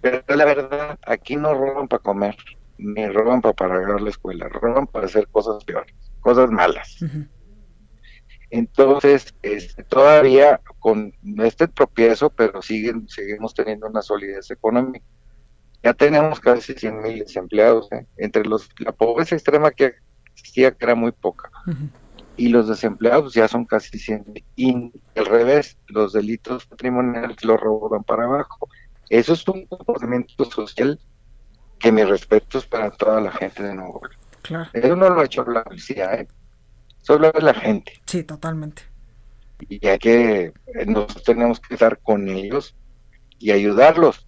pero 0.00 0.22
la 0.28 0.44
verdad, 0.44 0.98
aquí 1.06 1.36
no 1.36 1.54
roban 1.54 1.88
para 1.88 2.02
comer, 2.02 2.36
ni 2.78 3.06
roban 3.08 3.40
para 3.40 3.54
pagar 3.54 4.00
la 4.00 4.10
escuela, 4.10 4.48
roban 4.48 4.86
para 4.86 5.06
hacer 5.06 5.28
cosas 5.28 5.64
peores 5.64 5.94
cosas 6.22 6.50
malas. 6.50 7.04
Entonces, 8.48 9.34
este, 9.42 9.82
todavía 9.84 10.60
con 10.78 11.12
este 11.38 11.68
tropiezo, 11.68 12.30
pero 12.30 12.62
siguen, 12.62 13.08
seguimos 13.08 13.54
teniendo 13.54 13.86
una 13.88 14.02
solidez 14.02 14.50
económica. 14.50 15.04
Ya 15.82 15.92
tenemos 15.92 16.38
casi 16.38 16.74
100 16.74 17.02
mil 17.02 17.18
desempleados, 17.18 17.90
¿eh? 17.92 18.06
entre 18.16 18.44
los 18.44 18.68
la 18.78 18.92
pobreza 18.92 19.34
extrema 19.34 19.72
que 19.72 19.94
existía, 20.32 20.70
que 20.70 20.84
era 20.84 20.94
muy 20.94 21.12
poca, 21.12 21.50
y 22.36 22.48
los 22.48 22.68
desempleados 22.68 23.34
ya 23.34 23.48
son 23.48 23.64
casi 23.64 23.98
100 23.98 24.24
Y 24.56 24.92
al 25.16 25.26
revés, 25.26 25.76
los 25.88 26.12
delitos 26.12 26.66
patrimoniales 26.66 27.44
los 27.44 27.60
roban 27.60 28.04
para 28.04 28.24
abajo. 28.24 28.68
Eso 29.08 29.34
es 29.34 29.46
un 29.48 29.66
comportamiento 29.66 30.44
social 30.46 30.98
que 31.78 31.92
mi 31.92 32.04
respeto 32.04 32.58
es 32.58 32.66
para 32.66 32.90
toda 32.90 33.20
la 33.20 33.32
gente 33.32 33.62
de 33.62 33.74
Nuevo 33.74 34.00
León. 34.02 34.22
Claro. 34.42 34.70
Eso 34.72 34.96
no 34.96 35.10
lo 35.10 35.20
ha 35.20 35.24
hecho 35.24 35.44
la 35.44 35.64
policía, 35.64 36.14
¿eh? 36.14 36.28
Solo 37.02 37.32
es 37.34 37.42
la 37.42 37.54
gente. 37.54 37.92
Sí, 38.06 38.22
totalmente. 38.22 38.82
Y 39.68 39.86
hay 39.86 39.98
que, 39.98 40.52
nosotros 40.86 41.24
tenemos 41.24 41.60
que 41.60 41.74
estar 41.74 41.98
con 41.98 42.28
ellos 42.28 42.74
y 43.38 43.50
ayudarlos. 43.50 44.26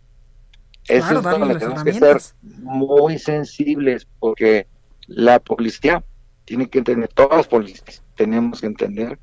Eso 0.86 1.18
es 1.18 1.22
donde 1.22 1.56
tenemos 1.56 1.84
que 1.84 1.92
ser 1.94 2.18
muy 2.42 3.18
sensibles, 3.18 4.06
porque 4.18 4.66
la 5.06 5.38
policía 5.38 6.04
tiene 6.44 6.68
que 6.68 6.78
entender, 6.78 7.08
todas 7.08 7.38
las 7.38 7.48
policías 7.48 8.02
tenemos 8.14 8.60
que 8.60 8.66
entender 8.66 9.18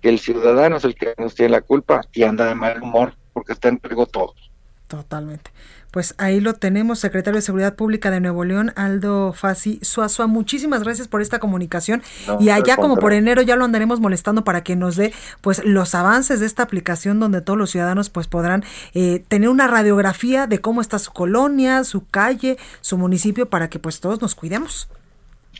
que 0.00 0.08
el 0.08 0.18
ciudadano 0.18 0.76
es 0.76 0.84
el 0.84 0.94
que 0.94 1.14
nos 1.18 1.34
tiene 1.34 1.50
la 1.50 1.62
culpa 1.62 2.02
y 2.12 2.24
anda 2.24 2.46
de 2.46 2.54
mal 2.54 2.82
humor 2.82 3.14
porque 3.32 3.52
está 3.52 3.68
en 3.68 3.80
riesgo 3.82 4.06
todos. 4.06 4.50
Totalmente. 4.86 5.50
Pues 5.90 6.14
ahí 6.18 6.40
lo 6.40 6.54
tenemos, 6.54 6.98
secretario 6.98 7.38
de 7.38 7.42
Seguridad 7.42 7.74
Pública 7.74 8.10
de 8.10 8.20
Nuevo 8.20 8.44
León, 8.44 8.72
Aldo 8.76 9.32
Fasi 9.32 9.78
Suazua. 9.80 10.26
Muchísimas 10.26 10.82
gracias 10.82 11.08
por 11.08 11.22
esta 11.22 11.38
comunicación. 11.38 12.02
y 12.40 12.50
allá 12.50 12.76
como 12.76 12.96
por 12.96 13.12
enero 13.12 13.42
ya 13.42 13.56
lo 13.56 13.64
andaremos 13.64 14.00
molestando 14.00 14.44
para 14.44 14.64
que 14.64 14.76
nos 14.76 14.96
dé 14.96 15.14
pues 15.40 15.64
los 15.64 15.94
avances 15.94 16.40
de 16.40 16.46
esta 16.46 16.64
aplicación 16.64 17.20
donde 17.20 17.40
todos 17.40 17.58
los 17.58 17.70
ciudadanos 17.70 18.10
pues 18.10 18.26
podrán 18.26 18.64
eh, 18.92 19.24
tener 19.28 19.48
una 19.48 19.68
radiografía 19.68 20.46
de 20.46 20.60
cómo 20.60 20.80
está 20.80 20.98
su 20.98 21.12
colonia, 21.12 21.84
su 21.84 22.06
calle, 22.06 22.58
su 22.80 22.98
municipio 22.98 23.48
para 23.48 23.70
que 23.70 23.78
pues 23.78 24.00
todos 24.00 24.20
nos 24.20 24.34
cuidemos. 24.34 24.88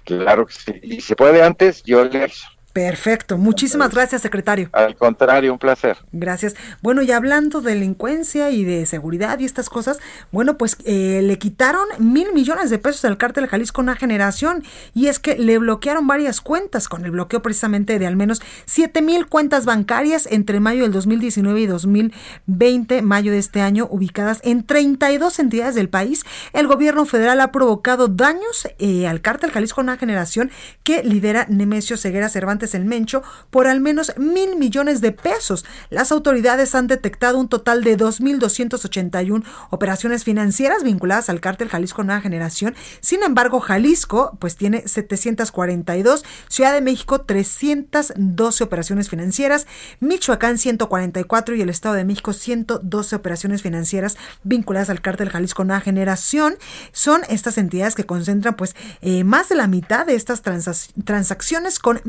Claro 0.05 0.47
que 0.47 0.53
sí. 0.53 0.81
Y 0.83 1.01
si 1.01 1.15
puede 1.15 1.43
antes, 1.43 1.83
yo 1.83 2.05
le 2.05 2.31
Perfecto, 2.75 3.39
muchísimas 3.39 3.95
gracias, 3.95 4.21
secretario. 4.21 4.69
Al 4.73 4.97
contrario, 4.97 5.53
un 5.53 5.61
placer. 5.61 5.97
Gracias. 6.11 6.57
Bueno, 6.83 7.03
y 7.03 7.13
hablando 7.13 7.61
de 7.61 7.73
delincuencia 7.73 8.51
y 8.51 8.65
de 8.65 8.85
seguridad 8.85 9.39
y 9.39 9.45
estas 9.45 9.71
cosas, 9.71 10.01
bueno, 10.33 10.59
pues 10.59 10.77
eh, 10.85 11.21
le 11.23 11.39
quitaron 11.39 11.87
mil 11.99 12.33
millones 12.33 12.71
de 12.71 12.79
pesos 12.81 13.05
al 13.05 13.17
cártel 13.17 13.47
Jalisco 13.47 13.81
una 13.81 13.95
generación 13.95 14.65
y 14.93 15.07
es 15.07 15.21
que 15.21 15.37
le 15.37 15.59
bloquearon 15.59 16.09
varias 16.09 16.41
cuentas 16.41 16.89
con 16.89 17.05
el 17.05 17.13
bloqueo 17.13 17.43
precisamente 17.43 18.01
de 18.01 18.09
al 18.09 18.17
menos 18.17 18.43
siete 18.65 19.03
mil 19.03 19.29
cuentas 19.29 19.67
bancarias 19.67 20.27
entre 20.29 20.59
mayo 20.59 20.83
del 20.83 20.91
2019 20.91 21.61
y 21.61 21.67
2020, 21.67 23.03
mayo 23.03 23.31
de 23.31 23.39
este 23.39 23.61
año, 23.61 23.87
ubicadas 23.89 24.41
en 24.43 24.67
32 24.67 25.39
entidades 25.39 25.77
del 25.77 25.89
país. 25.89 26.25
El 26.53 26.67
gobierno 26.67 27.05
federal 27.05 27.41
ha 27.41 27.53
provocado 27.53 28.09
daños 28.09 28.67
eh, 28.81 29.07
al 29.07 29.21
cártel 29.21 29.53
Jalisco 29.53 29.81
una 29.81 29.97
generación 29.97 30.51
que 30.83 31.05
lidera 31.05 31.47
Nemesio 31.49 31.97
Ceguera 31.97 32.29
Cervantes 32.29 32.64
restaurantes 32.65 32.75
El 32.75 32.85
Mencho 32.85 33.23
por 33.51 33.67
al 33.67 33.81
menos 33.81 34.13
mil 34.17 34.57
millones 34.57 35.01
de 35.01 35.13
pesos. 35.13 35.65
Las 35.91 36.13
autoridades 36.13 36.75
han 36.75 36.87
detectado 36.87 37.39
un 37.39 37.49
total 37.49 37.85
de 37.85 37.97
2.281 37.97 39.45
operaciones 39.71 40.25
financieras 40.25 40.83
vinculadas 40.83 41.29
al 41.29 41.41
cártel 41.41 41.69
Jalisco 41.69 42.03
Nueva 42.03 42.21
Generación. 42.21 42.75
Sin 43.01 43.23
embargo, 43.23 43.61
Jalisco 43.61 44.37
pues 44.41 44.57
tiene 44.57 44.87
742, 44.87 46.25
Ciudad 46.49 46.73
de 46.73 46.81
México 46.81 47.21
312 47.21 48.65
operaciones 48.65 49.09
financieras, 49.09 49.67
Michoacán 50.01 50.59
144 50.59 51.55
y 51.55 51.63
el 51.63 51.71
Estado 51.71 51.95
de 51.95 52.05
México 52.05 52.33
112 52.33 53.17
operaciones 53.17 53.63
financieras 53.63 54.17
vinculadas 54.43 54.91
al 54.91 55.01
cártel 55.01 55.31
Jalisco 55.31 55.65
Nueva 55.65 55.81
Generación. 55.81 56.57
Son 56.93 57.23
estas 57.29 57.59
entidades 57.59 57.95
que 57.95 58.07
concentran 58.07 58.57
pues 58.57 58.75
eh, 59.01 59.25
más 59.25 59.49
de 59.49 59.55
la 59.55 59.67
mitad 59.67 60.07
de 60.07 60.15
estas 60.15 60.43
transacciones 60.43 61.79
con 61.79 62.01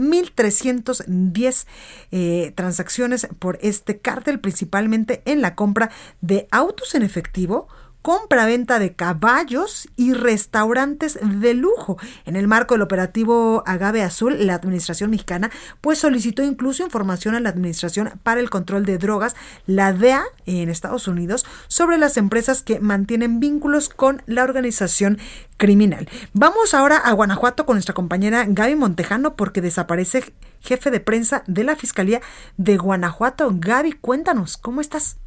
1.310 0.50 1.66
eh, 2.12 2.54
transacciones 2.56 3.28
por 3.40 3.58
este 3.62 4.00
cártel, 4.00 4.40
principalmente 4.40 5.22
en 5.26 5.42
la 5.42 5.56
compra 5.56 5.92
de 6.22 6.48
autos 6.52 6.96
en 6.96 7.04
efectivo, 7.04 7.68
compra-venta 8.06 8.78
de 8.78 8.94
caballos 8.94 9.90
y 9.96 10.14
restaurantes 10.14 11.18
de 11.24 11.56
lujo. 11.56 11.98
En 12.26 12.36
el 12.36 12.48
marco 12.48 12.76
del 12.76 12.84
operativo 12.84 13.64
Agave 13.66 14.04
Azul, 14.04 14.46
la 14.46 14.54
Administración 14.54 15.10
mexicana 15.10 15.50
pues 15.82 15.98
solicitó 15.98 16.44
incluso 16.44 16.84
información 16.84 17.34
a 17.34 17.40
la 17.40 17.50
Administración 17.50 18.12
para 18.22 18.42
el 18.42 18.52
Control 18.52 18.86
de 18.86 19.00
Drogas, 19.00 19.36
la 19.66 19.92
DEA 19.92 20.24
en 20.46 20.70
Estados 20.70 21.08
Unidos, 21.08 21.48
sobre 21.68 21.98
las 21.98 22.16
empresas 22.18 22.62
que 22.62 22.80
mantienen 22.80 23.40
vínculos 23.40 23.90
con 23.90 24.22
la 24.28 24.44
organización 24.44 25.18
criminal. 25.58 26.08
Vamos 26.34 26.76
ahora 26.76 26.98
a 26.98 27.12
Guanajuato 27.12 27.66
con 27.66 27.74
nuestra 27.74 27.96
compañera 27.96 28.46
Gaby 28.48 28.76
Montejano 28.76 29.36
porque 29.36 29.62
desaparece 29.62 30.32
jefe 30.60 30.92
de 30.92 31.00
prensa 31.00 31.44
de 31.48 31.64
la 31.64 31.76
Fiscalía 31.76 32.22
de 32.58 32.78
Guanajuato. 32.78 33.50
Gaby, 33.52 33.94
cuéntanos, 33.94 34.58
¿cómo 34.58 34.80
estás? 34.80 35.18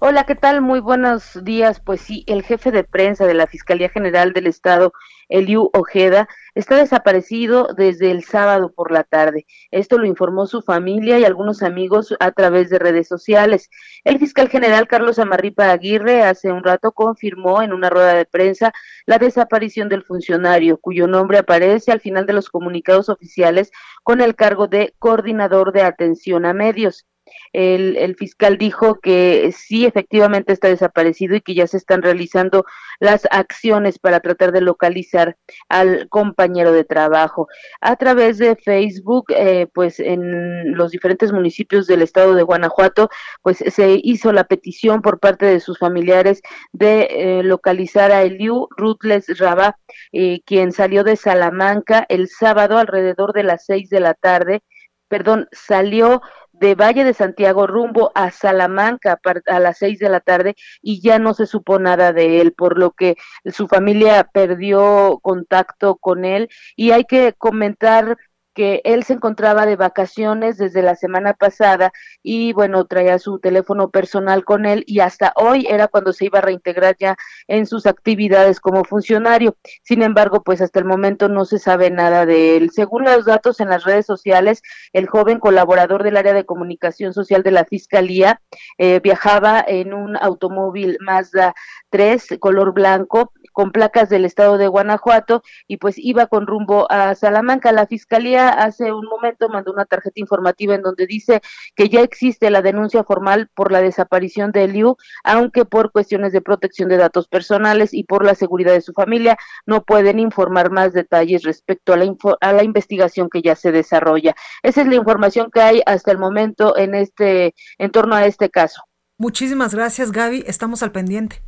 Hola, 0.00 0.24
¿qué 0.24 0.34
tal? 0.34 0.60
Muy 0.60 0.80
buenos 0.80 1.38
días. 1.44 1.80
Pues 1.80 2.00
sí, 2.00 2.24
el 2.26 2.42
jefe 2.42 2.72
de 2.72 2.82
prensa 2.82 3.26
de 3.26 3.34
la 3.34 3.46
Fiscalía 3.46 3.88
General 3.88 4.32
del 4.32 4.48
Estado, 4.48 4.92
Eliu 5.28 5.70
Ojeda, 5.72 6.28
está 6.56 6.76
desaparecido 6.76 7.68
desde 7.76 8.10
el 8.10 8.24
sábado 8.24 8.72
por 8.72 8.90
la 8.90 9.04
tarde. 9.04 9.46
Esto 9.70 9.96
lo 9.98 10.06
informó 10.06 10.46
su 10.46 10.62
familia 10.62 11.18
y 11.18 11.24
algunos 11.24 11.62
amigos 11.62 12.14
a 12.18 12.32
través 12.32 12.70
de 12.70 12.80
redes 12.80 13.06
sociales. 13.06 13.70
El 14.02 14.18
fiscal 14.18 14.48
general 14.48 14.88
Carlos 14.88 15.20
Amarripa 15.20 15.70
Aguirre 15.70 16.22
hace 16.22 16.50
un 16.50 16.64
rato 16.64 16.90
confirmó 16.92 17.62
en 17.62 17.72
una 17.72 17.88
rueda 17.88 18.14
de 18.14 18.26
prensa 18.26 18.72
la 19.06 19.18
desaparición 19.18 19.88
del 19.88 20.02
funcionario, 20.02 20.76
cuyo 20.78 21.06
nombre 21.06 21.38
aparece 21.38 21.92
al 21.92 22.00
final 22.00 22.26
de 22.26 22.32
los 22.32 22.50
comunicados 22.50 23.08
oficiales 23.08 23.70
con 24.02 24.20
el 24.20 24.34
cargo 24.34 24.66
de 24.66 24.92
coordinador 24.98 25.72
de 25.72 25.82
atención 25.82 26.46
a 26.46 26.52
medios 26.52 27.06
el, 27.52 28.16
fiscal 28.16 28.58
dijo 28.58 29.00
que 29.00 29.52
sí, 29.56 29.86
efectivamente 29.86 30.52
está 30.52 30.68
desaparecido 30.68 31.36
y 31.36 31.40
que 31.40 31.54
ya 31.54 31.66
se 31.66 31.76
están 31.76 32.02
realizando 32.02 32.64
las 33.00 33.26
acciones 33.30 33.98
para 33.98 34.20
tratar 34.20 34.52
de 34.52 34.60
localizar 34.60 35.36
al 35.68 36.08
compañero 36.08 36.72
de 36.72 36.84
trabajo. 36.84 37.48
A 37.80 37.96
través 37.96 38.38
de 38.38 38.56
Facebook, 38.56 39.26
eh, 39.30 39.68
pues 39.72 40.00
en 40.00 40.76
los 40.76 40.90
diferentes 40.90 41.32
municipios 41.32 41.86
del 41.86 42.02
estado 42.02 42.34
de 42.34 42.42
Guanajuato, 42.42 43.08
pues 43.42 43.58
se 43.58 44.00
hizo 44.02 44.32
la 44.32 44.44
petición 44.44 45.02
por 45.02 45.20
parte 45.20 45.46
de 45.46 45.60
sus 45.60 45.78
familiares 45.78 46.42
de 46.72 47.08
eh, 47.10 47.42
localizar 47.42 48.12
a 48.12 48.22
Eliu 48.22 48.68
Rutles 48.76 49.38
Raba, 49.38 49.78
eh, 50.12 50.40
quien 50.44 50.72
salió 50.72 51.04
de 51.04 51.16
Salamanca 51.16 52.04
el 52.08 52.28
sábado 52.28 52.78
alrededor 52.78 53.32
de 53.32 53.44
las 53.44 53.64
seis 53.66 53.88
de 53.90 54.00
la 54.00 54.14
tarde, 54.14 54.62
perdón, 55.08 55.48
salió 55.52 56.22
de 56.60 56.74
Valle 56.74 57.04
de 57.04 57.14
Santiago 57.14 57.66
rumbo 57.66 58.12
a 58.14 58.30
Salamanca 58.30 59.20
a 59.46 59.60
las 59.60 59.78
seis 59.78 59.98
de 59.98 60.08
la 60.08 60.20
tarde 60.20 60.54
y 60.82 61.00
ya 61.00 61.18
no 61.18 61.34
se 61.34 61.46
supo 61.46 61.78
nada 61.78 62.12
de 62.12 62.40
él, 62.40 62.52
por 62.52 62.78
lo 62.78 62.92
que 62.92 63.16
su 63.46 63.68
familia 63.68 64.28
perdió 64.32 65.18
contacto 65.22 65.96
con 65.96 66.24
él. 66.24 66.48
Y 66.76 66.92
hay 66.92 67.04
que 67.04 67.34
comentar 67.34 68.16
que 68.54 68.80
él 68.84 69.04
se 69.04 69.14
encontraba 69.14 69.66
de 69.66 69.76
vacaciones 69.76 70.56
desde 70.56 70.82
la 70.82 70.94
semana 70.94 71.34
pasada 71.34 71.92
y 72.22 72.52
bueno, 72.52 72.84
traía 72.86 73.18
su 73.18 73.38
teléfono 73.38 73.90
personal 73.90 74.44
con 74.44 74.64
él 74.64 74.84
y 74.86 75.00
hasta 75.00 75.32
hoy 75.36 75.66
era 75.68 75.88
cuando 75.88 76.12
se 76.12 76.26
iba 76.26 76.38
a 76.38 76.42
reintegrar 76.42 76.96
ya 76.98 77.16
en 77.48 77.66
sus 77.66 77.86
actividades 77.86 78.60
como 78.60 78.84
funcionario. 78.84 79.56
Sin 79.82 80.02
embargo, 80.02 80.42
pues 80.42 80.60
hasta 80.60 80.78
el 80.78 80.84
momento 80.84 81.28
no 81.28 81.44
se 81.44 81.58
sabe 81.58 81.90
nada 81.90 82.26
de 82.26 82.56
él. 82.56 82.70
Según 82.70 83.04
los 83.04 83.24
datos 83.24 83.60
en 83.60 83.68
las 83.68 83.84
redes 83.84 84.06
sociales, 84.06 84.62
el 84.92 85.08
joven 85.08 85.38
colaborador 85.38 86.02
del 86.02 86.16
área 86.16 86.32
de 86.32 86.46
comunicación 86.46 87.12
social 87.12 87.42
de 87.42 87.50
la 87.50 87.64
Fiscalía 87.64 88.40
eh, 88.78 89.00
viajaba 89.02 89.64
en 89.66 89.92
un 89.92 90.16
automóvil 90.16 90.96
Mazda 91.00 91.54
3 91.90 92.38
color 92.40 92.72
blanco 92.72 93.32
con 93.54 93.72
placas 93.72 94.10
del 94.10 94.26
estado 94.26 94.58
de 94.58 94.68
Guanajuato 94.68 95.42
y 95.66 95.78
pues 95.78 95.94
iba 95.96 96.26
con 96.26 96.46
rumbo 96.46 96.86
a 96.90 97.14
Salamanca. 97.14 97.72
La 97.72 97.86
Fiscalía 97.86 98.50
hace 98.50 98.92
un 98.92 99.06
momento 99.06 99.48
mandó 99.48 99.72
una 99.72 99.86
tarjeta 99.86 100.20
informativa 100.20 100.74
en 100.74 100.82
donde 100.82 101.06
dice 101.06 101.40
que 101.74 101.88
ya 101.88 102.02
existe 102.02 102.50
la 102.50 102.60
denuncia 102.60 103.04
formal 103.04 103.48
por 103.54 103.72
la 103.72 103.80
desaparición 103.80 104.52
de 104.52 104.64
Eliu, 104.64 104.96
aunque 105.22 105.64
por 105.64 105.92
cuestiones 105.92 106.32
de 106.32 106.42
protección 106.42 106.88
de 106.88 106.98
datos 106.98 107.28
personales 107.28 107.94
y 107.94 108.04
por 108.04 108.24
la 108.24 108.34
seguridad 108.34 108.72
de 108.72 108.80
su 108.80 108.92
familia 108.92 109.38
no 109.64 109.84
pueden 109.84 110.18
informar 110.18 110.70
más 110.70 110.92
detalles 110.92 111.44
respecto 111.44 111.92
a 111.92 111.96
la, 111.96 112.12
a 112.40 112.52
la 112.52 112.64
investigación 112.64 113.30
que 113.30 113.40
ya 113.40 113.54
se 113.54 113.72
desarrolla. 113.72 114.34
Esa 114.62 114.82
es 114.82 114.88
la 114.88 114.96
información 114.96 115.50
que 115.52 115.60
hay 115.60 115.82
hasta 115.86 116.10
el 116.10 116.18
momento 116.18 116.76
en 116.76 116.94
este 116.94 117.54
en 117.78 117.90
torno 117.92 118.16
a 118.16 118.26
este 118.26 118.50
caso. 118.50 118.82
Muchísimas 119.16 119.74
gracias, 119.74 120.10
Gaby. 120.10 120.42
Estamos 120.46 120.82
al 120.82 120.90
pendiente. 120.90 121.40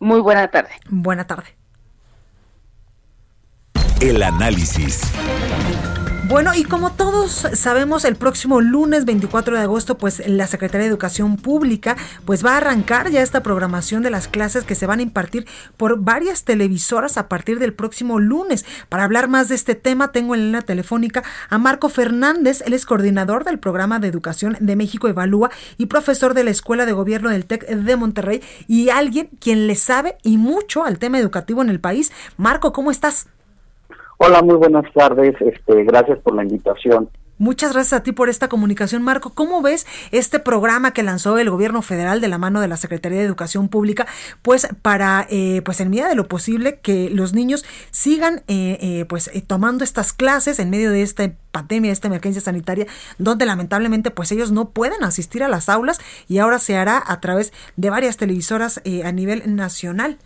Muy 0.00 0.20
buena 0.20 0.48
tarde. 0.48 0.70
Buena 0.88 1.26
tarde. 1.26 1.56
El 4.00 4.22
análisis. 4.22 5.00
Bueno, 6.28 6.50
y 6.56 6.64
como 6.64 6.90
todos 6.90 7.46
sabemos, 7.52 8.04
el 8.04 8.16
próximo 8.16 8.60
lunes 8.60 9.04
24 9.04 9.56
de 9.56 9.62
agosto, 9.62 9.96
pues 9.96 10.26
la 10.26 10.48
Secretaría 10.48 10.82
de 10.82 10.88
Educación 10.88 11.36
Pública, 11.36 11.96
pues 12.24 12.44
va 12.44 12.54
a 12.54 12.56
arrancar 12.56 13.10
ya 13.10 13.22
esta 13.22 13.44
programación 13.44 14.02
de 14.02 14.10
las 14.10 14.26
clases 14.26 14.64
que 14.64 14.74
se 14.74 14.86
van 14.86 14.98
a 14.98 15.02
impartir 15.02 15.46
por 15.76 16.00
varias 16.00 16.42
televisoras 16.42 17.16
a 17.16 17.28
partir 17.28 17.60
del 17.60 17.74
próximo 17.74 18.18
lunes. 18.18 18.64
Para 18.88 19.04
hablar 19.04 19.28
más 19.28 19.48
de 19.48 19.54
este 19.54 19.76
tema, 19.76 20.10
tengo 20.10 20.34
en 20.34 20.46
línea 20.46 20.62
telefónica 20.62 21.22
a 21.48 21.58
Marco 21.58 21.88
Fernández, 21.88 22.60
él 22.66 22.72
es 22.72 22.86
coordinador 22.86 23.44
del 23.44 23.60
programa 23.60 24.00
de 24.00 24.08
educación 24.08 24.56
de 24.58 24.74
México 24.74 25.06
Evalúa 25.06 25.52
y 25.78 25.86
profesor 25.86 26.34
de 26.34 26.42
la 26.42 26.50
Escuela 26.50 26.86
de 26.86 26.92
Gobierno 26.92 27.30
del 27.30 27.46
TEC 27.46 27.68
de 27.68 27.96
Monterrey 27.96 28.42
y 28.66 28.88
alguien 28.88 29.30
quien 29.38 29.68
le 29.68 29.76
sabe 29.76 30.18
y 30.24 30.38
mucho 30.38 30.84
al 30.84 30.98
tema 30.98 31.20
educativo 31.20 31.62
en 31.62 31.70
el 31.70 31.78
país. 31.78 32.10
Marco, 32.36 32.72
¿cómo 32.72 32.90
estás? 32.90 33.28
Hola, 34.18 34.42
muy 34.42 34.56
buenas 34.56 34.90
tardes. 34.92 35.34
Este, 35.40 35.84
gracias 35.84 36.18
por 36.20 36.34
la 36.34 36.42
invitación. 36.42 37.10
Muchas 37.38 37.74
gracias 37.74 37.92
a 37.92 38.02
ti 38.02 38.12
por 38.12 38.30
esta 38.30 38.48
comunicación, 38.48 39.02
Marco. 39.02 39.34
¿Cómo 39.34 39.60
ves 39.60 39.86
este 40.10 40.38
programa 40.38 40.92
que 40.92 41.02
lanzó 41.02 41.36
el 41.36 41.50
gobierno 41.50 41.82
federal 41.82 42.22
de 42.22 42.28
la 42.28 42.38
mano 42.38 42.62
de 42.62 42.68
la 42.68 42.78
Secretaría 42.78 43.18
de 43.18 43.26
Educación 43.26 43.68
Pública, 43.68 44.06
pues 44.40 44.66
para, 44.80 45.26
eh, 45.28 45.60
pues 45.62 45.80
en 45.80 45.90
medida 45.90 46.08
de 46.08 46.14
lo 46.14 46.28
posible, 46.28 46.80
que 46.80 47.10
los 47.10 47.34
niños 47.34 47.66
sigan, 47.90 48.36
eh, 48.48 48.78
eh, 48.80 49.04
pues 49.06 49.30
tomando 49.46 49.84
estas 49.84 50.14
clases 50.14 50.58
en 50.58 50.70
medio 50.70 50.90
de 50.90 51.02
esta 51.02 51.30
pandemia, 51.52 51.90
de 51.90 51.92
esta 51.92 52.08
emergencia 52.08 52.40
sanitaria, 52.40 52.86
donde 53.18 53.44
lamentablemente, 53.44 54.10
pues 54.10 54.32
ellos 54.32 54.50
no 54.50 54.70
pueden 54.70 55.04
asistir 55.04 55.42
a 55.42 55.48
las 55.48 55.68
aulas 55.68 56.00
y 56.28 56.38
ahora 56.38 56.58
se 56.58 56.78
hará 56.78 57.02
a 57.06 57.20
través 57.20 57.52
de 57.76 57.90
varias 57.90 58.16
televisoras 58.16 58.80
a 59.04 59.12
nivel 59.12 59.54
nacional. 59.56 60.16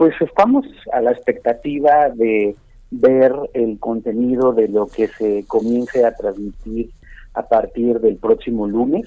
Pues 0.00 0.14
estamos 0.22 0.64
a 0.94 1.02
la 1.02 1.10
expectativa 1.10 2.08
de 2.08 2.56
ver 2.90 3.34
el 3.52 3.78
contenido 3.78 4.54
de 4.54 4.66
lo 4.66 4.86
que 4.86 5.08
se 5.08 5.44
comience 5.46 6.06
a 6.06 6.14
transmitir 6.14 6.88
a 7.34 7.42
partir 7.46 8.00
del 8.00 8.16
próximo 8.16 8.66
lunes. 8.66 9.04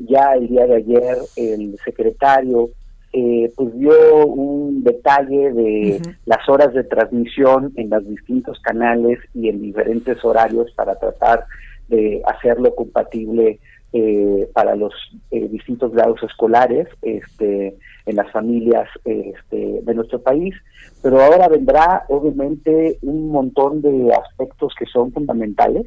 Ya 0.00 0.34
el 0.34 0.48
día 0.48 0.66
de 0.66 0.74
ayer 0.74 1.16
el 1.36 1.78
secretario 1.84 2.70
eh, 3.12 3.52
pues 3.54 3.72
dio 3.78 4.26
un 4.26 4.82
detalle 4.82 5.52
de 5.52 6.02
las 6.26 6.48
horas 6.48 6.74
de 6.74 6.82
transmisión 6.82 7.72
en 7.76 7.90
los 7.90 8.04
distintos 8.04 8.58
canales 8.62 9.20
y 9.34 9.48
en 9.48 9.62
diferentes 9.62 10.24
horarios 10.24 10.72
para 10.74 10.96
tratar 10.96 11.46
de 11.86 12.20
hacerlo 12.26 12.74
compatible 12.74 13.60
eh, 13.92 14.48
para 14.54 14.74
los 14.74 14.92
eh, 15.30 15.48
distintos 15.48 15.92
grados 15.92 16.22
escolares 16.22 16.88
este, 17.02 17.76
en 18.06 18.16
las 18.16 18.30
familias 18.32 18.88
este, 19.04 19.80
de 19.82 19.94
nuestro 19.94 20.22
país, 20.22 20.54
pero 21.02 21.20
ahora 21.20 21.48
vendrá 21.48 22.04
obviamente 22.08 22.98
un 23.02 23.30
montón 23.30 23.82
de 23.82 24.12
aspectos 24.14 24.74
que 24.78 24.86
son 24.86 25.12
fundamentales. 25.12 25.86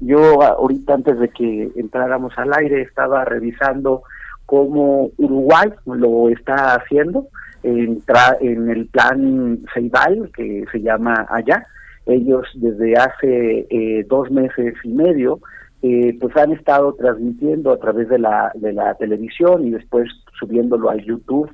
Yo 0.00 0.42
ahorita 0.42 0.94
antes 0.94 1.18
de 1.18 1.28
que 1.28 1.70
entráramos 1.76 2.32
al 2.36 2.52
aire 2.54 2.82
estaba 2.82 3.24
revisando 3.24 4.02
cómo 4.46 5.10
Uruguay 5.16 5.70
lo 5.86 6.28
está 6.28 6.76
haciendo 6.76 7.28
en, 7.62 8.02
en 8.40 8.70
el 8.70 8.86
plan 8.86 9.58
Ceibal, 9.74 10.30
que 10.34 10.64
se 10.70 10.80
llama 10.80 11.26
allá, 11.28 11.66
Ellos 12.06 12.46
desde 12.54 12.94
hace 12.96 13.66
eh, 13.70 14.04
dos 14.08 14.30
meses 14.30 14.74
y 14.84 14.88
medio 14.88 15.40
eh, 15.82 16.16
pues 16.20 16.36
han 16.36 16.52
estado 16.52 16.94
transmitiendo 16.94 17.72
a 17.72 17.78
través 17.78 18.08
de 18.08 18.18
la, 18.18 18.50
de 18.54 18.72
la 18.72 18.94
televisión 18.94 19.66
y 19.66 19.70
después 19.70 20.08
subiéndolo 20.38 20.90
a 20.90 20.96
YouTube 20.96 21.50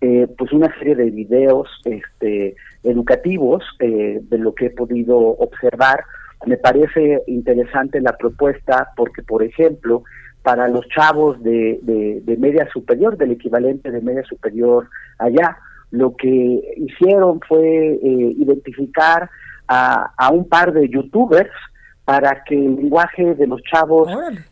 eh, 0.00 0.26
pues 0.36 0.52
una 0.52 0.72
serie 0.78 0.94
de 0.94 1.10
videos 1.10 1.68
este, 1.84 2.56
educativos 2.82 3.64
de 3.78 4.38
lo 4.38 4.54
que 4.54 4.66
he 4.66 4.70
podido 4.70 5.16
observar. 5.16 6.04
Me 6.46 6.58
parece 6.58 7.22
interesante 7.26 8.00
la 8.00 8.12
propuesta 8.16 8.90
porque, 8.96 9.22
por 9.22 9.42
ejemplo, 9.42 10.02
para 10.42 10.68
los 10.68 10.86
chavos 10.88 11.42
de, 11.42 11.78
de 11.82 12.36
media 12.36 12.68
superior, 12.70 13.16
del 13.16 13.32
equivalente 13.32 13.90
de 13.90 14.02
media 14.02 14.24
superior 14.24 14.88
allá, 15.18 15.56
lo 15.90 16.16
que 16.16 16.60
hicieron 16.76 17.40
fue 17.48 17.98
identificar 18.02 19.30
a, 19.68 20.30
un 20.32 20.48
par 20.48 20.72
de 20.72 20.88
youtubers 20.88 21.50
para 22.04 22.44
que 22.44 22.54
el 22.54 22.76
lenguaje 22.76 23.34
de 23.34 23.46
los 23.46 23.62
chavos 23.62 24.08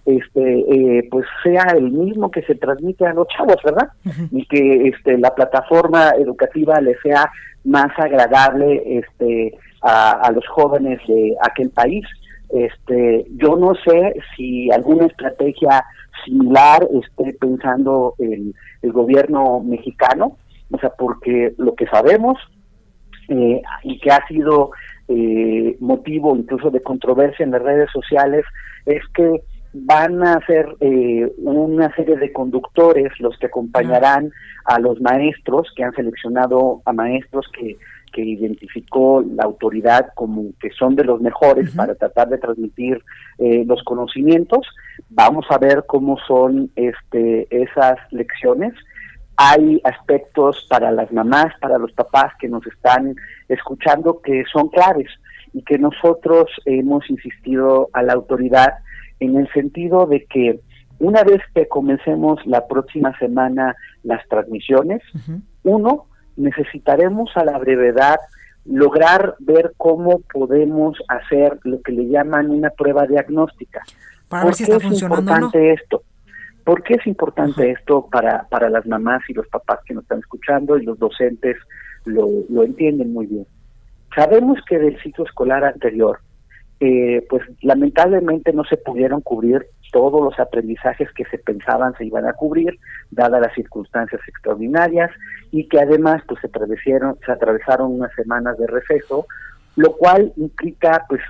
este 0.07 0.61
eh, 0.61 1.09
pues 1.11 1.27
sea 1.43 1.65
el 1.77 1.91
mismo 1.91 2.31
que 2.31 2.43
se 2.43 2.55
transmite 2.55 3.07
a 3.07 3.13
los 3.13 3.29
chavos 3.29 3.57
verdad 3.63 3.91
y 4.31 4.47
que 4.47 4.89
este 4.89 5.19
la 5.19 5.35
plataforma 5.35 6.11
educativa 6.19 6.81
le 6.81 6.97
sea 7.01 7.31
más 7.65 7.91
agradable 7.99 8.83
este 8.99 9.55
a, 9.83 10.31
los 10.33 10.47
jóvenes 10.47 11.01
de 11.09 11.37
aquel 11.43 11.71
país. 11.71 12.05
Este 12.49 13.27
yo 13.37 13.57
no 13.57 13.75
sé 13.75 14.15
si 14.37 14.71
alguna 14.71 15.07
estrategia 15.07 15.85
similar 16.25 16.87
esté 17.03 17.35
pensando 17.35 18.15
el, 18.19 18.55
el 18.83 18.93
gobierno 18.93 19.61
mexicano 19.61 20.37
o 20.71 20.79
sea 20.79 20.91
porque 20.91 21.53
lo 21.59 21.75
que 21.75 21.87
sabemos 21.87 22.39
eh, 23.29 23.63
y 23.85 23.99
que 23.99 24.11
ha 24.11 24.27
sido 24.27 24.73
eh, 25.09 25.77
motivo 25.81 26.37
incluso 26.37 26.71
de 26.71 26.83
controversia 26.83 27.45
en 27.45 27.51
las 27.53 27.63
redes 27.63 27.91
sociales 27.93 28.45
es 28.87 29.03
que 29.15 29.43
van 29.75 30.23
a 30.23 30.39
ser 30.47 30.67
eh, 30.81 31.33
una 31.39 31.95
serie 31.95 32.17
de 32.17 32.33
conductores 32.33 33.13
los 33.21 33.37
que 33.39 33.47
acompañarán 33.47 34.31
a 34.67 34.79
los 34.79 35.01
maestros 35.01 35.73
que 35.75 35.83
han 35.83 35.95
seleccionado 35.95 36.83
a 36.85 36.93
maestros 36.93 37.47
que, 37.59 37.79
que 38.13 38.23
identificó 38.23 39.25
la 39.35 39.45
autoridad 39.45 40.09
como 40.15 40.51
que 40.61 40.71
son 40.71 40.95
de 40.95 41.05
los 41.05 41.21
mejores 41.21 41.75
para 41.75 41.95
tratar 41.95 42.29
de 42.29 42.39
transmitir 42.39 43.03
eh, 43.39 43.65
los 43.67 43.83
conocimientos. 43.83 44.67
Vamos 45.09 45.47
a 45.51 45.59
ver 45.59 45.85
cómo 45.87 46.19
son 46.27 46.71
este, 46.77 47.49
esas 47.51 47.97
lecciones 48.11 48.75
hay 49.37 49.81
aspectos 49.85 50.67
para 50.69 50.91
las 50.91 51.13
mamás, 51.13 51.53
para 51.61 51.79
los 51.79 51.93
papás 51.93 52.33
que 52.39 52.49
nos 52.49 52.67
están 52.67 53.15
escuchando 53.49 54.21
que 54.21 54.45
son 54.53 54.69
claves 54.69 55.09
y 55.53 55.63
que 55.63 55.79
nosotros 55.79 56.51
hemos 56.65 57.09
insistido 57.11 57.89
a 57.93 58.03
la 58.03 58.13
autoridad 58.13 58.75
en 59.21 59.37
el 59.37 59.51
sentido 59.53 60.07
de 60.07 60.25
que 60.27 60.61
una 60.99 61.25
vez 61.25 61.41
que 61.55 61.67
comencemos 61.67 62.45
la 62.47 62.67
próxima 62.67 63.17
semana 63.19 63.75
las 64.05 64.27
transmisiones, 64.29 65.03
uno, 65.65 66.07
necesitaremos 66.37 67.37
a 67.37 67.45
la 67.45 67.59
brevedad 67.59 68.19
lograr 68.65 69.35
ver 69.41 69.73
cómo 69.77 70.21
podemos 70.33 70.97
hacer 71.09 71.59
lo 71.65 71.83
que 71.83 71.93
le 71.93 72.09
llaman 72.09 72.51
una 72.51 72.71
prueba 72.71 73.07
diagnóstica. 73.07 73.83
Para 74.29 74.45
ver 74.45 74.55
si 74.55 74.63
está 74.63 74.79
funcionando 74.79 75.21
importante 75.23 75.73
esto? 75.73 76.03
¿Por 76.65 76.83
qué 76.83 76.95
es 76.95 77.07
importante 77.07 77.71
esto 77.71 78.09
para, 78.11 78.47
para 78.49 78.71
las 78.71 78.87
mamás 78.87 79.23
y 79.29 79.35
los 79.35 79.49
papás 79.49 79.81
que 79.85 79.95
nos 79.95 80.05
están 80.05 80.21
escuchando 80.21 80.79
y 80.79 80.85
los 80.85 80.99
docentes 80.99 81.57
lo, 82.05 82.29
lo 82.49 82.63
entienden 82.63 83.13
muy 83.13 83.27
bien? 83.27 83.47
Sabemos 84.15 84.59
que 84.69 84.79
del 84.79 85.01
ciclo 85.01 85.25
escolar 85.25 85.65
anterior, 85.65 86.21
eh, 86.81 87.25
pues 87.31 87.43
lamentablemente 87.63 88.53
no 88.53 88.65
se 88.65 88.77
pudieron 88.77 89.21
cubrir 89.21 89.67
todos 89.93 90.23
los 90.23 90.39
aprendizajes 90.41 91.13
que 91.13 91.25
se 91.27 91.39
pensaban 91.39 91.95
se 91.97 92.07
iban 92.07 92.27
a 92.27 92.33
cubrir, 92.33 92.79
dadas 93.11 93.41
las 93.41 93.55
circunstancias 93.55 94.21
extraordinarias, 94.27 95.11
y 95.53 95.69
que 95.69 95.79
además 95.79 96.23
pues 96.27 96.41
se 96.41 96.49
atravesaron, 96.49 97.19
se 97.25 97.31
atravesaron 97.31 97.93
unas 97.93 98.13
semanas 98.15 98.59
de 98.59 98.67
receso, 98.67 99.27
lo 99.77 99.93
cual 99.93 100.33
implica 100.37 101.05
pues 101.09 101.21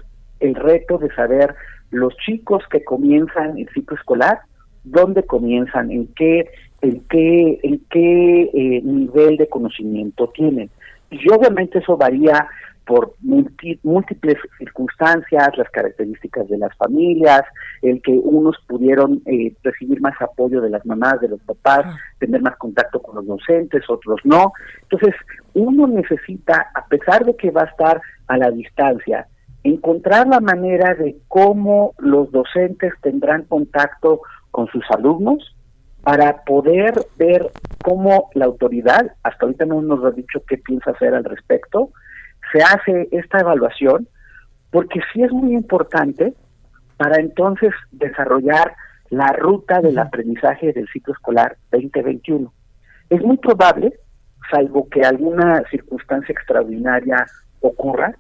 el 0.41 0.55
reto 0.55 0.99
de 0.99 1.13
saber 1.15 1.55
los 1.91 2.17
chicos 2.19 2.63
que 2.71 2.83
comienzan 2.83 3.59
el 3.59 3.69
ciclo 3.71 3.97
escolar, 3.97 4.41
dónde 4.85 5.25
comienzan, 5.25 5.91
en 5.91 6.09
qué, 6.15 6.51
en 6.81 7.01
qué, 7.09 7.61
en 7.63 7.79
qué 7.91 8.43
eh, 8.43 8.83
nivel 8.83 9.37
de 9.37 9.49
conocimiento 9.49 10.29
tienen. 10.29 10.71
Y 11.11 11.31
obviamente 11.31 11.79
eso 11.79 11.97
varía 11.97 12.49
por 12.87 13.15
múltiples 13.21 14.37
circunstancias, 14.59 15.57
las 15.57 15.71
características 15.71 16.49
de 16.49 16.59
las 16.59 16.77
familias, 16.77 17.43
el 17.81 18.03
que 18.03 18.13
unos 18.13 18.57
pudieron 18.67 19.23
eh, 19.27 19.55
recibir 19.63 20.01
más 20.01 20.21
apoyo 20.21 20.61
de 20.61 20.71
las 20.71 20.85
mamás, 20.85 21.21
de 21.21 21.29
los 21.29 21.41
papás, 21.43 21.97
tener 22.19 22.43
más 22.43 22.57
contacto 22.57 23.01
con 23.01 23.15
los 23.17 23.27
docentes, 23.27 23.89
otros 23.89 24.21
no. 24.25 24.53
Entonces, 24.83 25.15
uno 25.55 25.87
necesita, 25.87 26.71
a 26.75 26.85
pesar 26.87 27.25
de 27.25 27.37
que 27.37 27.51
va 27.51 27.63
a 27.63 27.67
estar 27.67 28.01
a 28.27 28.37
la 28.37 28.51
distancia, 28.51 29.29
encontrar 29.63 30.27
la 30.27 30.41
manera 30.41 30.95
de 30.95 31.17
cómo 31.29 31.95
los 31.99 32.33
docentes 32.33 32.93
tendrán 33.01 33.45
contacto 33.45 34.23
con 34.53 34.69
sus 34.69 34.85
alumnos 34.91 35.57
para 36.03 36.45
poder 36.45 36.95
ver 37.17 37.51
cómo 37.83 38.31
la 38.35 38.45
autoridad, 38.45 39.13
hasta 39.23 39.45
ahorita 39.47 39.65
no 39.65 39.83
nos 39.83 40.05
ha 40.05 40.11
dicho 40.11 40.43
qué 40.49 40.59
piensa 40.59 40.93
hacer 40.93 41.15
al 41.15 41.25
respecto, 41.25 41.91
se 42.53 42.63
hace 42.63 43.09
esta 43.11 43.41
evaluación, 43.41 44.09
porque 44.71 45.01
sí 45.13 45.23
es 45.23 45.33
muy 45.33 45.55
importante 45.55 46.35
para 46.97 47.21
entonces 47.21 47.73
desarrollar 47.91 48.75
la 49.11 49.29
ruta 49.29 49.81
del 49.81 49.99
aprendizaje 49.99 50.73
del 50.73 50.89
ciclo 50.89 51.15
escolar 51.15 51.57
2021. 51.71 52.53
Es 53.11 53.23
muy 53.23 53.37
probable, 53.37 53.93
salvo 54.51 54.89
que 54.89 55.03
alguna 55.03 55.63
circunstancia 55.71 56.33
extraordinaria 56.33 57.27
ocurra, 57.61 58.15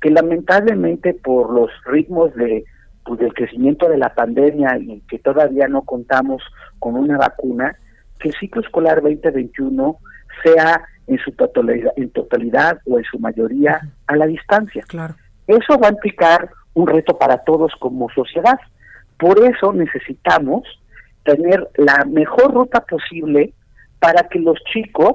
que 0.00 0.10
lamentablemente 0.10 1.14
por 1.14 1.52
los 1.52 1.70
ritmos 1.84 2.34
de 2.34 2.64
pues, 3.08 3.20
del 3.20 3.32
crecimiento 3.32 3.88
de 3.88 3.96
la 3.96 4.14
pandemia 4.14 4.76
y 4.78 5.00
que 5.08 5.18
todavía 5.18 5.66
no 5.66 5.80
contamos 5.80 6.42
con 6.78 6.94
una 6.94 7.16
vacuna, 7.16 7.74
que 8.20 8.28
el 8.28 8.34
ciclo 8.38 8.60
escolar 8.60 9.00
2021 9.00 9.96
sea 10.44 10.82
en 11.06 11.18
su 11.18 11.32
totalidad, 11.32 11.90
en 11.96 12.10
totalidad 12.10 12.78
o 12.84 12.98
en 12.98 13.04
su 13.04 13.18
mayoría 13.18 13.80
a 14.06 14.14
la 14.14 14.26
distancia. 14.26 14.84
Claro. 14.86 15.14
Eso 15.46 15.78
va 15.78 15.88
a 15.88 15.92
implicar 15.92 16.50
un 16.74 16.86
reto 16.86 17.16
para 17.18 17.38
todos 17.38 17.72
como 17.80 18.10
sociedad. 18.10 18.60
Por 19.18 19.42
eso 19.42 19.72
necesitamos 19.72 20.64
tener 21.24 21.66
la 21.76 22.04
mejor 22.04 22.52
ruta 22.52 22.80
posible 22.80 23.54
para 24.00 24.28
que 24.28 24.38
los 24.38 24.58
chicos 24.70 25.14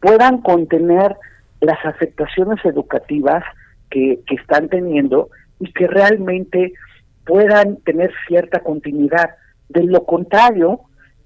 puedan 0.00 0.40
contener 0.40 1.14
las 1.60 1.84
afectaciones 1.84 2.64
educativas 2.64 3.44
que, 3.90 4.20
que 4.26 4.36
están 4.36 4.70
teniendo 4.70 5.28
y 5.60 5.70
que 5.74 5.86
realmente 5.86 6.72
puedan 7.24 7.76
tener 7.78 8.12
cierta 8.26 8.60
continuidad. 8.60 9.30
De 9.68 9.84
lo 9.84 10.04
contrario, 10.04 10.80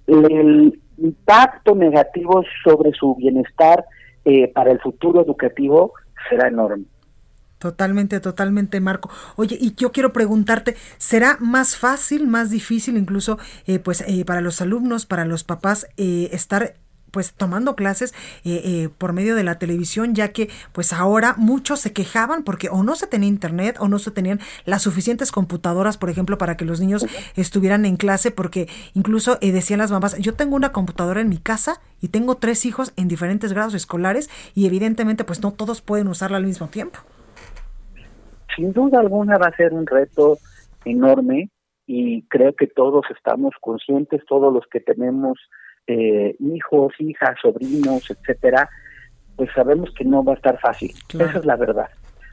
el 0.07 0.81
impacto 0.99 1.75
negativo 1.75 2.45
sobre 2.65 2.93
su 2.93 3.15
bienestar 3.17 3.85
eh, 4.25 4.51
para 4.53 4.71
el 4.73 4.81
futuro 4.81 5.23
educativo 5.23 5.93
será 6.29 6.49
enorme. 6.49 6.85
Totalmente, 7.59 8.21
totalmente, 8.21 8.81
Marco. 8.81 9.11
Oye, 9.37 9.57
y 9.59 9.75
yo 9.75 9.91
quiero 9.91 10.13
preguntarte, 10.13 10.77
¿será 10.99 11.39
más 11.41 11.77
fácil, 11.77 12.27
más 12.27 12.51
difícil 12.51 12.97
incluso, 12.97 13.39
eh, 13.67 13.79
pues, 13.79 14.03
eh, 14.03 14.25
para 14.25 14.43
los 14.43 14.61
alumnos, 14.61 15.07
para 15.07 15.25
los 15.25 15.43
papás, 15.43 15.87
estar 15.97 16.75
pues 17.17 17.33
tomando 17.33 17.77
clases 17.77 18.13
eh, 18.45 18.61
eh, 18.63 18.89
por 18.99 19.15
medio 19.15 19.37
de 19.37 19.43
la 19.43 19.59
televisión, 19.59 20.15
ya 20.15 20.35
que 20.35 20.51
pues 20.75 20.93
ahora 20.93 21.35
muchos 21.39 21.81
se 21.81 21.95
quejaban 21.95 22.45
porque 22.45 22.69
o 22.69 22.83
no 22.83 22.95
se 22.95 23.07
tenía 23.07 23.27
internet 23.27 23.79
o 23.81 23.89
no 23.89 23.99
se 23.99 24.11
tenían 24.11 24.39
las 24.67 24.83
suficientes 24.83 25.33
computadoras, 25.33 25.97
por 25.97 26.11
ejemplo, 26.11 26.37
para 26.37 26.59
que 26.59 26.67
los 26.67 26.79
niños 26.79 27.07
estuvieran 27.35 27.87
en 27.87 27.97
clase, 27.97 28.33
porque 28.33 28.69
incluso 28.93 29.39
eh, 29.41 29.51
decían 29.51 29.79
las 29.79 29.91
mamás, 29.91 30.19
yo 30.19 30.35
tengo 30.35 30.57
una 30.57 30.73
computadora 30.73 31.23
en 31.23 31.31
mi 31.31 31.39
casa 31.39 31.81
y 32.03 32.09
tengo 32.09 32.35
tres 32.35 32.67
hijos 32.67 32.93
en 32.99 33.09
diferentes 33.09 33.51
grados 33.55 33.73
escolares 33.73 34.29
y 34.55 34.67
evidentemente 34.67 35.25
pues 35.25 35.43
no 35.43 35.55
todos 35.55 35.81
pueden 35.81 36.09
usarla 36.09 36.37
al 36.37 36.45
mismo 36.45 36.67
tiempo. 36.67 36.99
Sin 38.55 38.75
duda 38.75 39.01
alguna 39.01 39.39
va 39.39 39.47
a 39.47 39.57
ser 39.57 39.73
un 39.73 39.87
reto 39.87 40.37
enorme 40.85 41.49
y 41.87 42.25
creo 42.25 42.55
que 42.55 42.67
todos 42.67 43.07
estamos 43.17 43.55
conscientes, 43.63 44.21
todos 44.29 44.53
los 44.53 44.67
que 44.71 44.81
tenemos 44.81 45.39
eh, 45.87 46.37
hijos, 46.41 46.93
hijas, 46.99 47.37
sobrinos, 47.41 48.11
etcétera, 48.11 48.69
pues 49.37 49.51
sabemos 49.55 49.91
que 49.97 50.05
no 50.05 50.25
va 50.25 50.33
a 50.33 50.37
estar 50.37 50.59
fácil. 50.59 50.93
Esa 51.09 51.39
es 51.39 51.45
la 51.45 51.57
verdad. 51.57 51.89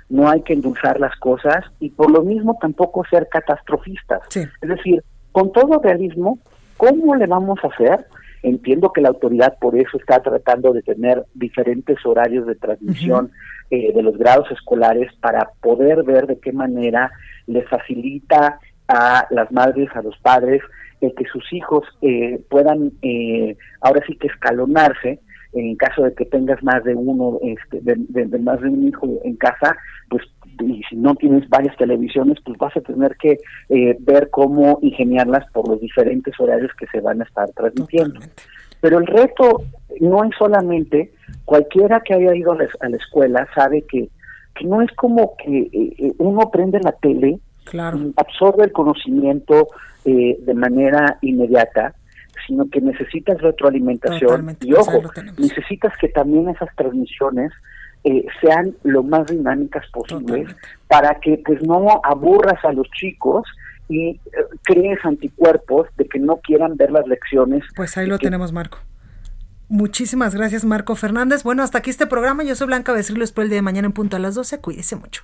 No 0.09 0.29
hay 0.29 0.41
que 0.41 0.53
endulzar 0.53 0.99
las 0.99 1.15
cosas 1.17 1.65
y 1.79 1.89
por 1.89 2.11
lo 2.11 2.23
mismo 2.23 2.57
tampoco 2.59 3.03
ser 3.09 3.27
catastrofistas. 3.29 4.21
Es 4.35 4.69
decir, 4.69 5.03
con 5.31 5.51
todo 5.51 5.81
realismo, 5.81 6.39
¿cómo 6.77 7.15
le 7.15 7.27
vamos 7.27 7.59
a 7.63 7.67
hacer? 7.67 8.05
Entiendo 8.43 8.91
que 8.91 9.01
la 9.01 9.09
autoridad 9.09 9.57
por 9.59 9.75
eso 9.75 9.97
está 9.97 10.21
tratando 10.21 10.73
de 10.73 10.81
tener 10.81 11.23
diferentes 11.33 11.97
horarios 12.05 12.45
de 12.45 12.55
transmisión 12.55 13.31
eh, 13.69 13.93
de 13.93 14.03
los 14.03 14.17
grados 14.17 14.51
escolares 14.51 15.11
para 15.21 15.49
poder 15.61 16.03
ver 16.03 16.27
de 16.27 16.39
qué 16.39 16.51
manera 16.51 17.11
les 17.47 17.67
facilita 17.69 18.59
a 18.87 19.25
las 19.29 19.51
madres, 19.51 19.89
a 19.95 20.01
los 20.01 20.17
padres, 20.17 20.61
el 21.07 21.15
que 21.15 21.25
sus 21.25 21.51
hijos 21.53 21.83
eh, 22.01 22.41
puedan 22.49 22.91
eh, 23.01 23.55
ahora 23.81 24.01
sí 24.07 24.15
que 24.15 24.27
escalonarse 24.27 25.19
en 25.53 25.75
caso 25.75 26.03
de 26.03 26.13
que 26.13 26.25
tengas 26.25 26.61
más 26.63 26.83
de 26.83 26.95
uno, 26.95 27.39
este, 27.43 27.79
de, 27.81 28.39
más 28.39 28.59
de 28.61 28.69
un 28.69 28.87
hijo 28.87 29.07
en 29.23 29.35
casa, 29.35 29.77
pues 30.09 30.23
y 30.59 30.83
si 30.89 30.95
no 30.95 31.15
tienes 31.15 31.47
varias 31.49 31.75
televisiones, 31.77 32.37
pues 32.45 32.57
vas 32.57 32.75
a 32.77 32.81
tener 32.81 33.15
que 33.17 33.37
eh, 33.69 33.97
ver 33.99 34.29
cómo 34.29 34.79
ingeniarlas 34.81 35.49
por 35.51 35.67
los 35.67 35.79
diferentes 35.79 36.39
horarios 36.39 36.71
que 36.77 36.85
se 36.87 37.01
van 37.01 37.21
a 37.21 37.23
estar 37.23 37.49
transmitiendo. 37.51 38.19
Pero 38.79 38.99
el 38.99 39.07
reto 39.07 39.63
no 39.99 40.23
es 40.23 40.31
solamente, 40.37 41.11
cualquiera 41.45 42.01
que 42.01 42.13
haya 42.13 42.35
ido 42.35 42.51
a 42.51 42.57
la, 42.57 42.97
escuela 42.97 43.47
sabe 43.55 43.83
que, 43.83 44.09
que, 44.55 44.65
no 44.65 44.81
es 44.81 44.91
como 44.91 45.35
que 45.37 45.69
eh, 45.71 46.13
uno 46.19 46.51
prende 46.51 46.79
la 46.81 46.91
tele, 46.91 47.39
absorbe 48.17 48.65
el 48.65 48.71
conocimiento 48.71 49.69
eh, 50.05 50.37
de 50.39 50.53
manera 50.53 51.17
inmediata, 51.21 51.93
sino 52.47 52.69
que 52.69 52.81
necesitas 52.81 53.41
retroalimentación 53.41 54.57
y 54.61 54.73
ojo, 54.73 55.01
necesitas 55.37 55.97
que 55.97 56.09
también 56.09 56.49
esas 56.49 56.69
transmisiones 56.75 57.51
eh, 58.03 58.25
sean 58.41 58.75
lo 58.83 59.01
más 59.01 59.27
dinámicas 59.27 59.85
posibles 59.91 60.53
para 60.87 61.19
que 61.21 61.41
pues 61.45 61.63
no 61.63 62.01
aburras 62.03 62.63
a 62.65 62.73
los 62.73 62.89
chicos 62.91 63.47
y 63.87 64.09
eh, 64.09 64.19
crees 64.63 64.99
anticuerpos 65.05 65.87
de 65.97 66.05
que 66.05 66.19
no 66.19 66.37
quieran 66.37 66.75
ver 66.75 66.91
las 66.91 67.07
lecciones. 67.07 67.63
Pues 67.75 67.97
ahí 67.97 68.07
lo 68.07 68.17
tenemos, 68.19 68.51
Marco. 68.51 68.79
Muchísimas 69.69 70.35
gracias, 70.35 70.65
Marco 70.65 70.95
Fernández. 70.95 71.43
Bueno, 71.43 71.63
hasta 71.63 71.77
aquí 71.79 71.89
este 71.89 72.05
programa. 72.05 72.43
Yo 72.43 72.55
soy 72.55 72.67
Blanca 72.67 72.91
Becerril. 72.91 73.23
Espero 73.23 73.43
el 73.43 73.49
día 73.49 73.57
de 73.57 73.63
mañana 73.63 73.87
en 73.87 73.93
punto 73.93 74.17
a 74.17 74.19
las 74.19 74.35
12. 74.35 74.59
Cuídese 74.59 74.95
mucho. 74.95 75.23